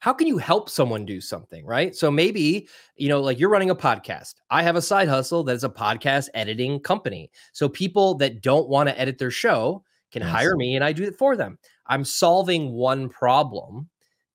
how 0.00 0.12
can 0.12 0.26
you 0.26 0.38
help 0.38 0.70
someone 0.70 1.04
do 1.04 1.20
something, 1.20 1.66
right? 1.66 1.94
So 1.94 2.10
maybe, 2.10 2.68
you 2.96 3.08
know, 3.08 3.20
like 3.20 3.38
you're 3.38 3.50
running 3.50 3.70
a 3.70 3.74
podcast. 3.74 4.34
I 4.50 4.62
have 4.62 4.76
a 4.76 4.82
side 4.82 5.08
hustle 5.08 5.42
that 5.44 5.56
is 5.56 5.64
a 5.64 5.68
podcast 5.68 6.28
editing 6.34 6.80
company. 6.80 7.30
So 7.52 7.68
people 7.68 8.14
that 8.16 8.40
don't 8.40 8.68
want 8.68 8.88
to 8.88 8.98
edit 8.98 9.18
their 9.18 9.32
show 9.32 9.82
can 10.12 10.22
yes. 10.22 10.30
hire 10.30 10.56
me 10.56 10.76
and 10.76 10.84
I 10.84 10.92
do 10.92 11.02
it 11.02 11.16
for 11.18 11.36
them. 11.36 11.58
I'm 11.86 12.04
solving 12.04 12.72
one 12.72 13.08
problem 13.08 13.88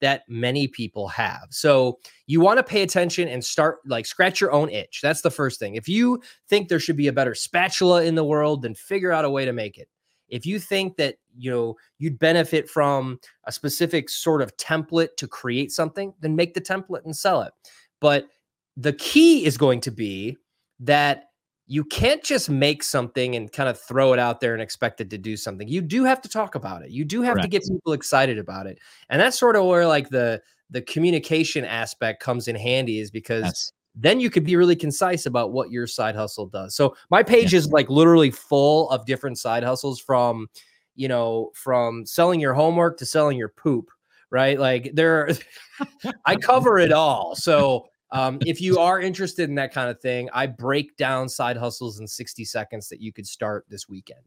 that 0.03 0.23
many 0.27 0.67
people 0.67 1.07
have. 1.07 1.47
So 1.49 1.97
you 2.27 2.41
want 2.41 2.57
to 2.57 2.63
pay 2.63 2.81
attention 2.81 3.29
and 3.29 3.43
start 3.43 3.77
like 3.85 4.05
scratch 4.05 4.41
your 4.41 4.51
own 4.51 4.69
itch. 4.69 4.99
That's 5.01 5.21
the 5.21 5.31
first 5.31 5.61
thing. 5.61 5.75
If 5.75 5.87
you 5.87 6.21
think 6.49 6.67
there 6.67 6.79
should 6.79 6.97
be 6.97 7.07
a 7.07 7.13
better 7.13 7.33
spatula 7.33 8.03
in 8.03 8.15
the 8.15 8.23
world, 8.25 8.63
then 8.63 8.75
figure 8.75 9.13
out 9.13 9.23
a 9.23 9.29
way 9.29 9.45
to 9.45 9.53
make 9.53 9.77
it. 9.77 9.87
If 10.27 10.45
you 10.45 10.59
think 10.59 10.97
that, 10.97 11.15
you 11.37 11.49
know, 11.49 11.77
you'd 11.99 12.19
benefit 12.19 12.69
from 12.69 13.17
a 13.45 13.51
specific 13.53 14.09
sort 14.09 14.41
of 14.41 14.55
template 14.57 15.15
to 15.17 15.27
create 15.27 15.71
something, 15.71 16.13
then 16.19 16.35
make 16.35 16.53
the 16.53 16.59
template 16.59 17.05
and 17.05 17.15
sell 17.15 17.41
it. 17.41 17.53
But 18.01 18.27
the 18.75 18.93
key 18.93 19.45
is 19.45 19.57
going 19.57 19.79
to 19.81 19.91
be 19.91 20.35
that 20.81 21.29
you 21.65 21.83
can't 21.85 22.23
just 22.23 22.49
make 22.49 22.83
something 22.83 23.35
and 23.35 23.51
kind 23.51 23.69
of 23.69 23.79
throw 23.79 24.13
it 24.13 24.19
out 24.19 24.41
there 24.41 24.53
and 24.53 24.61
expect 24.61 24.99
it 24.99 25.09
to 25.09 25.17
do 25.17 25.37
something. 25.37 25.67
You 25.67 25.81
do 25.81 26.03
have 26.03 26.21
to 26.21 26.29
talk 26.29 26.55
about 26.55 26.83
it. 26.83 26.91
You 26.91 27.05
do 27.05 27.21
have 27.21 27.35
Correct. 27.35 27.43
to 27.43 27.49
get 27.49 27.67
people 27.67 27.93
excited 27.93 28.37
about 28.37 28.67
it. 28.67 28.79
And 29.09 29.21
that's 29.21 29.39
sort 29.39 29.55
of 29.55 29.65
where 29.65 29.87
like 29.87 30.09
the 30.09 30.41
the 30.69 30.81
communication 30.81 31.63
aspect 31.63 32.21
comes 32.21 32.47
in 32.47 32.55
handy 32.55 32.99
is 32.99 33.11
because 33.11 33.71
then 33.95 34.19
you 34.19 34.29
could 34.29 34.43
be 34.43 34.55
really 34.55 34.75
concise 34.75 35.25
about 35.25 35.51
what 35.51 35.69
your 35.69 35.85
side 35.85 36.15
hustle 36.15 36.47
does. 36.47 36.75
So 36.75 36.95
my 37.11 37.21
page 37.21 37.53
is 37.53 37.69
like 37.69 37.89
literally 37.89 38.31
full 38.31 38.89
of 38.89 39.05
different 39.05 39.37
side 39.37 39.63
hustles 39.63 39.99
from 39.99 40.47
you 40.95 41.07
know, 41.07 41.49
from 41.55 42.05
selling 42.05 42.39
your 42.39 42.53
homework 42.53 42.97
to 42.99 43.05
selling 43.05 43.37
your 43.37 43.49
poop 43.49 43.89
right? 44.33 44.59
Like 44.59 44.91
there, 44.95 45.29
I 46.25 46.35
cover 46.35 46.79
it 46.79 46.91
all. 46.91 47.35
So 47.35 47.85
um, 48.13 48.37
if 48.45 48.61
you 48.61 48.79
are 48.79 49.01
interested 49.01 49.49
in 49.49 49.55
that 49.55 49.73
kind 49.73 49.89
of 49.89 49.99
thing, 49.99 50.29
I 50.33 50.45
break 50.45 50.95
down 50.97 51.27
side 51.27 51.57
hustles 51.57 51.99
in 51.99 52.07
60 52.07 52.45
seconds 52.45 52.87
that 52.89 53.01
you 53.01 53.11
could 53.11 53.27
start 53.27 53.65
this 53.69 53.89
weekend. 53.89 54.21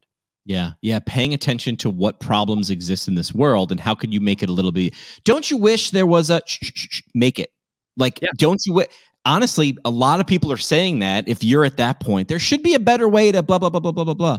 Yeah, 0.44 0.72
yeah, 0.80 0.98
paying 1.04 1.34
attention 1.34 1.76
to 1.78 1.90
what 1.90 2.20
problems 2.20 2.70
exist 2.70 3.08
in 3.08 3.14
this 3.14 3.32
world 3.32 3.72
and 3.72 3.80
how 3.80 3.94
could 3.94 4.12
you 4.12 4.20
make 4.20 4.42
it 4.42 4.48
a 4.48 4.52
little 4.52 4.72
bit. 4.72 4.94
Don't 5.24 5.50
you 5.50 5.56
wish 5.56 5.90
there 5.90 6.06
was 6.06 6.30
a 6.30 6.40
sh- 6.46 6.58
sh- 6.62 6.88
sh- 6.90 7.02
make 7.14 7.38
it 7.38 7.50
like? 7.96 8.20
Yeah. 8.20 8.28
Don't 8.36 8.60
you? 8.66 8.84
honestly, 9.24 9.76
a 9.84 9.90
lot 9.90 10.20
of 10.20 10.26
people 10.26 10.52
are 10.52 10.56
saying 10.56 11.00
that 11.00 11.28
if 11.28 11.42
you're 11.42 11.64
at 11.64 11.76
that 11.76 12.00
point, 12.00 12.28
there 12.28 12.38
should 12.38 12.62
be 12.62 12.74
a 12.74 12.80
better 12.80 13.08
way 13.08 13.32
to 13.32 13.42
blah 13.42 13.58
blah 13.58 13.70
blah 13.70 13.80
blah 13.80 13.92
blah 13.92 14.04
blah 14.04 14.14
blah. 14.14 14.38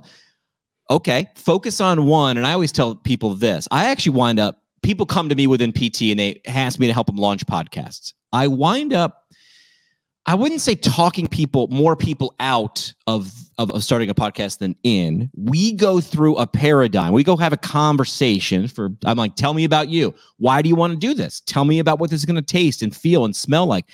Okay, 0.90 1.28
focus 1.36 1.82
on 1.82 2.06
one. 2.06 2.38
And 2.38 2.48
I 2.48 2.54
always 2.54 2.72
tell 2.72 2.96
people 2.96 3.36
this. 3.36 3.68
I 3.72 3.86
actually 3.86 4.16
wind 4.16 4.40
up 4.40 4.64
people 4.84 5.06
come 5.06 5.28
to 5.28 5.36
me 5.36 5.48
within 5.48 5.74
PT 5.74 6.04
and 6.04 6.20
they 6.20 6.42
ask 6.48 6.80
me 6.80 6.88
to 6.88 6.94
help 6.94 7.08
them 7.08 7.18
launch 7.18 7.46
podcasts. 7.46 8.14
I 8.32 8.48
wind 8.48 8.94
up 8.94 9.26
I 10.28 10.36
wouldn't 10.36 10.60
say 10.60 10.76
talking 10.76 11.26
people, 11.26 11.70
more 11.70 11.96
people 11.96 12.36
out 12.42 12.94
of, 13.08 13.34
of, 13.58 13.72
of, 13.72 13.82
starting 13.82 14.10
a 14.10 14.14
podcast 14.14 14.58
than 14.58 14.76
in. 14.84 15.32
We 15.38 15.72
go 15.72 16.02
through 16.02 16.36
a 16.36 16.46
paradigm. 16.46 17.14
We 17.14 17.24
go 17.24 17.38
have 17.38 17.54
a 17.54 17.58
conversation 17.58 18.68
for, 18.68 18.90
I'm 19.06 19.16
like, 19.16 19.38
tell 19.38 19.54
me 19.54 19.64
about 19.64 19.88
you. 19.88 20.14
Why 20.36 20.62
do 20.62 20.68
you 20.68 20.76
want 20.76 20.92
to 20.92 21.00
do 21.00 21.14
this? 21.14 21.40
Tell 21.46 21.64
me 21.64 21.80
about 21.80 22.00
what 22.00 22.10
this 22.10 22.20
is 22.20 22.26
going 22.26 22.36
to 22.36 22.42
taste 22.42 22.82
and 22.82 22.94
feel 22.94 23.24
and 23.24 23.34
smell 23.34 23.68
like. 23.68 23.86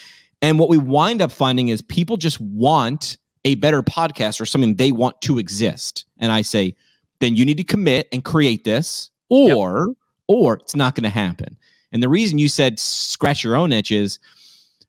And 0.41 0.57
what 0.57 0.69
we 0.69 0.77
wind 0.79 1.21
up 1.21 1.31
finding 1.31 1.67
is 1.67 1.83
people 1.83 2.17
just 2.17 2.41
want 2.41 3.17
a 3.45 3.53
better 3.55 3.83
podcast 3.83 4.41
or 4.41 4.47
something 4.47 4.75
they 4.75 4.91
want 4.91 5.21
to 5.21 5.37
exist. 5.37 6.05
And 6.17 6.31
I 6.31 6.41
say, 6.41 6.75
then 7.19 7.35
you 7.35 7.45
need 7.45 7.57
to 7.57 7.63
commit 7.63 8.07
and 8.11 8.25
create 8.25 8.63
this, 8.63 9.11
or, 9.29 9.87
yep. 9.87 9.97
or 10.27 10.53
it's 10.55 10.75
not 10.75 10.95
going 10.95 11.03
to 11.03 11.09
happen. 11.09 11.55
And 11.91 12.01
the 12.01 12.09
reason 12.09 12.39
you 12.39 12.49
said 12.49 12.79
scratch 12.79 13.43
your 13.43 13.55
own 13.55 13.71
itch 13.71 13.91
is, 13.91 14.17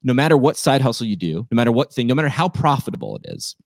no 0.05 0.15
matter 0.15 0.37
what 0.37 0.57
side 0.57 0.83
hustle 0.83 1.07
you 1.07 1.17
do, 1.17 1.47
no 1.51 1.57
matter 1.57 1.73
what 1.73 1.93
thing, 1.93 2.07
no 2.07 2.15
matter 2.15 2.29
how 2.29 2.49
profitable 2.49 3.17
it 3.17 3.33
is, 3.35 3.57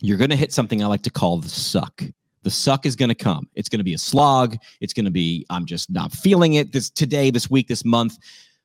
you're 0.00 0.18
going 0.18 0.30
to 0.30 0.36
hit 0.36 0.52
something 0.52 0.82
I 0.82 0.86
like 0.86 1.02
to 1.02 1.10
call 1.10 1.38
the 1.38 1.48
suck. 1.48 2.02
The 2.42 2.50
suck 2.50 2.84
is 2.84 2.96
going 2.96 3.08
to 3.08 3.14
come. 3.14 3.48
It's 3.54 3.68
going 3.68 3.78
to 3.78 3.84
be 3.84 3.94
a 3.94 3.98
slog. 3.98 4.56
It's 4.80 4.92
going 4.92 5.06
to 5.06 5.10
be 5.10 5.46
I'm 5.50 5.66
just 5.66 5.90
not 5.90 6.12
feeling 6.12 6.54
it 6.54 6.72
this 6.72 6.90
today, 6.90 7.30
this 7.30 7.50
week, 7.50 7.68
this 7.68 7.84
month. 7.84 8.18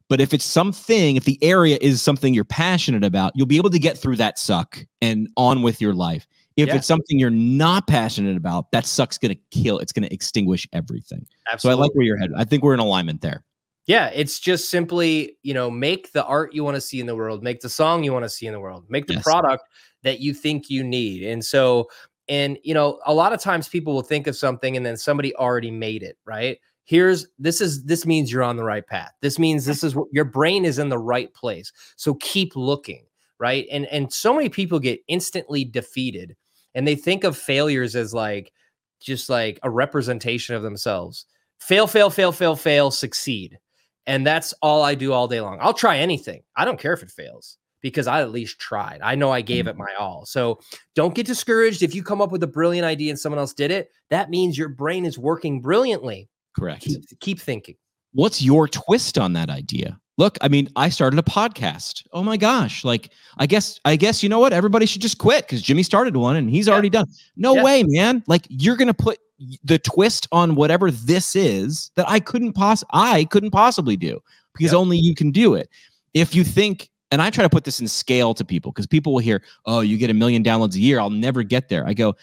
But 0.10 0.20
if 0.22 0.34
it's 0.34 0.46
something, 0.46 1.16
if 1.16 1.24
the 1.24 1.40
area 1.42 1.78
is 1.82 2.02
something 2.02 2.34
you're 2.34 2.44
passionate 2.44 3.04
about, 3.04 3.32
you'll 3.36 3.48
be 3.48 3.58
able 3.58 3.70
to 3.70 3.80
get 3.80 3.98
through 3.98 4.18
that 4.18 4.38
suck 4.38 4.86
and 5.02 5.30
on 5.38 5.62
with 5.62 5.82
your 5.82 5.94
life. 5.94 6.28
If 6.56 6.68
yeah. 6.68 6.76
it's 6.76 6.86
something 6.86 7.18
you're 7.18 7.32
not 7.32 7.88
passionate 7.88 8.38
about, 8.38 8.70
that 8.72 8.86
suck's 8.86 9.18
going 9.18 9.36
to 9.36 9.42
kill. 9.60 9.80
It's 9.80 9.92
going 9.92 10.08
to 10.08 10.14
extinguish 10.14 10.68
everything. 10.72 11.26
Absolutely. 11.52 11.78
So 11.78 11.82
I 11.82 11.82
like 11.82 11.96
where 11.96 12.06
you're 12.06 12.18
headed. 12.18 12.36
I 12.38 12.44
think 12.44 12.64
we're 12.64 12.76
in 12.76 12.80
alignment 12.80 13.22
there. 13.22 13.44
Yeah, 13.86 14.12
it's 14.14 14.40
just 14.40 14.70
simply, 14.70 15.38
you 15.44 15.54
know, 15.54 15.70
make 15.70 16.14
the 16.14 16.24
art 16.24 16.54
you 16.54 16.64
want 16.64 16.76
to 16.76 16.82
see 16.82 17.02
in 17.02 17.06
the 17.06 17.16
world, 17.16 17.44
make 17.44 17.60
the 17.60 17.70
song 17.70 18.04
you 18.04 18.14
want 18.14 18.24
to 18.24 18.30
see 18.30 18.48
in 18.48 18.54
the 18.54 18.60
world, 18.60 18.86
make 18.90 19.08
the 19.08 19.16
yes. 19.16 19.24
product 19.24 19.66
that 20.04 20.20
you 20.20 20.34
think 20.34 20.70
you 20.70 20.84
need. 20.84 21.24
And 21.24 21.44
so, 21.44 21.90
and, 22.30 22.58
you 22.64 22.74
know, 22.74 23.00
a 23.06 23.14
lot 23.14 23.34
of 23.34 23.42
times 23.42 23.68
people 23.68 23.94
will 23.94 24.02
think 24.02 24.28
of 24.28 24.38
something 24.38 24.78
and 24.78 24.86
then 24.86 24.96
somebody 24.96 25.36
already 25.36 25.72
made 25.72 26.02
it, 26.02 26.18
right? 26.26 26.60
Here's 26.86 27.28
this 27.40 27.60
is 27.60 27.84
this 27.84 28.06
means 28.06 28.32
you're 28.32 28.44
on 28.44 28.56
the 28.56 28.64
right 28.64 28.86
path. 28.86 29.12
This 29.22 29.40
means 29.40 29.66
this 29.66 29.84
is 29.84 29.96
what 29.96 30.08
your 30.12 30.26
brain 30.26 30.66
is 30.66 30.80
in 30.80 30.90
the 30.90 30.98
right 30.98 31.34
place. 31.34 31.72
So 31.96 32.16
keep 32.16 32.56
looking, 32.56 33.06
right? 33.40 33.66
And 33.72 33.86
and 33.86 34.12
so 34.12 34.34
many 34.34 34.50
people 34.50 34.80
get 34.80 35.00
instantly 35.08 35.64
defeated 35.64 36.36
and 36.76 36.86
they 36.86 36.96
think 36.96 37.24
of 37.24 37.38
failures 37.38 37.96
as 37.96 38.14
like 38.14 38.52
just 39.00 39.30
like 39.30 39.60
a 39.64 39.70
representation 39.70 40.56
of 40.56 40.64
themselves. 40.64 41.26
Fail, 41.60 41.88
fail, 41.88 42.10
fail, 42.10 42.34
fail, 42.34 42.58
fail, 42.58 42.92
succeed 42.92 43.60
and 44.06 44.26
that's 44.26 44.54
all 44.62 44.84
I 44.84 44.96
do 44.96 45.14
all 45.14 45.28
day 45.28 45.42
long. 45.42 45.58
I'll 45.62 45.74
try 45.74 45.98
anything. 45.98 46.44
I 46.56 46.66
don't 46.66 46.80
care 46.80 46.94
if 46.94 47.04
it 47.04 47.12
fails 47.12 47.58
because 47.82 48.08
I 48.08 48.22
at 48.22 48.32
least 48.32 48.60
tried. 48.60 49.02
I 49.04 49.16
know 49.16 49.32
I 49.32 49.42
gave 49.42 49.66
mm-hmm. 49.66 49.70
it 49.70 49.78
my 49.78 49.94
all. 50.00 50.26
So 50.26 50.60
don't 50.96 51.14
get 51.14 51.26
discouraged 51.26 51.84
if 51.84 51.94
you 51.94 52.04
come 52.04 52.22
up 52.22 52.32
with 52.32 52.42
a 52.44 52.48
brilliant 52.48 52.86
idea 52.86 53.12
and 53.12 53.20
someone 53.20 53.40
else 53.40 53.54
did 53.54 53.72
it. 53.72 53.92
That 54.10 54.30
means 54.30 54.58
your 54.58 54.70
brain 54.70 55.06
is 55.06 55.18
working 55.20 55.62
brilliantly. 55.62 56.30
Correct. 56.58 56.84
Keep, 56.84 57.20
keep 57.20 57.40
thinking. 57.40 57.76
What's 58.14 58.42
your 58.42 58.68
twist 58.68 59.18
on 59.18 59.34
that 59.34 59.50
idea? 59.50 60.00
Look, 60.18 60.38
I 60.42 60.48
mean, 60.48 60.70
I 60.76 60.90
started 60.90 61.18
a 61.18 61.24
podcast. 61.24 62.04
Oh 62.14 62.24
my 62.24 62.38
gosh. 62.38 62.84
Like, 62.84 63.10
I 63.38 63.48
guess, 63.48 63.80
I 63.84 63.96
guess, 63.96 64.22
you 64.22 64.30
know 64.30 64.40
what? 64.40 64.54
Everybody 64.54 64.86
should 64.86 65.02
just 65.02 65.18
quit 65.18 65.46
because 65.46 65.62
Jimmy 65.62 65.82
started 65.82 66.16
one 66.16 66.36
and 66.36 66.50
he's 66.50 66.68
yeah. 66.68 66.74
already 66.74 66.90
done. 66.90 67.08
No 67.36 67.56
yeah. 67.56 67.64
way, 67.64 67.84
man. 67.84 68.24
Like, 68.28 68.46
you're 68.50 68.76
going 68.76 68.88
to 68.90 68.94
put 68.94 69.18
the 69.64 69.80
twist 69.80 70.28
on 70.32 70.56
whatever 70.56 70.92
this 70.92 71.36
is 71.36 71.92
that 71.96 72.08
I 72.08 72.20
couldn't 72.20 72.54
poss 72.54 72.84
I 72.92 73.26
couldn't 73.26 73.52
possibly 73.52 73.98
do 73.98 74.22
because 74.54 74.72
yep. 74.72 74.80
only 74.80 74.98
you 74.98 75.16
can 75.16 75.32
do 75.32 75.56
it. 75.56 75.70
If 76.14 76.36
you 76.36 76.44
think, 76.44 76.90
and 77.12 77.22
I 77.22 77.30
try 77.30 77.44
to 77.44 77.50
put 77.50 77.64
this 77.64 77.80
in 77.80 77.88
scale 77.88 78.34
to 78.36 78.46
people 78.46 78.72
because 78.72 78.88
people 78.88 79.14
will 79.14 79.20
hear, 79.20 79.44
"Oh, 79.66 79.82
you 79.82 79.98
get 79.98 80.10
a 80.10 80.14
million 80.14 80.44
downloads 80.44 80.76
a 80.76 80.80
year, 80.80 81.00
I'll 81.00 81.10
never 81.10 81.44
get 81.44 81.70
there." 81.70 81.86
I 81.88 81.94
go, 81.94 82.16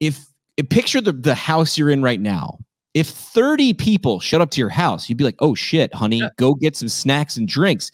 if, 0.00 0.26
if 0.56 0.68
picture 0.68 1.00
the 1.00 1.12
the 1.12 1.34
house 1.34 1.78
you're 1.78 1.90
in 1.90 2.02
right 2.02 2.20
now. 2.20 2.58
If 2.98 3.08
30 3.08 3.74
people 3.74 4.18
showed 4.18 4.40
up 4.40 4.50
to 4.50 4.60
your 4.60 4.70
house, 4.70 5.08
you'd 5.08 5.18
be 5.18 5.24
like, 5.24 5.36
"Oh 5.38 5.54
shit, 5.54 5.94
honey, 5.94 6.18
yeah. 6.18 6.30
go 6.36 6.54
get 6.54 6.76
some 6.76 6.88
snacks 6.88 7.36
and 7.36 7.46
drinks." 7.46 7.92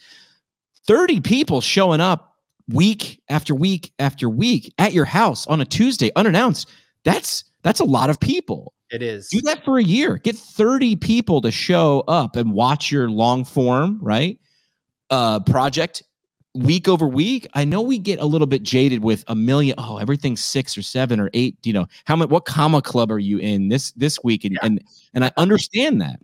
30 0.86 1.20
people 1.20 1.60
showing 1.60 2.00
up 2.00 2.36
week 2.70 3.20
after 3.28 3.54
week 3.54 3.92
after 3.98 4.30
week 4.30 4.72
at 4.78 4.94
your 4.94 5.04
house 5.04 5.46
on 5.46 5.60
a 5.60 5.64
Tuesday 5.66 6.10
unannounced. 6.16 6.70
That's 7.04 7.44
that's 7.62 7.80
a 7.80 7.84
lot 7.84 8.08
of 8.08 8.18
people. 8.18 8.72
It 8.90 9.02
is. 9.02 9.28
Do 9.28 9.42
that 9.42 9.62
for 9.62 9.78
a 9.78 9.82
year. 9.82 10.16
Get 10.16 10.36
30 10.36 10.96
people 10.96 11.42
to 11.42 11.50
show 11.50 12.04
up 12.08 12.36
and 12.36 12.52
watch 12.52 12.90
your 12.90 13.10
long 13.10 13.44
form, 13.44 13.98
right? 14.00 14.38
Uh 15.10 15.40
project 15.40 16.02
week 16.54 16.88
over 16.88 17.06
week. 17.06 17.46
I 17.54 17.64
know 17.64 17.82
we 17.82 17.98
get 17.98 18.20
a 18.20 18.24
little 18.24 18.46
bit 18.46 18.62
jaded 18.62 19.02
with 19.02 19.24
a 19.28 19.34
million. 19.34 19.74
Oh, 19.78 19.98
everything's 19.98 20.42
six 20.42 20.78
or 20.78 20.82
seven 20.82 21.20
or 21.20 21.30
eight. 21.34 21.56
You 21.64 21.72
know, 21.72 21.86
how 22.04 22.16
much 22.16 22.30
what 22.30 22.44
comma 22.44 22.80
club 22.80 23.10
are 23.10 23.18
you 23.18 23.38
in 23.38 23.68
this 23.68 23.92
this 23.92 24.18
week? 24.22 24.44
And 24.44 24.54
yeah. 24.54 24.60
and 24.62 24.84
and 25.14 25.24
I 25.24 25.32
understand 25.36 26.00
that. 26.00 26.20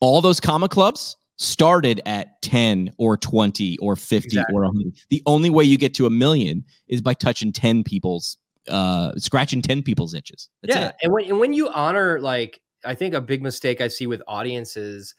All 0.00 0.22
those 0.22 0.40
comma 0.40 0.68
clubs 0.68 1.16
started 1.36 2.00
at 2.06 2.40
10 2.42 2.92
or 2.98 3.16
20 3.16 3.78
or 3.78 3.96
50 3.96 4.26
exactly. 4.26 4.54
or 4.54 4.62
100. 4.62 4.94
The 5.08 5.22
only 5.26 5.50
way 5.50 5.64
you 5.64 5.78
get 5.78 5.94
to 5.94 6.06
a 6.06 6.10
million 6.10 6.64
is 6.88 7.00
by 7.00 7.14
touching 7.14 7.52
10 7.52 7.82
people's 7.84 8.36
uh 8.68 9.12
scratching 9.16 9.62
10 9.62 9.82
people's 9.82 10.14
itches. 10.14 10.48
That's 10.62 10.76
yeah. 10.76 10.88
It. 10.88 10.94
And 11.02 11.12
when 11.12 11.24
and 11.24 11.40
when 11.40 11.52
you 11.52 11.68
honor 11.70 12.20
like 12.20 12.60
I 12.84 12.94
think 12.94 13.14
a 13.14 13.20
big 13.20 13.42
mistake 13.42 13.80
I 13.80 13.88
see 13.88 14.06
with 14.06 14.22
audiences 14.28 15.14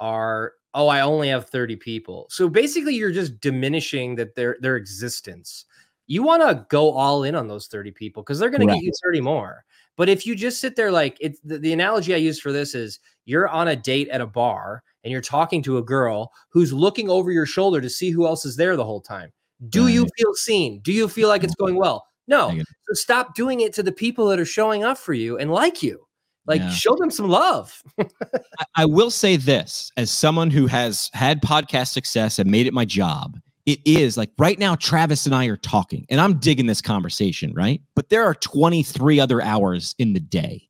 are 0.00 0.52
oh 0.76 0.88
I 0.88 1.00
only 1.00 1.28
have 1.28 1.48
30 1.48 1.76
people. 1.76 2.26
So 2.30 2.48
basically 2.48 2.94
you're 2.94 3.10
just 3.10 3.40
diminishing 3.40 4.14
that 4.16 4.36
their 4.36 4.56
their 4.60 4.76
existence. 4.76 5.64
You 6.06 6.22
want 6.22 6.42
to 6.42 6.64
go 6.68 6.92
all 6.92 7.24
in 7.24 7.34
on 7.34 7.48
those 7.48 7.66
30 7.66 7.90
people 7.90 8.22
because 8.22 8.38
they're 8.38 8.50
going 8.50 8.68
right. 8.68 8.74
to 8.74 8.80
get 8.80 8.86
you 8.86 8.92
30 9.02 9.22
more. 9.22 9.64
But 9.96 10.08
if 10.08 10.26
you 10.26 10.36
just 10.36 10.60
sit 10.60 10.76
there 10.76 10.92
like 10.92 11.16
it's 11.20 11.40
the, 11.40 11.58
the 11.58 11.72
analogy 11.72 12.14
I 12.14 12.18
use 12.18 12.38
for 12.38 12.52
this 12.52 12.74
is 12.74 13.00
you're 13.24 13.48
on 13.48 13.68
a 13.68 13.76
date 13.76 14.08
at 14.10 14.20
a 14.20 14.26
bar 14.26 14.84
and 15.02 15.10
you're 15.10 15.22
talking 15.22 15.62
to 15.64 15.78
a 15.78 15.82
girl 15.82 16.30
who's 16.50 16.72
looking 16.72 17.10
over 17.10 17.32
your 17.32 17.46
shoulder 17.46 17.80
to 17.80 17.90
see 17.90 18.10
who 18.10 18.26
else 18.26 18.44
is 18.44 18.56
there 18.56 18.76
the 18.76 18.84
whole 18.84 19.00
time. 19.00 19.32
Do 19.70 19.84
right. 19.84 19.94
you 19.94 20.06
feel 20.16 20.34
seen? 20.34 20.80
Do 20.80 20.92
you 20.92 21.08
feel 21.08 21.28
like 21.28 21.42
it's 21.42 21.54
mm-hmm. 21.54 21.64
going 21.64 21.76
well? 21.76 22.06
No. 22.28 22.50
So 22.50 22.94
stop 22.94 23.34
doing 23.34 23.60
it 23.60 23.72
to 23.74 23.82
the 23.82 23.92
people 23.92 24.28
that 24.28 24.38
are 24.38 24.44
showing 24.44 24.84
up 24.84 24.98
for 24.98 25.14
you 25.14 25.38
and 25.38 25.50
like 25.50 25.82
you. 25.82 26.05
Like 26.46 26.60
yeah. 26.60 26.70
show 26.70 26.94
them 26.96 27.10
some 27.10 27.28
love. 27.28 27.82
I, 28.00 28.64
I 28.76 28.84
will 28.84 29.10
say 29.10 29.36
this 29.36 29.90
as 29.96 30.10
someone 30.10 30.50
who 30.50 30.66
has 30.66 31.10
had 31.12 31.42
podcast 31.42 31.92
success 31.92 32.38
and 32.38 32.50
made 32.50 32.66
it 32.66 32.72
my 32.74 32.84
job, 32.84 33.38
it 33.66 33.80
is 33.84 34.16
like 34.16 34.30
right 34.38 34.58
now, 34.58 34.76
Travis 34.76 35.26
and 35.26 35.34
I 35.34 35.46
are 35.46 35.56
talking 35.56 36.06
and 36.08 36.20
I'm 36.20 36.38
digging 36.38 36.66
this 36.66 36.80
conversation, 36.80 37.52
right? 37.54 37.82
But 37.94 38.08
there 38.08 38.24
are 38.24 38.34
23 38.34 39.18
other 39.18 39.42
hours 39.42 39.94
in 39.98 40.12
the 40.12 40.20
day. 40.20 40.62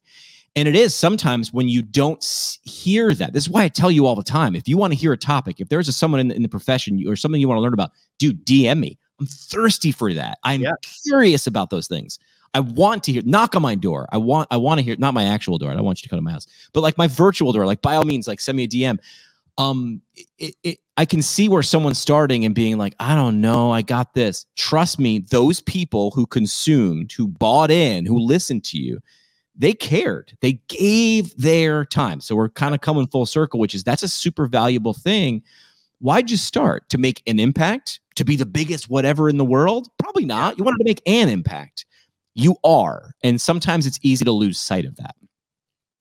And 0.56 0.66
it 0.66 0.74
is 0.74 0.94
sometimes 0.94 1.52
when 1.52 1.68
you 1.68 1.82
don't 1.82 2.24
hear 2.64 3.12
that. 3.12 3.34
This 3.34 3.44
is 3.44 3.50
why 3.50 3.64
I 3.64 3.68
tell 3.68 3.90
you 3.90 4.06
all 4.06 4.16
the 4.16 4.22
time. 4.22 4.56
If 4.56 4.66
you 4.66 4.78
want 4.78 4.94
to 4.94 4.98
hear 4.98 5.12
a 5.12 5.18
topic, 5.18 5.60
if 5.60 5.68
there's 5.68 5.88
a 5.88 5.92
someone 5.92 6.18
in 6.18 6.28
the, 6.28 6.34
in 6.34 6.42
the 6.42 6.48
profession 6.48 7.04
or 7.06 7.14
something 7.14 7.38
you 7.38 7.46
want 7.46 7.58
to 7.58 7.62
learn 7.62 7.74
about, 7.74 7.92
dude, 8.18 8.44
DM 8.46 8.78
me. 8.78 8.98
I'm 9.20 9.26
thirsty 9.26 9.92
for 9.92 10.14
that. 10.14 10.38
I'm 10.42 10.62
yeah. 10.62 10.72
curious 11.04 11.46
about 11.46 11.68
those 11.68 11.86
things. 11.88 12.18
I 12.54 12.60
want 12.60 13.04
to 13.04 13.12
hear 13.12 13.22
knock 13.24 13.54
on 13.54 13.62
my 13.62 13.74
door. 13.74 14.08
I 14.12 14.16
want 14.18 14.48
I 14.50 14.56
want 14.56 14.78
to 14.78 14.84
hear 14.84 14.96
not 14.98 15.14
my 15.14 15.24
actual 15.24 15.58
door. 15.58 15.70
I 15.70 15.74
don't 15.74 15.84
want 15.84 16.00
you 16.00 16.04
to 16.04 16.08
come 16.08 16.18
to 16.18 16.22
my 16.22 16.32
house, 16.32 16.46
but 16.72 16.80
like 16.80 16.98
my 16.98 17.06
virtual 17.06 17.52
door. 17.52 17.66
Like 17.66 17.82
by 17.82 17.96
all 17.96 18.04
means, 18.04 18.26
like 18.26 18.40
send 18.40 18.56
me 18.56 18.64
a 18.64 18.68
DM. 18.68 18.98
Um, 19.58 20.02
it, 20.38 20.54
it, 20.62 20.78
I 20.98 21.06
can 21.06 21.22
see 21.22 21.48
where 21.48 21.62
someone's 21.62 21.98
starting 21.98 22.44
and 22.44 22.54
being 22.54 22.76
like, 22.76 22.94
I 23.00 23.14
don't 23.14 23.40
know, 23.40 23.70
I 23.70 23.80
got 23.80 24.12
this. 24.12 24.44
Trust 24.54 24.98
me, 24.98 25.20
those 25.30 25.62
people 25.62 26.10
who 26.10 26.26
consumed, 26.26 27.12
who 27.12 27.26
bought 27.26 27.70
in, 27.70 28.04
who 28.04 28.18
listened 28.18 28.64
to 28.64 28.78
you, 28.78 29.00
they 29.56 29.72
cared. 29.72 30.36
They 30.42 30.60
gave 30.68 31.34
their 31.38 31.86
time. 31.86 32.20
So 32.20 32.36
we're 32.36 32.50
kind 32.50 32.74
of 32.74 32.82
coming 32.82 33.06
full 33.06 33.24
circle, 33.24 33.58
which 33.58 33.74
is 33.74 33.82
that's 33.82 34.02
a 34.02 34.08
super 34.08 34.46
valuable 34.46 34.92
thing 34.92 35.42
why'd 35.98 36.30
you 36.30 36.36
start 36.36 36.88
to 36.90 36.98
make 36.98 37.22
an 37.26 37.40
impact 37.40 38.00
to 38.14 38.24
be 38.24 38.36
the 38.36 38.46
biggest 38.46 38.88
whatever 38.88 39.28
in 39.28 39.36
the 39.36 39.44
world 39.44 39.88
probably 39.98 40.24
not 40.24 40.58
you 40.58 40.64
wanted 40.64 40.78
to 40.78 40.84
make 40.84 41.02
an 41.06 41.28
impact 41.28 41.86
you 42.36 42.56
are 42.62 43.12
and 43.22 43.40
sometimes 43.40 43.86
it's 43.86 43.98
easy 44.02 44.24
to 44.24 44.32
lose 44.32 44.58
sight 44.58 44.84
of 44.84 44.94
that 44.96 45.14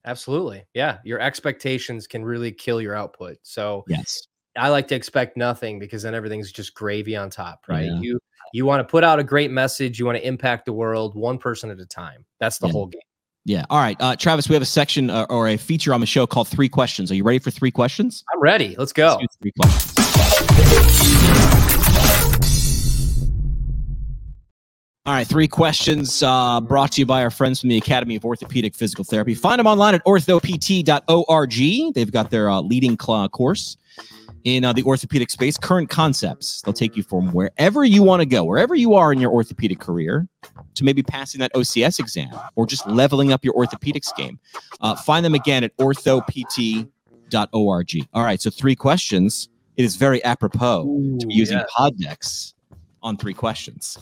Absolutely. 0.05 0.63
Yeah. 0.73 0.99
Your 1.03 1.19
expectations 1.19 2.07
can 2.07 2.23
really 2.23 2.51
kill 2.51 2.79
your 2.79 2.95
output. 2.95 3.38
So, 3.41 3.83
yes, 3.88 4.27
I 4.55 4.69
like 4.69 4.88
to 4.89 4.95
expect 4.95 5.36
nothing 5.36 5.79
because 5.79 6.03
then 6.03 6.15
everything's 6.15 6.51
just 6.51 6.73
gravy 6.75 7.15
on 7.15 7.29
top, 7.29 7.65
right? 7.67 7.86
Yeah. 7.86 7.99
You 7.99 8.19
you 8.53 8.65
want 8.65 8.79
to 8.79 8.83
put 8.86 9.03
out 9.03 9.19
a 9.19 9.23
great 9.23 9.51
message, 9.51 9.99
you 9.99 10.05
want 10.05 10.17
to 10.17 10.25
impact 10.25 10.65
the 10.65 10.73
world 10.73 11.15
one 11.15 11.38
person 11.38 11.69
at 11.71 11.79
a 11.79 11.86
time. 11.86 12.23
That's 12.39 12.59
the 12.59 12.67
yeah. 12.67 12.73
whole 12.73 12.86
game. 12.88 13.01
Yeah. 13.43 13.65
All 13.69 13.79
right, 13.79 13.97
uh, 13.99 14.15
Travis, 14.15 14.47
we 14.47 14.53
have 14.53 14.61
a 14.61 14.67
section 14.67 15.09
uh, 15.09 15.25
or 15.29 15.47
a 15.49 15.57
feature 15.57 15.93
on 15.93 15.99
the 15.99 16.07
show 16.07 16.25
called 16.25 16.47
Three 16.47 16.69
Questions. 16.69 17.11
Are 17.11 17.15
you 17.15 17.23
ready 17.23 17.39
for 17.39 17.51
three 17.51 17.71
questions? 17.71 18.23
I'm 18.33 18.39
ready. 18.39 18.75
Let's 18.77 18.93
go. 18.93 19.17
Let's 19.19 19.36
three 19.41 19.51
questions. 19.59 19.95
All 25.08 25.14
right, 25.14 25.28
three 25.28 25.47
questions 25.47 26.24
uh, 26.24 26.60
brought 26.60 26.93
to 26.93 27.01
you 27.01 27.06
by 27.06 27.22
our 27.22 27.30
friends 27.30 27.60
from 27.60 27.70
the 27.70 27.78
Academy 27.78 28.16
of 28.16 28.26
Orthopedic 28.26 28.74
Physical 28.74 29.06
Therapy. 29.06 29.36
Find 29.36 29.60
them 29.60 29.68
online 29.68 29.93
at 29.93 30.03
orthopt.org. 30.03 31.93
They've 31.93 32.12
got 32.12 32.32
their 32.32 32.49
uh, 32.49 32.62
leading 32.62 32.97
cl- 32.99 33.30
course 33.30 33.78
in 34.45 34.66
uh, 34.66 34.74
the 34.74 34.82
orthopedic 34.82 35.30
space, 35.30 35.60
current 35.60 35.91
concepts. 35.91 36.64
They'll 36.64 36.74
take 36.74 36.97
you 36.97 37.03
from 37.03 37.32
wherever 37.34 37.84
you 37.84 38.01
want 38.01 38.22
to 38.22 38.26
go, 38.26 38.43
wherever 38.43 38.74
you 38.74 38.95
are 38.95 39.14
in 39.14 39.20
your 39.20 39.30
orthopedic 39.30 39.80
career, 39.80 40.28
to 40.74 40.84
maybe 40.84 41.03
passing 41.03 41.38
that 41.39 41.53
OCS 41.53 41.99
exam 41.99 42.32
or 42.56 42.66
just 42.66 42.88
leveling 42.88 43.32
up 43.32 43.45
your 43.45 43.53
orthopedics 43.53 44.16
game. 44.16 44.39
Uh, 44.82 44.95
find 44.95 45.24
them 45.24 45.36
again 45.36 45.64
at 45.64 45.78
orthopt.org. 45.78 46.89
All 48.14 48.24
right, 48.24 48.41
so 48.41 48.49
three 48.49 48.76
questions. 48.76 49.49
It 49.78 49.86
is 49.86 49.97
very 49.97 50.24
apropos 50.24 50.88
Ooh, 50.88 51.20
to 51.20 51.28
be 51.28 51.36
using 51.36 51.60
yes. 51.60 51.70
Pod 51.76 51.95
Decks 51.99 52.56
on 53.03 53.18
three 53.18 53.36
questions. 53.36 53.99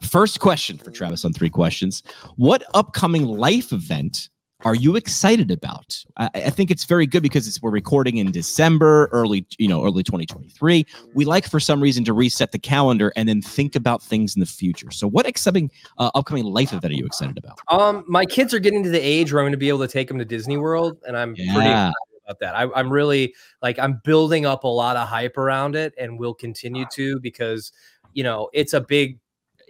First 0.00 0.40
question 0.40 0.78
for 0.78 0.90
Travis 0.90 1.24
on 1.24 1.32
three 1.32 1.50
questions. 1.50 2.02
What 2.36 2.64
upcoming 2.74 3.26
life 3.26 3.72
event 3.72 4.28
are 4.64 4.74
you 4.74 4.96
excited 4.96 5.50
about? 5.50 5.96
I, 6.16 6.30
I, 6.34 6.50
think 6.50 6.70
it's 6.70 6.84
very 6.84 7.06
good 7.06 7.22
because 7.22 7.46
it's 7.46 7.62
we're 7.62 7.70
recording 7.70 8.16
in 8.16 8.32
December, 8.32 9.08
early, 9.12 9.46
you 9.58 9.68
know, 9.68 9.84
early 9.84 10.02
2023. 10.02 10.84
We 11.14 11.24
like 11.24 11.48
for 11.48 11.60
some 11.60 11.80
reason 11.80 12.04
to 12.04 12.12
reset 12.12 12.52
the 12.52 12.58
calendar 12.58 13.12
and 13.14 13.28
then 13.28 13.40
think 13.40 13.76
about 13.76 14.02
things 14.02 14.34
in 14.34 14.40
the 14.40 14.46
future. 14.46 14.90
So, 14.90 15.06
what 15.06 15.26
exciting 15.26 15.70
uh, 15.98 16.10
upcoming 16.14 16.44
life 16.44 16.72
event 16.72 16.92
are 16.92 16.96
you 16.96 17.06
excited 17.06 17.38
about? 17.38 17.58
Um, 17.68 18.04
my 18.08 18.24
kids 18.24 18.52
are 18.52 18.58
getting 18.58 18.82
to 18.82 18.90
the 18.90 19.00
age 19.00 19.32
where 19.32 19.40
I'm 19.40 19.44
going 19.44 19.52
to 19.52 19.58
be 19.58 19.68
able 19.68 19.80
to 19.80 19.88
take 19.88 20.08
them 20.08 20.18
to 20.18 20.24
Disney 20.24 20.56
World, 20.56 20.98
and 21.06 21.16
I'm 21.16 21.34
yeah. 21.36 21.54
pretty 21.54 21.70
excited 21.70 21.94
about 22.24 22.40
that. 22.40 22.56
I, 22.56 22.68
I'm 22.74 22.90
really 22.90 23.34
like 23.62 23.78
I'm 23.78 24.00
building 24.04 24.44
up 24.44 24.64
a 24.64 24.68
lot 24.68 24.96
of 24.96 25.06
hype 25.06 25.36
around 25.36 25.76
it, 25.76 25.94
and 25.98 26.18
will 26.18 26.34
continue 26.34 26.86
to 26.92 27.20
because 27.20 27.72
you 28.12 28.24
know 28.24 28.48
it's 28.52 28.72
a 28.72 28.80
big 28.80 29.20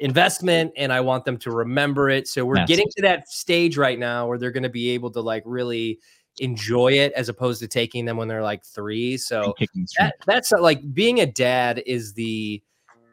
investment 0.00 0.72
and 0.76 0.92
I 0.92 1.00
want 1.00 1.24
them 1.24 1.36
to 1.38 1.50
remember 1.50 2.08
it. 2.08 2.28
So 2.28 2.44
we're 2.44 2.64
getting 2.66 2.86
to 2.96 3.02
that 3.02 3.28
stage 3.28 3.76
right 3.76 3.98
now 3.98 4.26
where 4.26 4.38
they're 4.38 4.50
going 4.50 4.62
to 4.62 4.68
be 4.68 4.90
able 4.90 5.10
to 5.12 5.20
like 5.20 5.42
really 5.44 5.98
enjoy 6.40 6.92
it 6.92 7.12
as 7.12 7.28
opposed 7.28 7.60
to 7.60 7.68
taking 7.68 8.04
them 8.04 8.16
when 8.16 8.28
they're 8.28 8.42
like 8.42 8.64
three. 8.64 9.16
So 9.16 9.54
that, 9.98 10.14
that's 10.26 10.52
uh, 10.52 10.60
like 10.60 10.94
being 10.94 11.20
a 11.20 11.26
dad 11.26 11.82
is 11.86 12.14
the 12.14 12.62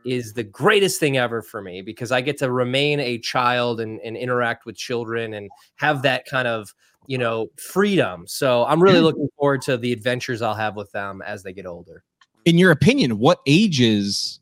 is 0.05 0.33
the 0.33 0.43
greatest 0.43 0.99
thing 0.99 1.17
ever 1.17 1.41
for 1.41 1.61
me 1.63 1.81
because 1.81 2.11
I 2.11 2.21
get 2.21 2.37
to 2.37 2.51
remain 2.51 2.99
a 2.99 3.17
child 3.17 3.81
and, 3.81 3.99
and 4.01 4.15
interact 4.15 4.67
with 4.67 4.77
children 4.77 5.33
and 5.33 5.49
have 5.77 6.03
that 6.03 6.25
kind 6.25 6.47
of 6.47 6.73
you 7.07 7.17
know 7.17 7.47
freedom. 7.57 8.25
So 8.27 8.65
I'm 8.65 8.81
really 8.81 9.01
looking 9.01 9.29
forward 9.37 9.61
to 9.63 9.77
the 9.77 9.91
adventures 9.91 10.41
I'll 10.41 10.53
have 10.53 10.75
with 10.75 10.91
them 10.91 11.21
as 11.25 11.43
they 11.43 11.53
get 11.53 11.65
older. 11.65 12.03
In 12.45 12.59
your 12.59 12.71
opinion, 12.71 13.17
what 13.17 13.39
ages 13.47 14.39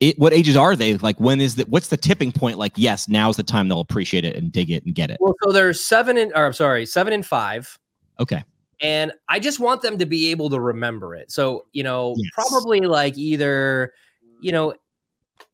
it, 0.00 0.18
what 0.18 0.32
ages 0.32 0.56
are 0.56 0.76
they? 0.76 0.96
Like, 0.98 1.18
when 1.18 1.40
is 1.40 1.54
that? 1.56 1.68
What's 1.68 1.88
the 1.88 1.96
tipping 1.96 2.32
point? 2.32 2.58
Like, 2.58 2.72
yes, 2.76 3.08
now's 3.08 3.36
the 3.36 3.42
time 3.42 3.68
they'll 3.68 3.80
appreciate 3.80 4.24
it 4.24 4.36
and 4.36 4.52
dig 4.52 4.70
it 4.70 4.84
and 4.84 4.94
get 4.94 5.10
it. 5.10 5.18
Well, 5.20 5.34
so 5.42 5.52
there's 5.52 5.82
seven 5.82 6.18
and, 6.18 6.32
or 6.34 6.46
I'm 6.46 6.52
sorry, 6.52 6.84
seven 6.86 7.12
and 7.12 7.24
five. 7.24 7.78
Okay. 8.20 8.44
And 8.80 9.12
I 9.28 9.38
just 9.40 9.58
want 9.58 9.80
them 9.80 9.96
to 9.98 10.06
be 10.06 10.30
able 10.30 10.50
to 10.50 10.60
remember 10.60 11.14
it. 11.14 11.32
So, 11.32 11.64
you 11.72 11.82
know, 11.82 12.14
yes. 12.18 12.30
probably 12.34 12.80
like 12.80 13.16
either, 13.16 13.94
you 14.42 14.52
know, 14.52 14.74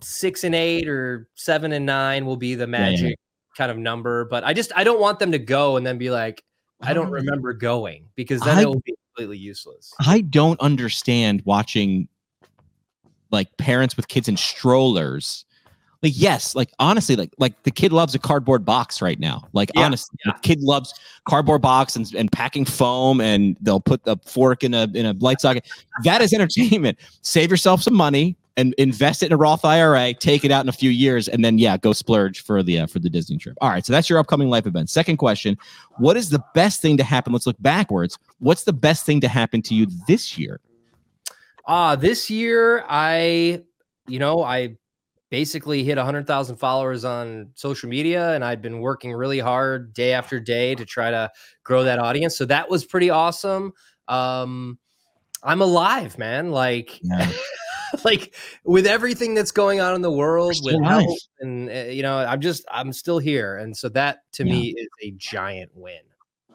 six 0.01 0.43
and 0.43 0.57
eight 0.57 0.89
or 0.89 1.29
seven 1.35 1.73
and 1.73 1.87
nine 1.87 2.27
will 2.27 2.37
be 2.37 2.57
the 2.57 2.67
magic 2.67 3.01
yeah, 3.01 3.09
yeah, 3.11 3.15
kind 3.57 3.71
of 3.71 3.79
number. 3.79 4.25
But 4.25 4.43
I 4.43 4.53
just, 4.53 4.73
I 4.75 4.83
don't 4.83 5.01
want 5.01 5.21
them 5.21 5.31
to 5.31 5.39
go 5.39 5.77
and 5.77 5.87
then 5.87 5.99
be 5.99 6.11
like, 6.11 6.43
I 6.81 6.95
don't 6.95 7.07
ah. 7.07 7.11
remember 7.11 7.53
going 7.53 8.07
because 8.17 8.41
then 8.41 8.59
I, 8.59 8.63
it 8.63 8.67
will 8.67 8.83
be 8.85 8.95
completely 9.15 9.39
useless. 9.39 9.93
I 10.01 10.23
don't 10.23 10.59
understand 10.59 11.43
watching 11.45 12.09
like 13.33 13.57
parents 13.57 13.97
with 13.97 14.09
kids 14.09 14.29
in 14.29 14.37
strollers 14.37 15.45
like 16.03 16.13
yes 16.15 16.55
like 16.55 16.71
honestly 16.79 17.17
like 17.17 17.33
like 17.39 17.63
the 17.63 17.71
kid 17.71 17.93
loves 17.93 18.15
a 18.15 18.19
cardboard 18.19 18.65
box 18.65 19.01
right 19.01 19.19
now 19.19 19.43
like 19.53 19.71
yeah, 19.75 19.83
honestly 19.83 20.19
yeah. 20.25 20.33
the 20.33 20.39
kid 20.41 20.61
loves 20.61 20.95
cardboard 21.25 21.63
box 21.63 21.97
and, 21.97 22.13
and 22.15 22.31
packing 22.31 22.65
foam 22.65 23.21
and 23.21 23.57
they'll 23.61 23.81
put 23.81 24.05
the 24.05 24.17
fork 24.27 24.63
in 24.63 24.75
a 24.75 24.85
in 24.95 25.07
a 25.07 25.13
light 25.15 25.41
socket 25.41 25.65
that 26.05 26.21
is 26.21 26.33
entertainment 26.33 26.99
save 27.23 27.51
yourself 27.51 27.83
some 27.83 27.95
money 27.95 28.37
and 28.57 28.75
invest 28.75 29.23
it 29.23 29.27
in 29.27 29.33
a 29.33 29.37
Roth 29.37 29.65
IRA, 29.65 30.13
take 30.15 30.45
it 30.45 30.51
out 30.51 30.65
in 30.65 30.69
a 30.69 30.73
few 30.73 30.91
years, 30.91 31.29
and 31.29 31.45
then 31.45 31.59
yeah, 31.59 31.77
go 31.77 31.93
splurge 31.93 32.43
for 32.43 32.63
the 32.63 32.81
uh, 32.81 32.87
for 32.87 32.99
the 32.99 33.09
Disney 33.09 33.39
trip. 33.39 33.57
All 33.61 33.71
right, 33.71 33.85
so 33.85 33.93
that's 33.93 34.11
your 34.11 34.19
upcoming 34.19 34.49
life 34.51 34.67
event. 34.67 34.91
Second 34.91 35.17
question: 35.17 35.57
What 35.97 36.17
is 36.17 36.29
the 36.29 36.43
best 36.55 36.83
thing 36.83 36.97
to 36.99 37.05
happen? 37.05 37.33
Let's 37.33 37.47
look 37.47 37.61
backwards. 37.61 38.19
What's 38.41 38.65
the 38.65 38.73
best 38.73 39.07
thing 39.07 39.21
to 39.23 39.29
happen 39.29 39.63
to 39.63 39.75
you 39.75 39.87
this 40.07 40.37
year? 40.39 40.61
Uh, 41.67 41.97
this 41.97 42.29
year, 42.31 42.85
I, 42.89 43.63
you 44.07 44.19
know, 44.19 44.43
I 44.43 44.77
basically 45.31 45.83
hit 45.83 45.97
100,000 45.97 46.57
followers 46.57 47.05
on 47.05 47.49
social 47.55 47.89
media 47.89 48.35
and 48.35 48.45
I'd 48.45 48.61
been 48.61 48.81
working 48.81 49.13
really 49.15 49.39
hard 49.39 49.95
day 49.95 50.13
after 50.13 50.39
day 50.39 50.75
to 50.75 50.85
try 50.85 51.11
to 51.11 51.31
grow 51.65 51.85
that 51.85 51.99
audience. 51.99 52.37
So 52.37 52.45
that 52.47 52.69
was 52.69 52.85
pretty 52.85 53.09
awesome. 53.09 53.73
Um, 54.09 54.79
I'm 55.43 55.63
alive, 55.63 56.19
man. 56.19 56.51
Like, 56.51 57.01
yeah. 57.03 57.33
like 58.05 58.35
with 58.65 58.87
everything 58.87 59.35
that's 59.35 59.53
going 59.53 59.81
on 59.81 59.95
in 59.95 60.03
the 60.03 60.13
world 60.13 60.57
with 60.63 60.83
health 60.83 61.19
and 61.41 61.69
uh, 61.69 61.73
you 61.85 62.03
know, 62.03 62.19
I'm 62.19 62.41
just 62.41 62.65
I'm 62.71 62.93
still 62.93 63.19
here. 63.19 63.57
And 63.57 63.77
so 63.77 63.89
that 63.91 64.31
to 64.33 64.45
yeah. 64.45 64.53
me 64.53 64.75
is 64.77 64.89
a 65.03 65.11
giant 65.13 65.71
win. 65.75 66.01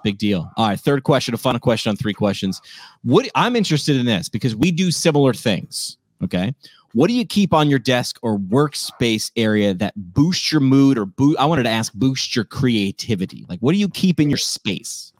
Big 0.07 0.17
deal. 0.17 0.49
All 0.55 0.69
right, 0.69 0.79
third 0.79 1.03
question, 1.03 1.33
a 1.33 1.37
final 1.37 1.59
question 1.59 1.89
on 1.89 1.97
three 1.97 2.13
questions. 2.13 2.61
What 3.03 3.27
I'm 3.35 3.57
interested 3.57 3.97
in 3.97 4.05
this 4.05 4.29
because 4.29 4.55
we 4.55 4.71
do 4.71 4.89
similar 4.89 5.33
things. 5.33 5.97
Okay. 6.23 6.55
What 6.93 7.09
do 7.09 7.13
you 7.13 7.25
keep 7.25 7.53
on 7.53 7.69
your 7.69 7.77
desk 7.77 8.17
or 8.21 8.39
workspace 8.39 9.31
area 9.35 9.73
that 9.73 9.93
boosts 9.97 10.49
your 10.49 10.61
mood 10.61 10.97
or 10.97 11.05
boost? 11.05 11.37
I 11.39 11.45
wanted 11.45 11.63
to 11.63 11.69
ask 11.69 11.91
boost 11.93 12.37
your 12.37 12.45
creativity. 12.45 13.45
Like, 13.49 13.59
what 13.59 13.73
do 13.73 13.79
you 13.79 13.89
keep 13.89 14.21
in 14.21 14.29
your 14.29 14.37
space? 14.37 15.11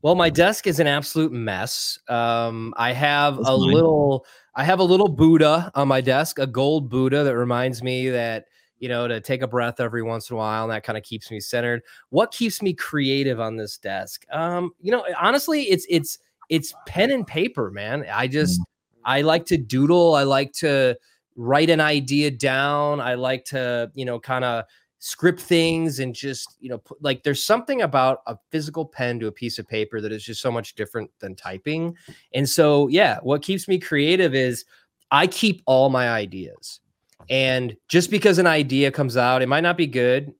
Well, 0.00 0.14
my 0.14 0.30
desk 0.30 0.66
is 0.66 0.80
an 0.80 0.86
absolute 0.86 1.30
mess. 1.30 1.98
Um, 2.08 2.72
I 2.78 2.94
have 2.94 3.36
That's 3.36 3.48
a 3.50 3.52
mine. 3.58 3.72
little, 3.72 4.24
I 4.54 4.64
have 4.64 4.78
a 4.78 4.84
little 4.84 5.08
Buddha 5.08 5.70
on 5.74 5.86
my 5.86 6.00
desk, 6.00 6.38
a 6.38 6.46
gold 6.46 6.88
Buddha 6.88 7.24
that 7.24 7.36
reminds 7.36 7.82
me 7.82 8.08
that 8.08 8.46
you 8.82 8.88
know, 8.88 9.06
to 9.06 9.20
take 9.20 9.42
a 9.42 9.46
breath 9.46 9.78
every 9.78 10.02
once 10.02 10.28
in 10.28 10.34
a 10.34 10.36
while, 10.36 10.64
and 10.64 10.72
that 10.72 10.82
kind 10.82 10.98
of 10.98 11.04
keeps 11.04 11.30
me 11.30 11.38
centered. 11.38 11.82
What 12.10 12.32
keeps 12.32 12.60
me 12.60 12.74
creative 12.74 13.38
on 13.38 13.56
this 13.56 13.78
desk? 13.78 14.24
Um, 14.32 14.72
you 14.80 14.90
know, 14.90 15.06
honestly, 15.20 15.62
it's 15.70 15.86
it's 15.88 16.18
it's 16.48 16.74
pen 16.84 17.12
and 17.12 17.24
paper, 17.24 17.70
man. 17.70 18.04
I 18.12 18.26
just 18.26 18.60
mm. 18.60 18.64
I 19.04 19.20
like 19.20 19.46
to 19.46 19.56
doodle. 19.56 20.16
I 20.16 20.24
like 20.24 20.52
to 20.54 20.98
write 21.36 21.70
an 21.70 21.80
idea 21.80 22.32
down. 22.32 23.00
I 23.00 23.14
like 23.14 23.44
to, 23.46 23.88
you 23.94 24.04
know, 24.04 24.18
kind 24.18 24.44
of 24.44 24.64
script 24.98 25.40
things 25.40 26.00
and 26.00 26.12
just, 26.12 26.56
you 26.58 26.68
know, 26.68 26.78
put, 26.78 27.00
like 27.00 27.22
there's 27.22 27.44
something 27.44 27.82
about 27.82 28.22
a 28.26 28.36
physical 28.50 28.84
pen 28.84 29.20
to 29.20 29.28
a 29.28 29.32
piece 29.32 29.60
of 29.60 29.68
paper 29.68 30.00
that 30.00 30.10
is 30.10 30.24
just 30.24 30.42
so 30.42 30.50
much 30.50 30.74
different 30.74 31.08
than 31.20 31.36
typing. 31.36 31.96
And 32.34 32.48
so, 32.48 32.88
yeah, 32.88 33.20
what 33.22 33.42
keeps 33.42 33.68
me 33.68 33.78
creative 33.78 34.34
is 34.34 34.64
I 35.12 35.28
keep 35.28 35.62
all 35.66 35.88
my 35.88 36.08
ideas. 36.08 36.80
And 37.28 37.76
just 37.88 38.10
because 38.10 38.38
an 38.38 38.46
idea 38.46 38.90
comes 38.90 39.16
out, 39.16 39.42
it 39.42 39.48
might 39.48 39.60
not 39.60 39.76
be 39.76 39.86
good, 39.86 40.32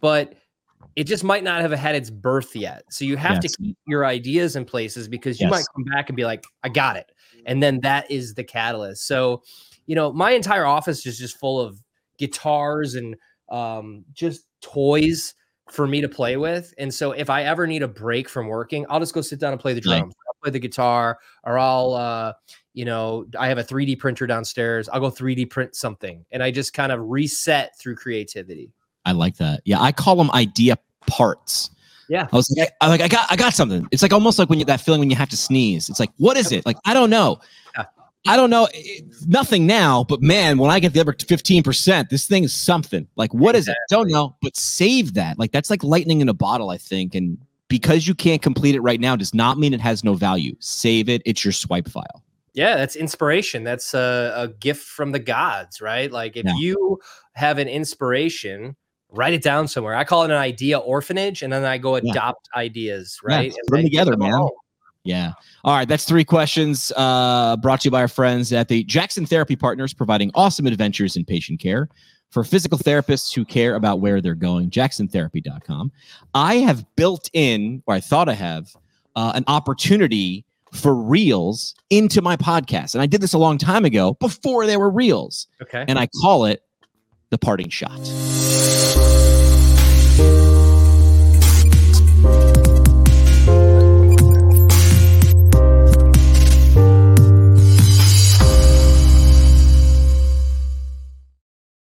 but 0.00 0.34
it 0.96 1.04
just 1.04 1.24
might 1.24 1.44
not 1.44 1.60
have 1.60 1.72
had 1.72 1.94
its 1.94 2.10
birth 2.10 2.54
yet. 2.54 2.84
So 2.90 3.04
you 3.04 3.16
have 3.16 3.40
yes. 3.42 3.52
to 3.52 3.62
keep 3.62 3.78
your 3.86 4.04
ideas 4.04 4.56
in 4.56 4.64
places 4.64 5.08
because 5.08 5.40
you 5.40 5.46
yes. 5.46 5.50
might 5.50 5.64
come 5.74 5.84
back 5.84 6.08
and 6.10 6.16
be 6.16 6.24
like, 6.24 6.44
I 6.62 6.68
got 6.68 6.96
it. 6.96 7.10
And 7.46 7.62
then 7.62 7.80
that 7.80 8.10
is 8.10 8.34
the 8.34 8.44
catalyst. 8.44 9.06
So, 9.06 9.42
you 9.86 9.94
know, 9.94 10.12
my 10.12 10.32
entire 10.32 10.66
office 10.66 11.06
is 11.06 11.18
just 11.18 11.38
full 11.38 11.60
of 11.60 11.80
guitars 12.18 12.94
and 12.94 13.16
um, 13.48 14.04
just 14.12 14.46
toys 14.60 15.34
for 15.70 15.86
me 15.86 16.00
to 16.00 16.08
play 16.08 16.36
with. 16.36 16.74
And 16.78 16.92
so 16.92 17.12
if 17.12 17.30
I 17.30 17.44
ever 17.44 17.66
need 17.66 17.82
a 17.82 17.88
break 17.88 18.28
from 18.28 18.48
working, 18.48 18.84
I'll 18.90 19.00
just 19.00 19.14
go 19.14 19.22
sit 19.22 19.40
down 19.40 19.52
and 19.52 19.60
play 19.60 19.72
the 19.72 19.80
drums, 19.80 20.14
play 20.42 20.50
the 20.50 20.58
guitar, 20.58 21.18
or 21.44 21.58
I'll, 21.58 21.94
uh, 21.94 22.32
you 22.74 22.84
know, 22.84 23.26
I 23.38 23.48
have 23.48 23.58
a 23.58 23.64
3D 23.64 23.98
printer 23.98 24.26
downstairs. 24.26 24.88
I'll 24.88 25.00
go 25.00 25.10
3D 25.10 25.50
print 25.50 25.74
something 25.74 26.24
and 26.30 26.42
I 26.42 26.50
just 26.50 26.72
kind 26.72 26.92
of 26.92 27.00
reset 27.00 27.78
through 27.78 27.96
creativity. 27.96 28.72
I 29.04 29.12
like 29.12 29.36
that. 29.36 29.60
Yeah. 29.64 29.80
I 29.80 29.92
call 29.92 30.16
them 30.16 30.30
idea 30.30 30.78
parts. 31.06 31.70
Yeah. 32.08 32.28
I 32.32 32.36
was 32.36 32.54
like, 32.56 32.70
I, 32.80 32.88
like, 32.88 33.00
I 33.00 33.08
got, 33.08 33.30
I 33.30 33.36
got 33.36 33.54
something. 33.54 33.86
It's 33.90 34.02
like 34.02 34.12
almost 34.12 34.38
like 34.38 34.48
when 34.48 34.58
you, 34.58 34.64
that 34.66 34.80
feeling 34.80 35.00
when 35.00 35.10
you 35.10 35.16
have 35.16 35.30
to 35.30 35.36
sneeze. 35.36 35.88
It's 35.88 36.00
like, 36.00 36.10
what 36.16 36.36
is 36.36 36.52
it? 36.52 36.64
Like, 36.64 36.76
I 36.84 36.94
don't 36.94 37.10
know. 37.10 37.38
Yeah. 37.76 37.84
I 38.26 38.36
don't 38.36 38.50
know. 38.50 38.68
It, 38.72 39.04
nothing 39.26 39.66
now, 39.66 40.04
but 40.04 40.22
man, 40.22 40.58
when 40.58 40.70
I 40.70 40.78
get 40.78 40.92
the 40.92 41.00
other 41.00 41.12
15%, 41.12 42.08
this 42.08 42.26
thing 42.26 42.44
is 42.44 42.54
something. 42.54 43.06
Like, 43.16 43.34
what 43.34 43.56
exactly. 43.56 43.72
is 43.72 43.76
it? 43.90 43.94
Don't 43.94 44.10
know, 44.10 44.36
but 44.40 44.56
save 44.56 45.14
that. 45.14 45.38
Like, 45.38 45.52
that's 45.52 45.70
like 45.70 45.82
lightning 45.82 46.20
in 46.20 46.28
a 46.28 46.34
bottle, 46.34 46.70
I 46.70 46.78
think. 46.78 47.14
And 47.14 47.38
because 47.72 48.06
you 48.06 48.14
can't 48.14 48.42
complete 48.42 48.74
it 48.74 48.82
right 48.82 49.00
now 49.00 49.16
does 49.16 49.32
not 49.32 49.58
mean 49.58 49.72
it 49.72 49.80
has 49.80 50.04
no 50.04 50.12
value. 50.12 50.54
Save 50.58 51.08
it. 51.08 51.22
It's 51.24 51.42
your 51.42 51.52
swipe 51.52 51.88
file. 51.88 52.22
Yeah, 52.52 52.76
that's 52.76 52.96
inspiration. 52.96 53.64
That's 53.64 53.94
a, 53.94 54.34
a 54.36 54.48
gift 54.48 54.84
from 54.84 55.10
the 55.10 55.18
gods, 55.18 55.80
right? 55.80 56.12
Like 56.12 56.36
if 56.36 56.44
yeah. 56.44 56.52
you 56.58 57.00
have 57.32 57.56
an 57.56 57.68
inspiration, 57.68 58.76
write 59.08 59.32
it 59.32 59.42
down 59.42 59.68
somewhere. 59.68 59.94
I 59.94 60.04
call 60.04 60.22
it 60.24 60.30
an 60.30 60.36
idea 60.36 60.76
orphanage, 60.76 61.40
and 61.40 61.50
then 61.50 61.64
I 61.64 61.78
go 61.78 61.94
adopt 61.94 62.50
yeah. 62.54 62.60
ideas, 62.60 63.18
right? 63.24 63.50
Yeah, 63.50 63.56
put 63.68 63.76
them 63.76 63.84
together, 63.84 64.18
man. 64.18 64.32
Home. 64.32 64.50
Yeah. 65.04 65.32
All 65.64 65.74
right. 65.74 65.88
That's 65.88 66.04
three 66.04 66.26
questions 66.26 66.92
uh, 66.94 67.56
brought 67.56 67.80
to 67.80 67.86
you 67.86 67.90
by 67.90 68.02
our 68.02 68.08
friends 68.08 68.52
at 68.52 68.68
the 68.68 68.84
Jackson 68.84 69.24
Therapy 69.24 69.56
Partners, 69.56 69.94
providing 69.94 70.30
awesome 70.34 70.66
adventures 70.66 71.16
in 71.16 71.24
patient 71.24 71.58
care 71.58 71.88
for 72.32 72.42
physical 72.42 72.78
therapists 72.78 73.32
who 73.34 73.44
care 73.44 73.74
about 73.76 74.00
where 74.00 74.20
they're 74.20 74.34
going. 74.34 74.70
JacksonTherapy.com. 74.70 75.92
I 76.34 76.56
have 76.56 76.84
built 76.96 77.28
in, 77.34 77.82
or 77.86 77.94
I 77.94 78.00
thought 78.00 78.28
I 78.28 78.34
have, 78.34 78.74
uh, 79.14 79.32
an 79.34 79.44
opportunity 79.46 80.44
for 80.72 80.94
reels 80.94 81.74
into 81.90 82.22
my 82.22 82.36
podcast. 82.36 82.94
And 82.94 83.02
I 83.02 83.06
did 83.06 83.20
this 83.20 83.34
a 83.34 83.38
long 83.38 83.58
time 83.58 83.84
ago 83.84 84.14
before 84.14 84.66
there 84.66 84.80
were 84.80 84.90
reels. 84.90 85.46
Okay. 85.60 85.84
And 85.86 85.98
I 85.98 86.08
call 86.22 86.46
it 86.46 86.62
the 87.28 87.36
parting 87.36 87.68
shot. 87.68 88.00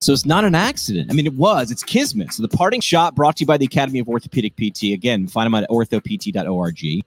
So 0.00 0.14
it's 0.14 0.24
not 0.24 0.44
an 0.44 0.54
accident. 0.54 1.10
I 1.10 1.14
mean, 1.14 1.26
it 1.26 1.34
was. 1.34 1.70
It's 1.70 1.82
kismet. 1.82 2.32
So 2.32 2.42
the 2.42 2.48
parting 2.48 2.80
shot 2.80 3.14
brought 3.14 3.36
to 3.36 3.42
you 3.42 3.46
by 3.46 3.58
the 3.58 3.66
Academy 3.66 3.98
of 3.98 4.08
Orthopedic 4.08 4.56
PT. 4.56 4.94
Again, 4.94 5.26
find 5.26 5.46
them 5.46 5.54
at 5.54 5.68
orthopt.org. 5.68 7.04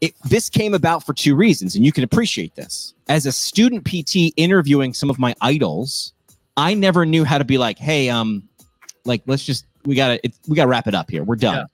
It, 0.00 0.14
this 0.24 0.48
came 0.48 0.74
about 0.74 1.04
for 1.04 1.14
two 1.14 1.34
reasons, 1.34 1.74
and 1.74 1.84
you 1.84 1.92
can 1.92 2.04
appreciate 2.04 2.54
this. 2.54 2.94
As 3.08 3.26
a 3.26 3.32
student 3.32 3.84
PT 3.84 4.32
interviewing 4.36 4.94
some 4.94 5.10
of 5.10 5.18
my 5.18 5.34
idols, 5.40 6.12
I 6.56 6.74
never 6.74 7.04
knew 7.04 7.24
how 7.24 7.38
to 7.38 7.44
be 7.44 7.58
like, 7.58 7.78
hey, 7.78 8.08
um, 8.08 8.48
like 9.04 9.22
let's 9.26 9.44
just 9.44 9.66
we 9.84 9.94
gotta 9.94 10.24
it, 10.24 10.34
we 10.46 10.54
gotta 10.54 10.68
wrap 10.68 10.86
it 10.86 10.94
up 10.94 11.10
here. 11.10 11.24
We're 11.24 11.36
done. 11.36 11.54
Yeah. 11.56 11.64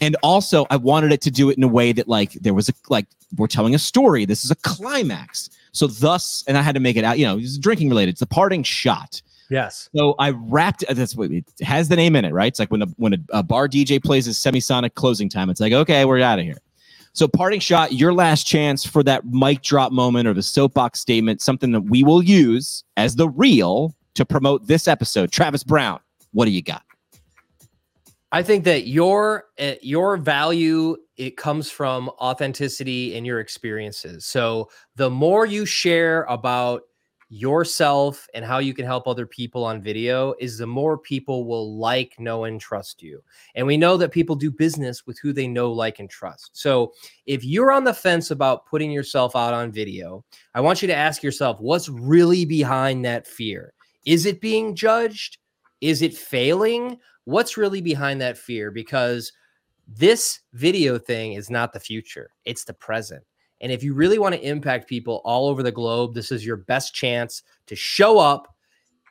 And 0.00 0.16
also, 0.22 0.66
I 0.68 0.76
wanted 0.76 1.12
it 1.12 1.22
to 1.22 1.30
do 1.30 1.48
it 1.48 1.56
in 1.56 1.62
a 1.62 1.68
way 1.68 1.92
that 1.92 2.08
like 2.08 2.32
there 2.34 2.54
was 2.54 2.68
a 2.68 2.72
like 2.88 3.06
we're 3.36 3.46
telling 3.46 3.74
a 3.74 3.78
story. 3.78 4.24
This 4.24 4.44
is 4.44 4.50
a 4.50 4.56
climax. 4.56 5.50
So 5.72 5.86
thus, 5.86 6.44
and 6.46 6.56
I 6.58 6.62
had 6.62 6.74
to 6.74 6.80
make 6.80 6.96
it 6.96 7.04
out. 7.04 7.18
You 7.18 7.26
know, 7.26 7.38
it's 7.38 7.58
drinking 7.58 7.88
related. 7.88 8.12
It's 8.12 8.20
the 8.20 8.26
parting 8.26 8.62
shot. 8.62 9.22
Yes. 9.50 9.88
So 9.94 10.14
I 10.18 10.30
wrapped. 10.30 10.84
That's 10.88 11.14
what 11.14 11.30
it 11.30 11.44
has 11.60 11.88
the 11.88 11.96
name 11.96 12.16
in 12.16 12.24
it, 12.24 12.32
right? 12.32 12.48
It's 12.48 12.58
like 12.58 12.70
when 12.70 12.82
a 12.82 12.86
when 12.96 13.14
a, 13.14 13.18
a 13.30 13.42
bar 13.42 13.68
DJ 13.68 14.02
plays 14.02 14.26
his 14.26 14.38
semisonic 14.38 14.94
closing 14.94 15.28
time. 15.28 15.50
It's 15.50 15.60
like 15.60 15.72
okay, 15.72 16.04
we're 16.04 16.20
out 16.20 16.38
of 16.38 16.44
here. 16.44 16.58
So 17.12 17.26
parting 17.26 17.60
shot, 17.60 17.94
your 17.94 18.12
last 18.12 18.46
chance 18.46 18.84
for 18.84 19.02
that 19.04 19.24
mic 19.24 19.62
drop 19.62 19.90
moment 19.90 20.28
or 20.28 20.34
the 20.34 20.42
soapbox 20.42 21.00
statement, 21.00 21.40
something 21.40 21.72
that 21.72 21.82
we 21.82 22.02
will 22.02 22.22
use 22.22 22.84
as 22.98 23.16
the 23.16 23.28
reel 23.28 23.94
to 24.16 24.26
promote 24.26 24.66
this 24.66 24.86
episode. 24.86 25.32
Travis 25.32 25.64
Brown, 25.64 26.00
what 26.32 26.44
do 26.44 26.50
you 26.50 26.60
got? 26.60 26.82
I 28.32 28.42
think 28.42 28.64
that 28.64 28.86
your 28.88 29.44
uh, 29.58 29.74
your 29.80 30.16
value 30.18 30.96
it 31.16 31.36
comes 31.38 31.70
from 31.70 32.10
authenticity 32.20 33.16
and 33.16 33.26
your 33.26 33.40
experiences. 33.40 34.26
So 34.26 34.68
the 34.96 35.08
more 35.08 35.46
you 35.46 35.64
share 35.64 36.24
about 36.24 36.82
yourself 37.28 38.28
and 38.34 38.44
how 38.44 38.58
you 38.58 38.72
can 38.72 38.84
help 38.84 39.08
other 39.08 39.26
people 39.26 39.64
on 39.64 39.82
video 39.82 40.34
is 40.38 40.58
the 40.58 40.66
more 40.66 40.96
people 40.96 41.44
will 41.44 41.76
like, 41.76 42.14
know, 42.20 42.44
and 42.44 42.60
trust 42.60 43.02
you. 43.02 43.22
And 43.54 43.66
we 43.66 43.76
know 43.76 43.96
that 43.96 44.12
people 44.12 44.36
do 44.36 44.50
business 44.50 45.06
with 45.06 45.18
who 45.18 45.32
they 45.32 45.48
know, 45.48 45.72
like, 45.72 45.98
and 45.98 46.08
trust. 46.08 46.50
So 46.52 46.92
if 47.26 47.44
you're 47.44 47.72
on 47.72 47.84
the 47.84 47.94
fence 47.94 48.30
about 48.30 48.66
putting 48.66 48.92
yourself 48.92 49.34
out 49.34 49.54
on 49.54 49.72
video, 49.72 50.24
I 50.54 50.60
want 50.60 50.82
you 50.82 50.88
to 50.88 50.94
ask 50.94 51.22
yourself 51.22 51.58
what's 51.60 51.88
really 51.88 52.44
behind 52.44 53.04
that 53.04 53.26
fear? 53.26 53.72
Is 54.04 54.24
it 54.24 54.40
being 54.40 54.76
judged? 54.76 55.38
Is 55.80 56.02
it 56.02 56.16
failing? 56.16 56.98
What's 57.24 57.56
really 57.56 57.80
behind 57.80 58.20
that 58.20 58.38
fear? 58.38 58.70
Because 58.70 59.32
this 59.88 60.40
video 60.52 60.98
thing 60.98 61.32
is 61.32 61.50
not 61.50 61.72
the 61.72 61.80
future, 61.80 62.30
it's 62.44 62.64
the 62.64 62.74
present. 62.74 63.24
And 63.60 63.72
if 63.72 63.82
you 63.82 63.94
really 63.94 64.18
want 64.18 64.34
to 64.34 64.46
impact 64.46 64.88
people 64.88 65.22
all 65.24 65.48
over 65.48 65.62
the 65.62 65.72
globe, 65.72 66.14
this 66.14 66.30
is 66.30 66.44
your 66.44 66.56
best 66.56 66.94
chance 66.94 67.42
to 67.66 67.76
show 67.76 68.18
up, 68.18 68.54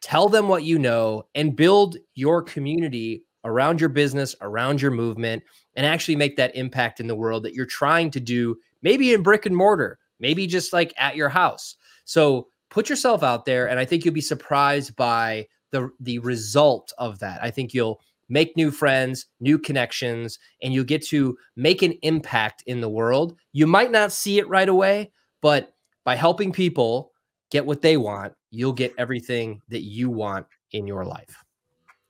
tell 0.01 0.29
them 0.29 0.47
what 0.47 0.63
you 0.63 0.77
know, 0.77 1.25
and 1.33 1.55
build 1.55 1.97
your 2.13 2.41
community 2.41 3.23
around 3.43 3.79
your 3.79 3.89
business, 3.89 4.35
around 4.41 4.81
your 4.81 4.91
movement, 4.91 5.43
and 5.75 5.85
actually 5.85 6.15
make 6.15 6.35
that 6.37 6.55
impact 6.55 6.99
in 6.99 7.07
the 7.07 7.15
world 7.15 7.43
that 7.43 7.53
you're 7.53 7.65
trying 7.65 8.11
to 8.11 8.19
do, 8.19 8.57
maybe 8.81 9.13
in 9.13 9.23
brick 9.23 9.45
and 9.45 9.55
mortar, 9.55 9.99
maybe 10.19 10.47
just 10.47 10.73
like 10.73 10.93
at 10.97 11.15
your 11.15 11.29
house. 11.29 11.75
So 12.05 12.47
put 12.69 12.89
yourself 12.89 13.23
out 13.23 13.45
there, 13.45 13.69
and 13.69 13.79
I 13.79 13.85
think 13.85 14.03
you'll 14.03 14.13
be 14.13 14.21
surprised 14.21 14.95
by 14.95 15.47
the 15.71 15.89
the 15.99 16.19
result 16.19 16.93
of 16.97 17.19
that. 17.19 17.43
I 17.43 17.51
think 17.51 17.73
you'll 17.73 17.99
make 18.29 18.55
new 18.57 18.71
friends, 18.71 19.25
new 19.39 19.57
connections, 19.57 20.39
and 20.61 20.73
you 20.73 20.83
get 20.83 21.05
to 21.07 21.37
make 21.55 21.81
an 21.81 21.93
impact 22.01 22.63
in 22.65 22.81
the 22.81 22.89
world. 22.89 23.35
You 23.53 23.67
might 23.67 23.91
not 23.91 24.11
see 24.11 24.39
it 24.39 24.47
right 24.47 24.69
away, 24.69 25.11
but 25.41 25.73
by 26.03 26.15
helping 26.15 26.51
people 26.51 27.11
get 27.51 27.65
what 27.65 27.81
they 27.81 27.97
want, 27.97 28.33
you'll 28.51 28.73
get 28.73 28.93
everything 28.97 29.61
that 29.69 29.81
you 29.81 30.09
want 30.09 30.45
in 30.71 30.87
your 30.87 31.05
life. 31.05 31.35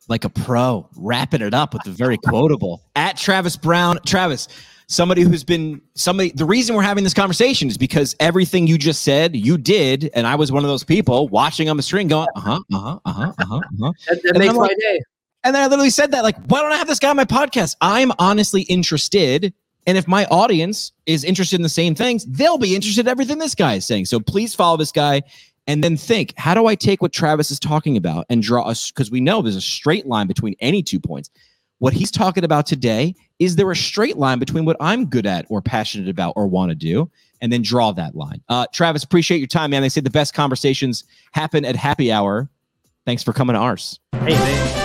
Like 0.08 0.24
a 0.24 0.30
pro, 0.30 0.88
wrapping 0.96 1.42
it 1.42 1.54
up 1.54 1.74
with 1.74 1.84
the 1.84 1.92
very 1.92 2.18
quotable 2.18 2.84
at 2.96 3.18
Travis 3.18 3.58
Brown. 3.58 4.00
Travis, 4.06 4.48
somebody 4.88 5.24
who's 5.24 5.44
been 5.44 5.82
somebody 5.96 6.32
the 6.32 6.46
reason 6.46 6.76
we're 6.76 6.84
having 6.84 7.04
this 7.04 7.14
conversation 7.14 7.68
is 7.68 7.78
because 7.78 8.16
everything 8.20 8.68
you 8.68 8.78
just 8.78 9.02
said 9.02 9.36
you 9.36 9.58
did 9.58 10.12
and 10.14 10.28
i 10.28 10.36
was 10.36 10.52
one 10.52 10.64
of 10.64 10.70
those 10.70 10.84
people 10.84 11.28
watching 11.30 11.70
on 11.70 11.78
the 11.78 11.82
screen 11.82 12.08
going 12.08 12.28
uh-huh 12.36 12.60
uh-huh 12.72 13.00
uh-huh 13.06 13.34
uh-huh, 13.40 13.56
uh-huh. 13.56 13.92
that, 14.08 14.22
that 14.24 14.38
makes 14.38 14.54
my 14.54 14.68
day 14.80 15.02
and 15.46 15.54
then 15.54 15.62
I 15.62 15.68
literally 15.68 15.92
said 15.92 16.12
that, 16.12 16.24
like, 16.24 16.36
why 16.48 16.62
don't 16.62 16.72
I 16.72 16.78
have 16.78 16.88
this 16.88 16.98
guy 16.98 17.12
on 17.12 17.16
my 17.16 17.24
podcast? 17.24 17.76
I'm 17.80 18.12
honestly 18.18 18.64
interested. 18.64 19.54
And 19.86 19.96
if 19.96 20.08
my 20.08 20.26
audience 20.26 20.92
is 21.06 21.24
interested 21.24 21.58
in 21.58 21.62
the 21.62 21.70
same 21.70 21.94
things, 21.94 22.26
they'll 22.26 22.58
be 22.58 22.76
interested 22.76 23.06
in 23.06 23.08
everything 23.08 23.38
this 23.38 23.54
guy 23.54 23.76
is 23.76 23.86
saying. 23.86 24.06
So 24.06 24.20
please 24.20 24.56
follow 24.56 24.76
this 24.76 24.92
guy 24.92 25.22
and 25.68 25.84
then 25.84 25.98
think, 25.98 26.34
how 26.36 26.56
do 26.56 26.66
I 26.66 26.74
take 26.74 27.04
what 27.04 27.14
Travis 27.14 27.52
is 27.52 27.60
talking 27.60 27.96
about 27.96 28.26
and 28.28 28.42
draw 28.42 28.68
us? 28.68 28.90
Because 28.90 29.12
we 29.12 29.22
know 29.22 29.44
there's 29.44 29.56
a 29.56 29.62
straight 29.62 30.08
line 30.08 30.26
between 30.26 30.56
any 30.62 30.82
two 30.82 31.00
points. 31.00 31.30
What 31.78 31.94
he's 31.94 32.10
talking 32.10 32.44
about 32.44 32.66
today, 32.66 33.14
is 33.38 33.56
there 33.56 33.70
a 33.70 33.76
straight 33.76 34.18
line 34.18 34.40
between 34.40 34.66
what 34.66 34.78
I'm 34.80 35.06
good 35.06 35.28
at 35.28 35.46
or 35.50 35.62
passionate 35.62 36.10
about 36.10 36.34
or 36.36 36.48
want 36.48 36.72
to 36.72 36.76
do? 36.76 37.12
And 37.42 37.54
then 37.54 37.62
draw 37.62 37.92
that 37.92 38.16
line. 38.16 38.42
Uh, 38.50 38.66
Travis, 38.74 39.04
appreciate 39.04 39.38
your 39.38 39.48
time, 39.48 39.70
man. 39.70 39.84
They 39.84 39.90
say 39.90 40.02
the 40.02 40.10
best 40.10 40.34
conversations 40.34 41.04
happen 41.34 41.66
at 41.66 41.76
happy 41.76 42.12
hour. 42.12 42.50
Thanks 43.06 43.22
for 43.22 43.34
coming 43.34 43.54
to 43.54 43.60
ours. 43.60 44.00
Hey. 44.14 44.85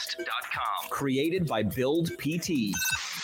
PTPintcast.com. 0.00 0.88
Created 0.90 1.46
by 1.46 1.62
Build 1.62 2.10
PT. 2.18 2.72